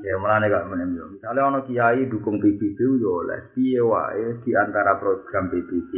[0.03, 1.07] Ya mulane gak menem yo.
[1.11, 5.91] Misale ana kiai dukung PBB yo oleh piye wae di antara program PBB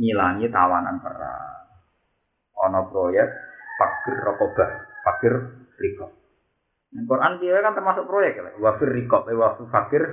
[0.00, 1.68] ngilangi tawanan perang.
[2.56, 3.28] Ana proyek
[3.76, 4.70] fakir rokobah,
[5.04, 5.34] fakir
[5.80, 6.10] rikob.
[6.96, 10.04] Nah, Quran dia kan termasuk proyek ya, wafir rikob, eh wafir fakir.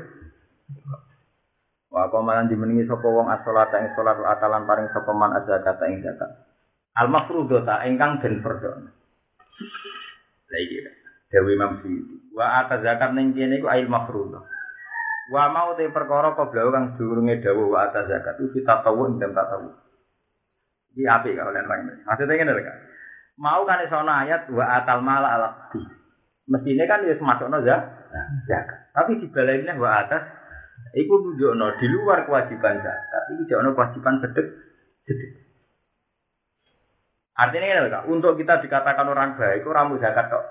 [1.93, 6.31] Wa komalan dimeningi sapa wong as-salat ing salat atalan paring sapa man az-zakat ing zakat.
[6.97, 8.69] Al-mafrudata ingkang den fardhu.
[10.49, 10.77] Lah iki.
[11.33, 12.29] Dewi Imam Syuuti.
[12.37, 14.45] Wa ata zakat ning kene iku ail mafruḍah.
[15.33, 19.17] Wa mau te perkara koblau kang durunge dawuh wa ata zakat itu kita tahu ing
[19.17, 19.73] tak tahu.
[20.93, 21.81] Iki apik kalau lan rang.
[22.05, 22.77] Maksudnya ngene lho kan.
[23.37, 25.49] Mau kan iso ayat wa atal mala ala.
[26.45, 27.81] Mestine kan wis masukno ya.
[28.45, 28.93] Zakat.
[28.93, 30.21] Tapi dibalainnya wa atas
[30.93, 33.23] iku nunjukno di luar kewajiban zakat.
[33.33, 34.47] Iki jono kewajiban sedek
[35.09, 35.31] sedek.
[37.33, 40.45] Artinya ini lho, untuk kita dikatakan orang baik, itu ramu zakat kok.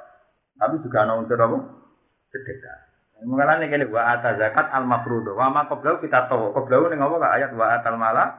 [0.59, 1.59] Tapi juga ada unsur apa?
[2.35, 2.79] Sedekah.
[3.23, 5.31] Mengalami kene wa ata zakat al mafruḍ.
[5.31, 6.51] Wa ma qablau kita tahu.
[6.51, 8.35] Qablau ning apa ayat wa atal mala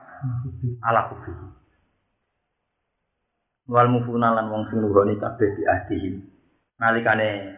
[0.84, 1.32] ala kufi.
[3.69, 6.15] Wal mufuna lan wong sing nuruni kabeh di ahdihim.
[6.80, 7.56] Nalikane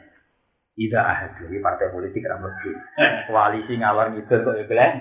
[0.77, 2.71] ida ahad iki partai politik ra mesti.
[3.25, 4.93] Koalisi ngawar ngidul kok ya kelen.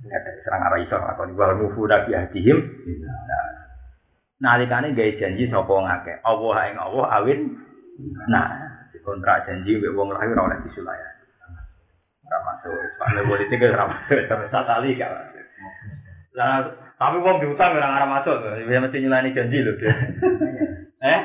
[0.00, 2.58] Ada serang arah iso lakoni wal mufuna bi ahdihim.
[4.42, 6.12] Nalikane gawe janji sapa ngake.
[6.26, 7.40] Allah ing Allah awin.
[8.26, 8.48] Nah,
[8.90, 11.24] Dikontrak janji mbek wong lain ora oleh disulayani.
[12.26, 12.74] Ora masuk.
[12.98, 15.12] Soalnya politik ora masuk terus kali gak
[16.34, 16.70] Lah
[17.00, 18.36] tapi wong diutang ora ora masuk.
[18.68, 19.94] Ya mesti nyulani janji lho dia.
[21.00, 21.20] Eh?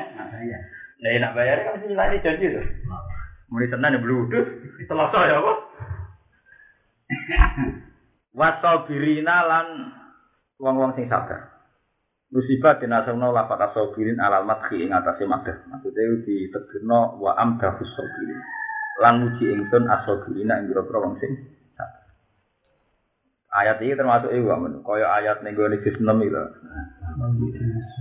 [1.04, 2.64] Nah, enak bayar kan mesti nyulani janji lho.
[3.52, 4.46] Mulai Senin ya bludus,
[4.88, 5.52] Selasa ya apa?
[8.40, 9.66] Wasabirina lan
[10.58, 11.54] wong-wong sing sabar.
[12.26, 15.62] Musibah dinasabna lapat asabirin alal madhi ing atase madah.
[15.70, 18.40] Maksudnya ditegirno wa amdahus sabirin.
[18.98, 21.32] Lan muji ingsun asabirina ing pira wong sing.
[23.56, 25.96] Ayat ini termasuk iku amun kaya ayat 6 iki
[26.28, 26.44] lho.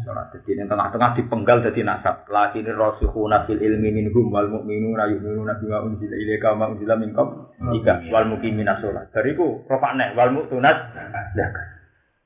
[0.06, 2.28] Ora dadi ning tengah-tengah dipenggal dadi nasab.
[2.28, 7.56] Lakini rasikhuna fil ilmi minhum wal mu'minuna yu'minuna bima unzila ilaika wa ma unzila minkum.
[7.72, 9.08] Tiga wal muqimina sholat.
[9.16, 10.92] Bariku rofakne wal mu'tunat
[11.40, 11.68] zakat.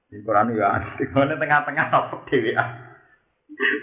[0.09, 0.81] Di Quran ya.
[0.97, 2.67] Ngene tengah-tengah apa dhewean.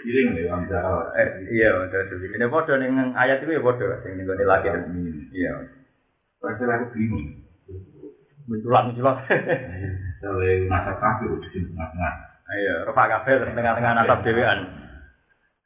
[0.03, 0.27] Iring
[0.67, 1.15] Jawa.
[1.15, 2.19] Eh, iya, betul.
[2.19, 4.75] Ini padha ning ayat itu ya sing ning gone lagi.
[5.31, 5.53] Iya.
[6.43, 7.46] Pasti aku bingung.
[8.47, 9.27] Munculat-munculat.
[10.23, 12.13] Soalnya masa kafe udah di tengah-tengah.
[12.47, 14.59] Iya, rofak kabeh terus tengah-tengah nasab dhewean.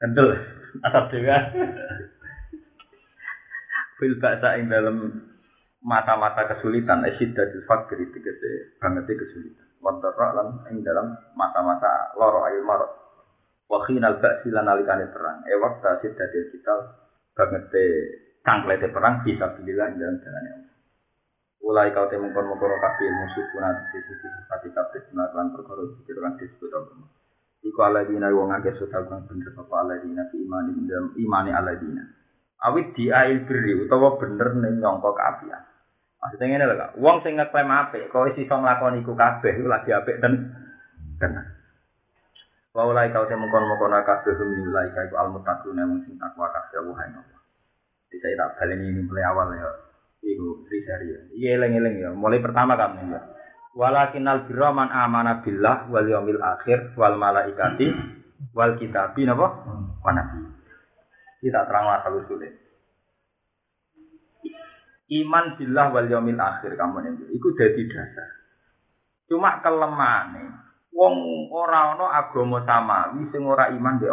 [0.02, 0.34] Kentul
[0.82, 1.44] nasab dhewean.
[4.02, 4.98] Fil ba'sa ing dalam
[5.86, 9.68] mata-mata kesulitan esyiddatul fakri tegese banget kesulitan.
[9.78, 12.90] Wadara lan ing dalam mata-mata loro ayu marot.
[13.70, 15.46] Wa khinal ba'si lan nalikane perang.
[15.46, 16.76] E wakta siddatil kita
[17.38, 17.70] banget
[18.42, 20.71] tangklete perang bisa bilillah ing dalam jalan Allah.
[21.62, 26.18] Ulai kau temu kon mengkono kabeh musuh punat sisi sisi pati kabeh melakukan perkara itu
[26.18, 26.94] kan disebut apa.
[27.62, 32.02] Iku aladina wong akeh sudah kang bener apa aladina fi imani dalam imani aladina.
[32.66, 35.62] Awit diail beri utawa bener ning nyangka kaapian.
[36.18, 39.94] Maksudnya ngene lho wong sing ngeklaim apik kok wis iso nglakoni iku kabeh iku lagi
[39.94, 40.34] apik ten
[41.22, 41.46] tenan.
[42.74, 46.98] Wa ulai kau temu kon mengkono kabeh humilai iku almuttaquna mung sing takwa kabeh wa
[46.98, 47.22] hayna.
[48.10, 49.91] Bisa tak baleni ini mulai awal ya.
[50.22, 51.34] Iku kriteria.
[51.34, 52.10] Iya eleng-eleng ya.
[52.14, 53.22] Mulai pertama kan ya.
[53.74, 54.46] Walakin al
[54.76, 57.88] man amana billah wal yaumil akhir wal malaikati
[58.54, 59.48] wal kitabi napa?
[60.04, 60.12] Wa.
[61.42, 62.54] Kita terang asal usulnya.
[65.12, 67.32] Iman billah wal yaumil akhir kamu nih.
[67.34, 68.30] Iku jadi dasar.
[69.32, 70.62] Cuma kelemahane
[70.92, 74.08] wong ora ana agama samawi sing ora iman be.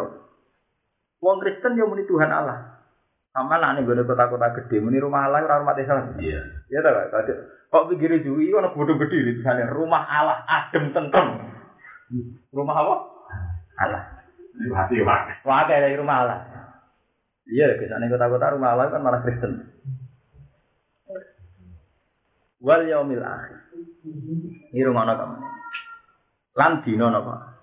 [1.19, 2.78] Wong Kristen yo muni Tuhan Allah.
[3.33, 5.95] Sama lah nih gue kota-kota gede, muni rumah Allah ora rumah desa.
[6.19, 6.41] Iya.
[6.73, 7.39] Ya tak kok.
[7.69, 11.29] Kok pikir juwi ono bodho gede di sana rumah Allah adem tentrem.
[12.51, 12.95] Rumah apa?
[13.85, 14.03] Allah.
[14.59, 14.99] Hati.
[15.05, 16.39] Wah, kayak dari rumah Allah.
[17.47, 19.69] Iya, ke sana kota-kota rumah Allah kan malah Kristen.
[22.59, 23.71] Wal yaumil akhir.
[24.75, 25.37] Ini rumah apa kamu?
[26.59, 27.55] Lan dino napa?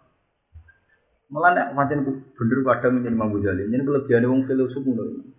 [1.27, 5.34] Malah nek pancen bener kadang menjadi Imam Ghazali, ini kelebihan wong filosof ngono.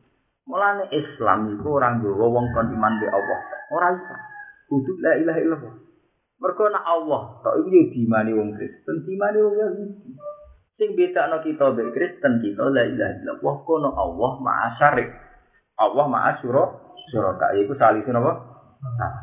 [0.46, 3.38] Mulane Islam iku ora nggawa wong kon iman be Allah.
[3.74, 4.14] Ora iso.
[4.70, 5.74] Kudu la ilaha illallah.
[6.38, 10.14] Mergo nek Allah tok iku yo dimani wong Kristen, dimani wong Yahudi.
[10.78, 15.10] Sing bedakno kita be Kristen kita la ilaha illallah kono Allah maha syarik.
[15.82, 16.64] Allah maha syura
[17.10, 18.32] syuraka iku salisun apa?
[18.86, 19.14] Nah.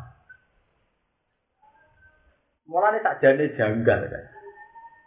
[2.68, 4.24] Mulane tak jane janggal kan.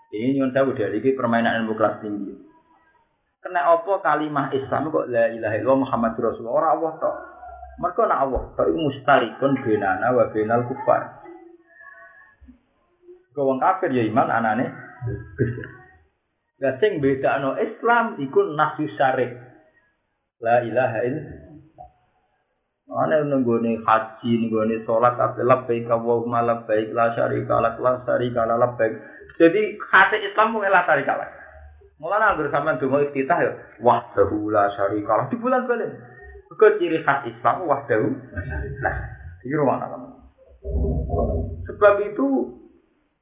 [0.07, 2.47] Ini nyuwun sewu dari ini permainan ilmu kelas tinggi.
[3.48, 7.15] Kena apa kalimah Islam kok la ilaha illallah Muhammad Rasulullah ora Allah tok.
[7.80, 11.24] Mergo nek Allah tok iku mustarikun benana wa benal kufar.
[13.32, 14.68] Kau wong kafir ya iman anane.
[16.60, 19.40] Lah sing bedakno Islam iku nafsu syarik.
[20.44, 21.88] La ilaha illallah.
[22.99, 28.60] Ana nenggone haji, nenggone salat kabeh labbaik Allahumma labbaik la syarika lak la syarika la
[28.60, 28.91] labbaik.
[29.40, 31.36] Jadi khase Islam mung la syarika lak.
[31.98, 33.52] Mulane anggere sampean donga iftitah ya
[33.82, 35.98] wahdahu la syarika lah di bulan balen.
[36.53, 38.07] Kok ciri khas Islam wahdahu
[38.86, 38.91] la
[39.41, 40.10] Iki rumah kamu.
[41.69, 42.28] Sebab itu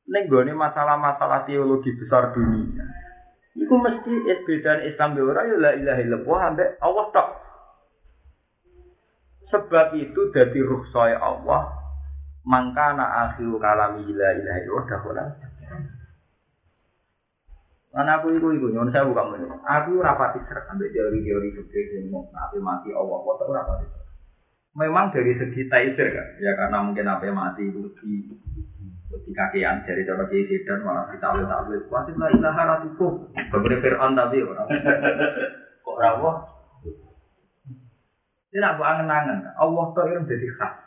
[0.10, 2.84] nenggone masalah-masalah teologi besar dunia.
[3.56, 7.30] Iku mesti bedaan Islam be ora ya la ilaha illallah ambek Allah tok.
[9.56, 11.72] Sebab itu dari ruh saya Allah
[12.44, 15.26] mangkana akhiru kalami la ilaha illallah dakhala.
[17.96, 19.56] Karena aku itu itu nyon saya bukan menyon.
[19.64, 23.88] Aku rapati serak sampai teori-teori fikih yang mau nabi mati Allah kok ora rapati.
[24.76, 28.28] Memang dari segi taisir kan, ya karena mungkin apa mati itu di
[29.16, 33.08] di kakian dari cara kiai dan malah kita tahu tahu pasti la ilaha ratuku.
[33.32, 34.68] Berbeda Fir'aun tadi orang.
[35.88, 36.36] Kok rawah?
[38.52, 39.56] Tidak aku angen-angen.
[39.56, 40.84] Allah tuh yang jadi khas.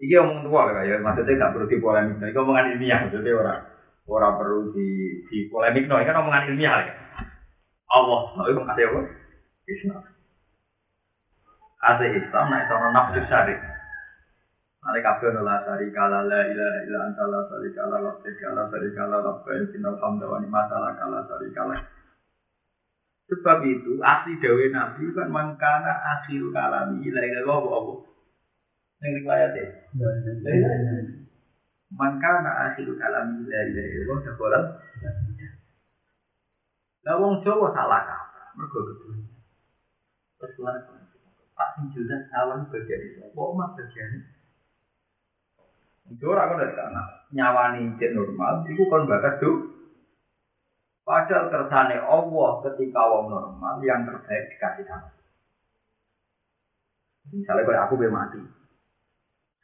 [0.00, 2.20] Iki omong tua ya, maksudnya gak perlu dipolemik.
[2.20, 3.75] Ini omongan ilmiah, maksudnya orang
[4.06, 4.88] orang perlu di
[5.26, 5.90] di polemik.
[5.90, 6.94] No, ini kan omongan ilmiah ya.
[7.86, 9.00] Allah, itu ada apa?
[9.66, 10.02] Islam.
[11.82, 13.58] Ate Islam nek ana nafsu syarif.
[14.86, 18.48] Ane kabeh ana la syarika la la ilaha illa anta la syarika la la syarika
[18.54, 21.76] la syarika la rabbana innal hamda wa ni'mata laka la syarika la.
[23.26, 27.94] Sebab itu asli dawe Nabi kan mangkana akhir kalami la ilaha illallah apa?
[29.02, 29.66] Ning riwayat e.
[31.96, 34.60] Mangkana akhir kalami la ilaha illallah dakhala.
[37.08, 39.32] Lah wong Jawa salah kaprah mergo kedunya.
[40.36, 40.76] Terus keluar
[41.56, 44.20] Pak jelas awan bagian itu, apa omah bagian
[46.12, 46.24] itu?
[46.28, 47.02] Orang kan dari sana,
[47.32, 49.56] nyawani cek normal, itu kan bakat tuh.
[51.00, 55.08] Padahal kersane Allah ketika wong normal yang terbaik dikasih sama.
[57.32, 58.38] Misalnya kalau aku be mati,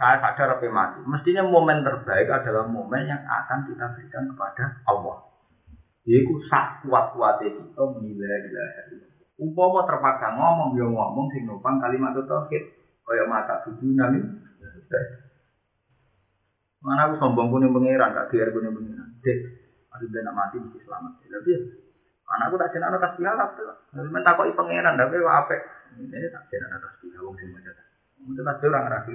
[0.02, 0.98] saya sadar be mati.
[1.06, 5.30] Mestinya momen terbaik adalah momen yang akan kita berikan kepada Allah.
[6.02, 8.82] Yaitu sak kuat kuatnya kita menilai ilaha
[9.38, 12.62] Umpama terpaksa ngomong ya ngomong sing numpang kalimat tauhid
[13.06, 14.18] kaya mata tujuh nami.
[16.82, 19.08] Mana aku sombong punya pangeran, gak biar punya pangeran.
[19.22, 19.38] Dek,
[19.94, 21.12] aku nak mati mesti selamat.
[21.22, 21.52] Tapi
[22.26, 23.70] anakku tak jenah anak kasih alap tuh.
[23.94, 25.54] Tapi minta kok pangeran, tapi apa?
[25.94, 27.84] Ini tak jenah anak kasih alap sing macam itu.
[28.26, 29.14] Mungkin pasti orang rapi.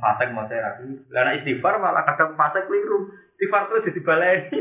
[0.00, 0.88] Fasik mau saya rapi.
[1.12, 3.12] Lah nek istighfar malah kadang fasik keliru.
[3.36, 4.58] Istighfar tuh jadi baleni.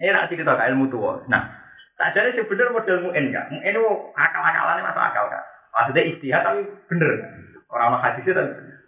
[0.00, 1.22] Ini nak cerita ke ilmu tua.
[1.30, 1.42] Nah,
[1.94, 3.46] tak jadi sebenarnya model mu'en kan.
[3.52, 3.84] Mu'en itu
[4.16, 5.44] akal-akalannya masuk akal kan.
[5.76, 7.10] Maksudnya istihad tapi bener.
[7.70, 8.78] Orang-orang hadisnya tapi bener.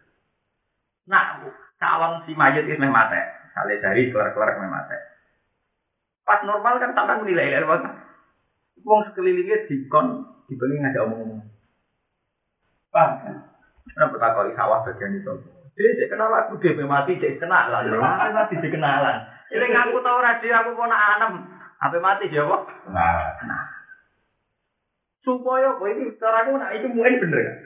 [1.08, 1.24] Nah,
[1.78, 3.20] calon si mayat itu memang mati.
[3.54, 4.98] Kali dari keluar-keluar memang mati.
[6.26, 7.76] Pas normal kan tak menilai ilmu.
[8.86, 11.57] Wong sekelilingnya dikon dibeli ngajak omong-omong.
[12.88, 13.44] Paham?
[13.92, 15.32] Kenapa tak kali sawah bagian itu?
[15.78, 17.86] Dia kenal aku dia mati, dia kenal lah.
[17.86, 19.16] Mati dia kenalan.
[19.48, 21.32] Ini ngaku tau radio aku nak anem.
[21.78, 22.62] Apa mati dia kok?
[22.90, 23.64] Nah, Nah.
[25.22, 27.56] Supaya kowe iki cara aku nak iki muen bener kan?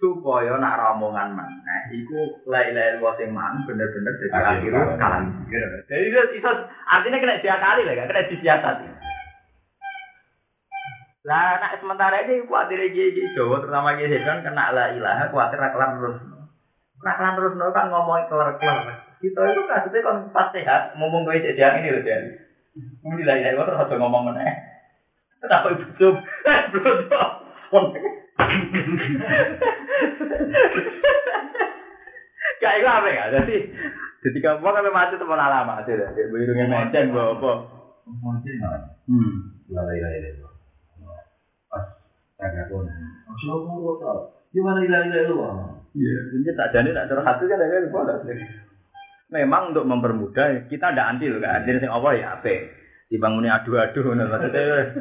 [0.00, 5.44] Supaya nak romongan mana, iku la-ilaha illallah sing man bener-bener dadi Akhir akhir kalam.
[5.44, 6.50] Jadi itu iso
[6.88, 8.08] artinya kena diakali lah, kan?
[8.08, 8.86] kena disiasati.
[11.20, 16.00] Lah nak sementara ini kuatir iki Jawa terutama iki kan kena la ilaha kuatir kelar
[16.00, 16.16] terus.
[17.04, 19.04] Nak kelar terus kan ngomong kelar-kelar.
[19.20, 22.30] Kita itu kasusnya kan pas sehat, ngomong gue jadi ini loh jadi.
[23.04, 24.48] Mungkin la ilaha terus aja ngomong meneh.
[25.44, 26.14] Kenapa ibu sum?
[32.60, 33.24] Gak itu apa ya?
[33.40, 33.56] Jadi,
[34.20, 36.28] ketika mau kami mati teman lama aja deh.
[36.28, 37.52] Berhidungnya mencen, gue apa?
[38.10, 38.98] mungkin lah.
[39.06, 39.62] Hmm.
[39.70, 40.49] La ilaha illallah.
[42.40, 42.88] Pas jaga pun.
[42.88, 44.20] Masya Allah, gua tahu.
[44.56, 45.54] Gimana la ilaha illallah?
[45.92, 48.16] Iya, ini tak jadi tak curhat itu kan ada boleh.
[49.30, 51.62] Memang untuk mempermudah kita ada anti loh kan.
[51.68, 52.54] Jadi sing Allah ya apa?
[53.12, 54.96] Dibanguni adu-adu ngono maksudnya.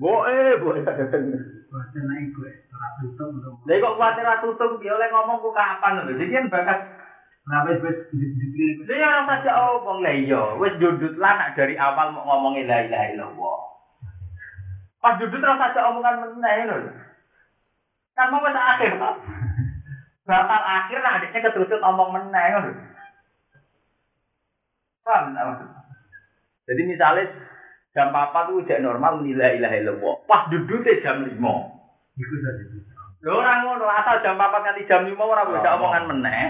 [0.00, 2.40] Boe, boe iku
[2.80, 6.14] ora tutup untuk Lah kok kuwatir ra tutup ya oleh ngomong ku kapan lho.
[6.18, 6.78] Jadi kan bakat
[7.40, 12.12] Kenapa wis dikira Dia orang saja omong lah iya, wis dudut lah nak dari awal
[12.14, 13.58] mau ngomongin la ilaha illallah.
[15.00, 16.76] Pas dudut terus saja omongan meneh lho.
[18.12, 19.14] Kan mau wis akhir kok.
[20.28, 22.72] Bakal akhir nah adiknya keterusut omong meneh lho.
[25.00, 25.80] Paham tak maksudnya?
[26.68, 27.24] Jadi misalnya
[27.96, 30.14] jam 4 tuh udah normal nilai ilaha illallah.
[30.28, 31.32] Pas dudutnya jam 5.
[32.20, 32.64] iku saja.
[33.20, 36.44] Lho ora ngono, asal jam 4 nganti jam 5 ora bisa omongan meneh.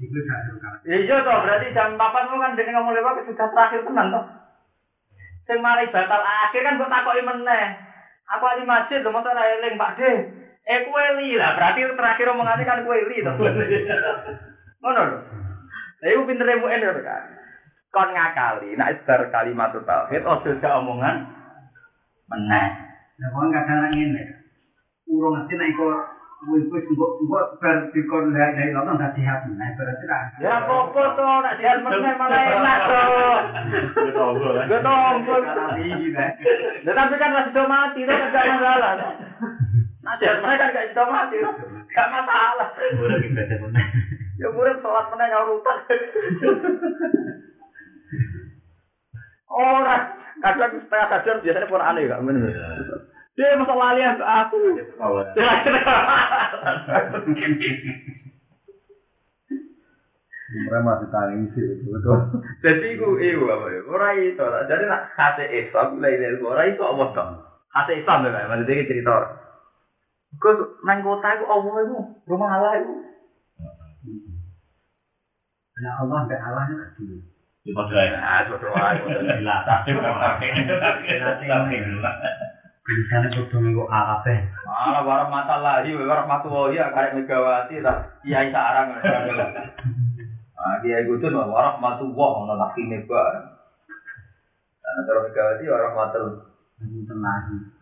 [0.00, 0.50] Iku saja
[0.86, 4.24] iya toh, berarti jam 8 mu kan dengan ngomong lewat sudah terakhir tenan toh.
[5.46, 7.66] Sing mari batal akhir kan kok takoki meneh.
[8.34, 10.12] Aku ali masjid lho ora eling Pak De.
[10.66, 13.38] Eh kowe li lah, berarti terakhir omongane kan kowe li toh.
[14.82, 15.18] Ngono lho.
[16.02, 17.22] Lah iku pintere mu ender kan.
[17.94, 21.22] Kon ngakali, nek bar kalimat tauhid ojo gak omongan
[22.26, 22.68] meneh.
[23.22, 24.24] Lah kok kadang ngene.
[25.06, 25.86] Urung ngerti nek iku
[26.44, 30.18] wis mbok ben dikon lek nek ngono dak sehat meneh berarti ra.
[30.36, 33.02] Ya popo to nek sehat meneh malah enak to.
[34.04, 34.50] Gedong to.
[34.68, 35.36] Gedong to.
[36.84, 38.92] Tapi kan wis do mati to gak masalah.
[39.00, 39.12] salah.
[40.04, 41.50] Nah sehat meneh kan gak do mati to.
[41.96, 42.68] Gak masalah.
[43.00, 43.86] Murah ki bete meneh.
[44.36, 45.76] Ya murah salat meneh ora utak.
[49.48, 49.96] Ora
[50.44, 54.56] kadang setengah kadang biasanya pun aneh gak kak, Dia masa lali aku.
[60.46, 62.16] Mereka masih tangis sih, betul.
[62.64, 63.80] Jadi ku iku apa ya?
[63.92, 64.62] Ora itu lah.
[64.64, 67.44] Jadi nak khase Islam lain dari ora itu apa toh?
[67.76, 69.36] Khase Islam ya, maksudnya iki cerita.
[70.40, 70.56] Kau
[70.86, 72.94] nang kota itu Allah itu rumah Allah itu.
[75.82, 77.16] Lah Allah mbek Allah itu dulu.
[77.66, 78.14] Di padha ae.
[78.16, 78.96] Ah, sudah wae.
[79.02, 79.56] Gila,
[82.86, 84.34] Kelisane foto minggu ape.
[84.62, 88.94] Malah warah mata lagi, warah matu wali, karek megawati, tak iya isa arang.
[90.54, 93.58] Nah, dia ikutin, warah matu wah, malah laki meba.
[94.86, 96.22] Karena kalau megawati, warah matu.
[96.78, 97.74] Ini tenang.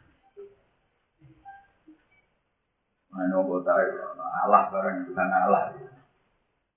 [3.13, 5.77] Nah, ini aku Allah barang itu kan Allah.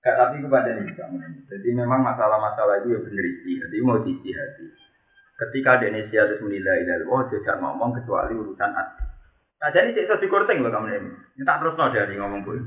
[0.04, 1.48] Kak, tapi kepada ini, kamu.
[1.48, 3.66] Jadi memang masalah-masalah itu ya benar-benar.
[3.66, 4.64] Jadi mau dicihati.
[4.68, 4.87] Jadi
[5.38, 9.06] Ketika Indonesia harus menilai dari oh tidak ngomong kecuali urusan hati.
[9.58, 11.10] Nah jadi bisa dikorting loh kamu ini.
[11.38, 12.58] Ini tak terus no dari ngomong pun.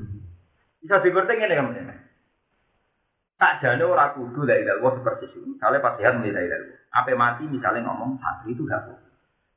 [0.80, 1.96] Bisa dikorting ini kamu ini.
[3.36, 5.44] Tak jadi orang kudu dari dalam seperti itu.
[5.44, 9.12] Misalnya pasihan menilai dari apa mati misalnya ngomong santri itu gak boleh.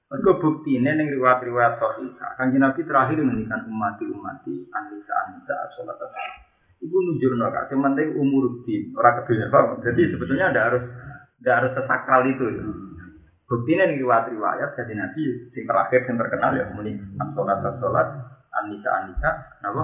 [0.06, 2.32] Mereka bukti ini yang riwayat-riwayat sahihah.
[2.38, 5.98] Kan Nabi terakhir menghentikan umati umati anisa sholat
[6.78, 7.66] Ibu nujur noka.
[7.68, 9.82] Sementing umur di orang kedua.
[9.82, 10.84] Jadi sebetulnya ada harus
[11.42, 12.46] ada harus sesakral itu.
[12.48, 12.64] Ya.
[13.46, 15.22] Bukti ini riwayat-riwayat jadi Nabi
[15.54, 16.98] yang terakhir yang terkenal ya muni
[17.38, 18.08] sholat sholat
[18.50, 19.30] anisa anisa
[19.62, 19.84] apa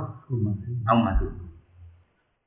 [0.89, 1.29] umati.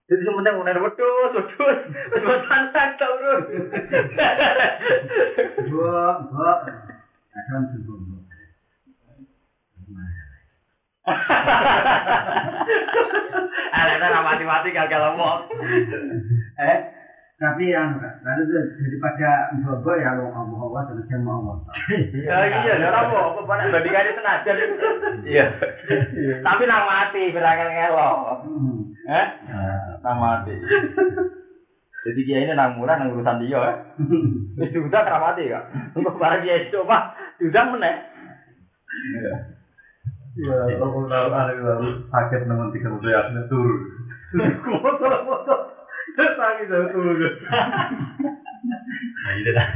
[0.05, 1.81] Jadi sementing udah wedus wedus
[2.13, 3.41] wedus santai turun.
[5.71, 6.53] Dua, dua.
[7.35, 8.15] Akan sebelum.
[13.75, 15.41] Alena mati-mati gagal ngomong.
[16.59, 16.79] Eh,
[17.45, 21.61] tapi yang lalu itu daripada bobo ya lo ngomong Allah dan saya mau ngomong.
[22.17, 24.57] Ya iya, ya apa apa banyak bandingannya senajan.
[25.29, 25.47] Iya.
[26.41, 28.49] Tapi nang mati berangkat ngelok.
[29.13, 29.27] Eh?
[30.01, 30.57] Nang mati.
[32.09, 33.75] Jadi dia ini nang murah nang urusan dia ya.
[34.57, 35.69] Wis diundang ra mati kak.
[35.93, 37.97] Untuk barang dia coba diundang meneh.
[39.21, 39.35] Iya.
[40.35, 43.79] Iya, kalau lalu sakit nemen tiga puluh ya turun.
[44.83, 45.74] Foto-foto,
[46.15, 47.19] sakit dari turun.
[49.25, 49.69] Nah, itu dah.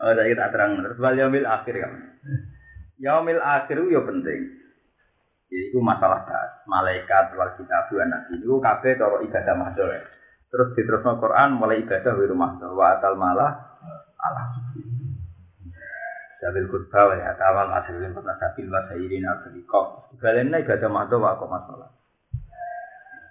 [0.00, 1.92] Oh, saya kita terang terus wal yaumil akhir kan.
[2.96, 4.40] Yaumil akhir itu ya penting.
[5.50, 9.90] Itu masalah das, malaikat wal kitab wa nabi itu kabeh cara ibadah mahdzur.
[10.50, 13.52] Terus diterusno Quran mulai ibadah wa mahdzur wa atal malah
[14.24, 14.46] Allah.
[16.40, 20.16] Jabil kurba wa ya tamal asirin pernah sabil wa sayirin al-sadiqah.
[20.16, 21.92] Ibadah ibadah mahdzur wa koma sholat.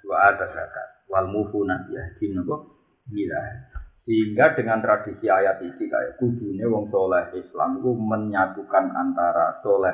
[0.06, 2.56] Wa ada zakat wal mufuna yahdin apa?
[3.10, 3.42] Bila
[4.10, 9.94] sehingga dengan tradisi ayat ini kayak kudune wong soleh Islam itu menyatukan antara soleh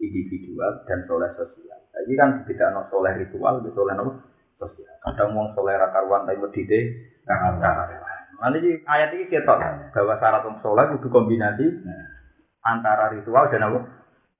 [0.00, 1.76] individual dan soleh sosial.
[1.92, 4.24] Jadi kan tidak no soleh ritual, di soleh no
[4.56, 4.96] sosial.
[5.04, 6.80] Kadang wong soleh rakarwan tapi medite
[7.28, 8.20] rakarwan.
[8.40, 9.54] Nanti ayat ini kita
[9.92, 11.66] bahwa syarat wong soleh itu kombinasi
[12.64, 13.80] antara ritual dan apa?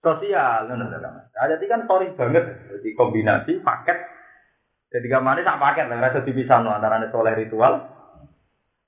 [0.01, 0.73] Sosial.
[1.37, 4.12] Ayat ini kan sorry banget, jadi kombinasi paket.
[4.93, 6.21] Jadi gambarnya tak paket, nggak rasa
[6.69, 7.81] antara soleh ritual,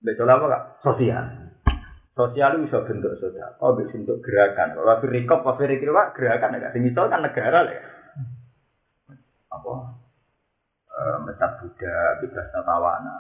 [0.05, 0.63] Betul apa kak?
[0.85, 1.25] Sosial.
[2.13, 3.57] Sosial itu bisa bentuk sosial.
[3.59, 4.77] Oh, bisa bentuk gerakan.
[4.77, 6.69] Kalau firikop, kalau firikop pak gerakan ya.
[6.77, 7.85] Sing kan negara lah ya.
[9.49, 9.75] Apa?
[10.93, 13.19] E, Mesat Buddha, bebas tawana.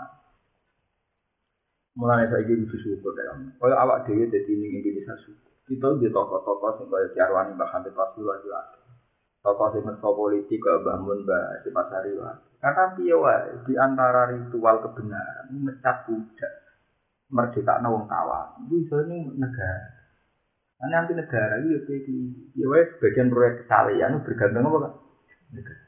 [1.96, 3.54] Mulai saya ingin bersyukur dalam.
[3.56, 5.50] Kalau awak dewi jadi ini Indonesia syukur.
[5.64, 8.60] Kita di tokoh-tokoh yang kayak Tiarwani Mbak Hamid Pasuruan juga.
[9.40, 12.12] Tokoh mereka politik bangun Mbak si Pasari
[12.64, 16.48] Karena piawa di antara ritual kebenaran mecat Buddha
[17.28, 18.72] merdeka wong kawan.
[18.72, 19.92] Itu ini negara.
[20.80, 22.16] Nah, nanti negara itu ya di
[22.56, 24.94] ya wes bagian proyek kesalahan bergantung apa kak?
[25.52, 25.84] Negara.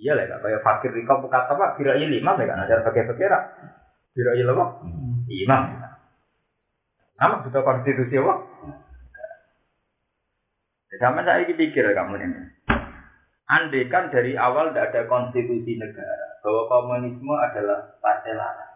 [0.00, 3.34] Iya lah kayak fakir di kampung kata pak, kira lima ya kan, ajar pakai fakir
[4.16, 4.80] Kira lima,
[5.28, 5.62] imam.
[7.20, 8.34] Nama sudah konstitusi apa?
[10.96, 12.57] Sama saya ini pikir kamu ini.
[13.48, 18.68] Andai kan dari awal tidak ada konstitusi negara, bahwa komunisme adalah partai larang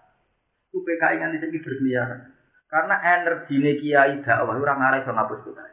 [0.73, 2.33] itu PKI berkeliaran.
[2.73, 5.73] Karena energi kiai dakwah ora ngarai iso ngapus PKI.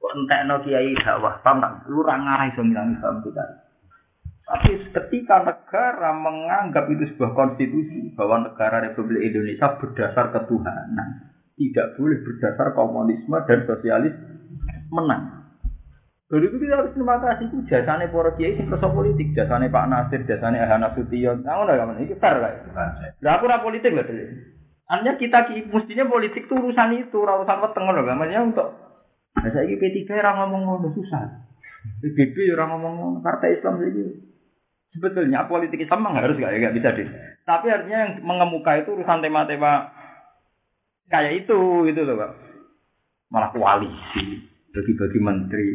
[0.00, 1.84] Kok entekno kiai dakwah, paham tak?
[1.92, 3.54] Ora ngarai iso ngilangi Islam PKI.
[4.48, 12.24] Tapi ketika negara menganggap itu sebuah konstitusi bahwa negara Republik Indonesia berdasar ketuhanan, tidak boleh
[12.24, 14.16] berdasar komunisme dan sosialis
[14.88, 15.47] menang.
[16.28, 19.88] Jadi itu kita harus terima kasih itu jasane para kiai sing kersa politik, jasane Pak
[19.88, 21.40] Nasir, jasane Ahana Sution.
[21.40, 22.52] Nah, ngono kan iki fair lah.
[23.24, 24.28] Lah aku ora politik lah dulu.
[24.88, 25.38] Artinya kita
[25.72, 28.04] mestinya politik itu urusan itu, urusan weteng ngono.
[28.04, 28.68] Maksudnya untuk
[29.38, 31.46] Nah, saya P3 ora ngomong ngono susah.
[32.02, 34.26] PBB ora ngomong ngono, Partai Islam iki.
[34.98, 37.08] Sebetulnya politik Islam harus gak, gak bisa deh.
[37.46, 39.94] Tapi artinya yang mengemuka itu urusan tema-tema
[41.06, 42.32] kayak itu, itu loh Pak.
[43.30, 45.68] Malah koalisi, bagi-bagi menteri,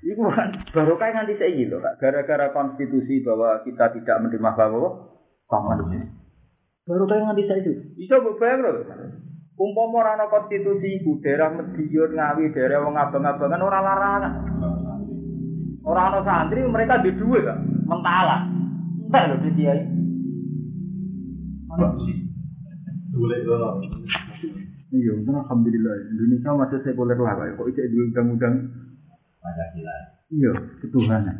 [0.00, 2.00] Iku kan baru kayak nganti saya gitu, Kak.
[2.00, 4.88] Gara-gara konstitusi bahwa kita tidak menerima bahwa
[5.44, 6.08] komunis.
[6.88, 7.72] Baru nganti saya itu.
[8.00, 8.80] Bisa bayang loh.
[9.60, 14.32] Umpama ora ana konstitusi iku daerah Medion Ngawi daerah wong abang-abangan ora larangan.
[15.84, 17.60] Ora ana santri mereka di duwe kok.
[17.84, 18.48] Mentala.
[19.04, 19.84] Entar lho di kiai.
[23.12, 23.84] Boleh kalau
[24.90, 27.78] Iya, untung alhamdulillah Indonesia masih sekuler lah kok itu
[28.10, 28.54] undang-undang
[29.38, 29.96] Pancasila.
[30.30, 30.52] Iya,
[30.82, 31.36] ketuhanan.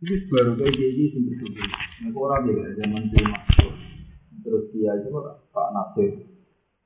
[0.00, 1.52] Ini baru kayak gini sih betul.
[1.60, 3.72] Nah, orang juga zaman dulu masuk.
[4.40, 5.08] Terus dia itu
[5.52, 6.10] Pak Nasir,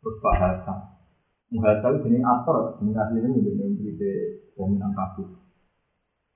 [0.03, 0.79] terus Pak Hasan.
[1.55, 4.13] Muhasan itu jenis aktor, jenis aslinya mungkin yang beri de
[4.59, 5.31] jaminan kasus.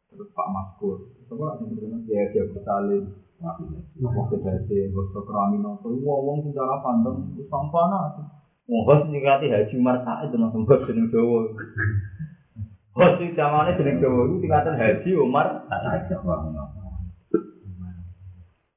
[0.07, 6.43] Terus Pak Maskur, coba yang bernama dia dia Salim, Nopo kedase boso kramino to wong
[6.43, 8.19] sih cara pandang sampana.
[8.67, 11.47] Wong hos nyikati Haji Umar Said dengan sembah jeneng Jawa.
[12.99, 15.47] Hos sing zamane jeneng Jawa tingkatan Haji Umar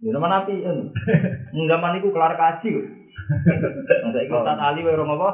[0.02, 0.90] Ya nama nabi en.
[1.78, 2.74] mana iku kelar kaji.
[4.02, 5.30] Masa iku Ustaz Ali wae apa?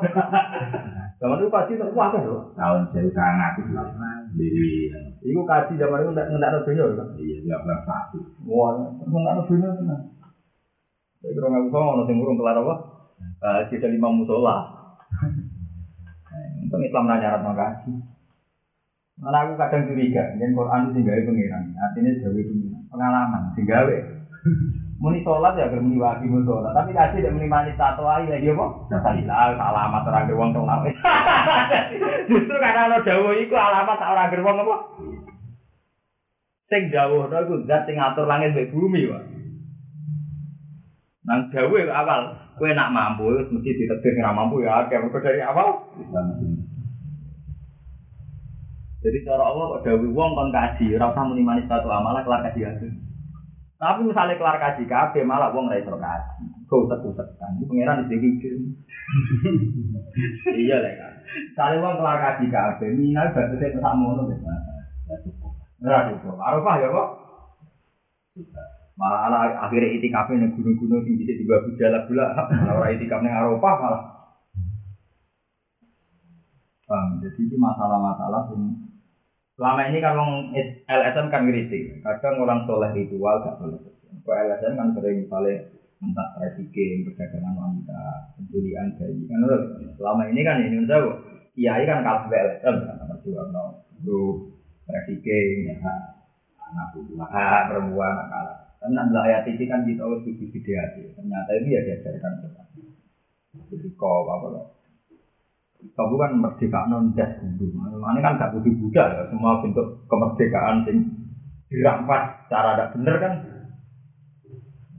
[1.23, 2.51] Zaman iku kaji terus wae lho.
[2.55, 4.91] Tahun 1900 diri.
[5.23, 6.59] Iku kaji zaman itu nggak nggak ada
[6.97, 7.07] kan?
[7.15, 8.17] Iya, nggak pernah satu.
[8.47, 9.69] Wah, nggak ada dunia?
[11.17, 12.73] Saya kira nggak usah ngono sing burung kelar apa?
[13.41, 13.61] Nah.
[13.69, 14.55] Kita lima musola.
[16.27, 17.91] Nah, untung Islam nanya nyarat makaji.
[19.17, 22.53] Mana aku kadang curiga, jadi Quran itu singgawi pengiran, artinya jauh itu
[22.85, 23.97] pengalaman, singgawi.
[24.97, 28.49] Muni sholat ya agar muni wajib sholat, tapi kasih tidak muni manis tato aja lagi
[28.49, 28.65] apa?
[28.89, 30.79] Salilah, alamat orang gerbang sholat.
[32.33, 34.75] Justru karena lo jauh itu alamat orang gerbang apa?
[36.73, 39.23] Sing jauh itu zat sing ngatur langit dan bumi, Pak.
[41.29, 45.77] Nang jauh itu awal, kue nak mampu, mesti ditetir nggak mampu ya, kayak dari awal.
[48.97, 52.49] Jadi cara Allah kok dawuh wong kon kaji, ora usah muni manis satu amalah kelar
[52.49, 52.65] kaji.
[53.77, 56.43] Tapi misalnya kelar kaji kabeh malah wong ora iso kaji.
[56.65, 57.61] Kok utek-utek kan.
[57.61, 58.53] Pangeran iki pikir.
[60.57, 61.13] Iya lah kan.
[61.53, 64.41] Misalnya wong kelar kaji kabeh, minal batese kesak mono wis.
[65.85, 66.41] Ora cukup.
[66.81, 67.09] Ya kok.
[68.97, 69.37] Malah ala
[69.69, 72.25] akhirnya itikaf ning gunung-gunung sing bisa dibawa bujala gula,
[72.81, 74.03] ora itikaf ning Arafah malah.
[76.87, 77.19] Paham?
[77.19, 78.86] Jadi ini masalah-masalah yang
[79.57, 80.53] selama ini kan orang
[80.85, 83.81] LSM kan ngiritik, kadang orang soleh ritual gak soleh
[84.21, 85.53] Kalau LSM kan sering misalnya
[85.97, 88.01] entah trafficking, perdagangan wanita,
[88.37, 89.41] penculikan bayi, kan
[89.97, 91.01] selama ini kan ini udah
[91.57, 95.75] kiai kan kabeh LSM kan dua no, grup trafficking, ya,
[96.61, 98.57] anak buah, perempuan, anak kalah.
[98.77, 100.85] Tapi nanti ayat ini kan kita harus bikin video
[101.17, 102.33] ternyata itu ya diajarkan
[103.67, 104.65] jadi kau apa loh
[105.77, 107.69] kamu kan merdeka non das kudu.
[107.69, 109.21] Ini kan gak kudu budak ya.
[109.29, 110.97] Semua bentuk kemerdekaan sing
[111.69, 113.33] dirampas cara ada bener kan.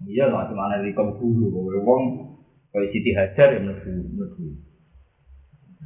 [0.08, 1.50] Iya lah, cuma di kamu kudu.
[1.50, 2.02] Kowe wong
[2.70, 4.46] kayak Siti Hajar ya mlebu mlebu.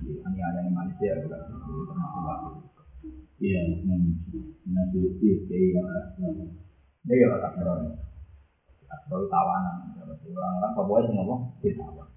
[0.03, 1.43] Ini ada yang manusia ya kan.
[3.43, 3.61] Iya,
[4.71, 6.21] nanti iya kayak
[7.03, 7.81] Ini ya terus.
[8.93, 9.77] Atau tawanan.
[10.33, 12.12] Orang-orang pokoknya semua ngomong ditawan.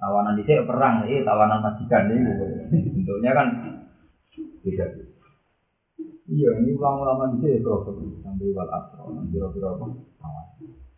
[0.00, 2.30] Tawanan di sini perang, ini tawanan majikan ini.
[2.70, 3.46] Bentuknya kan
[4.64, 4.86] beda.
[6.24, 7.84] Iya, ini ulama-ulama sini terus
[8.24, 9.86] sampai wal asro, biro-biro apa?
[10.20, 10.93] Tawanan.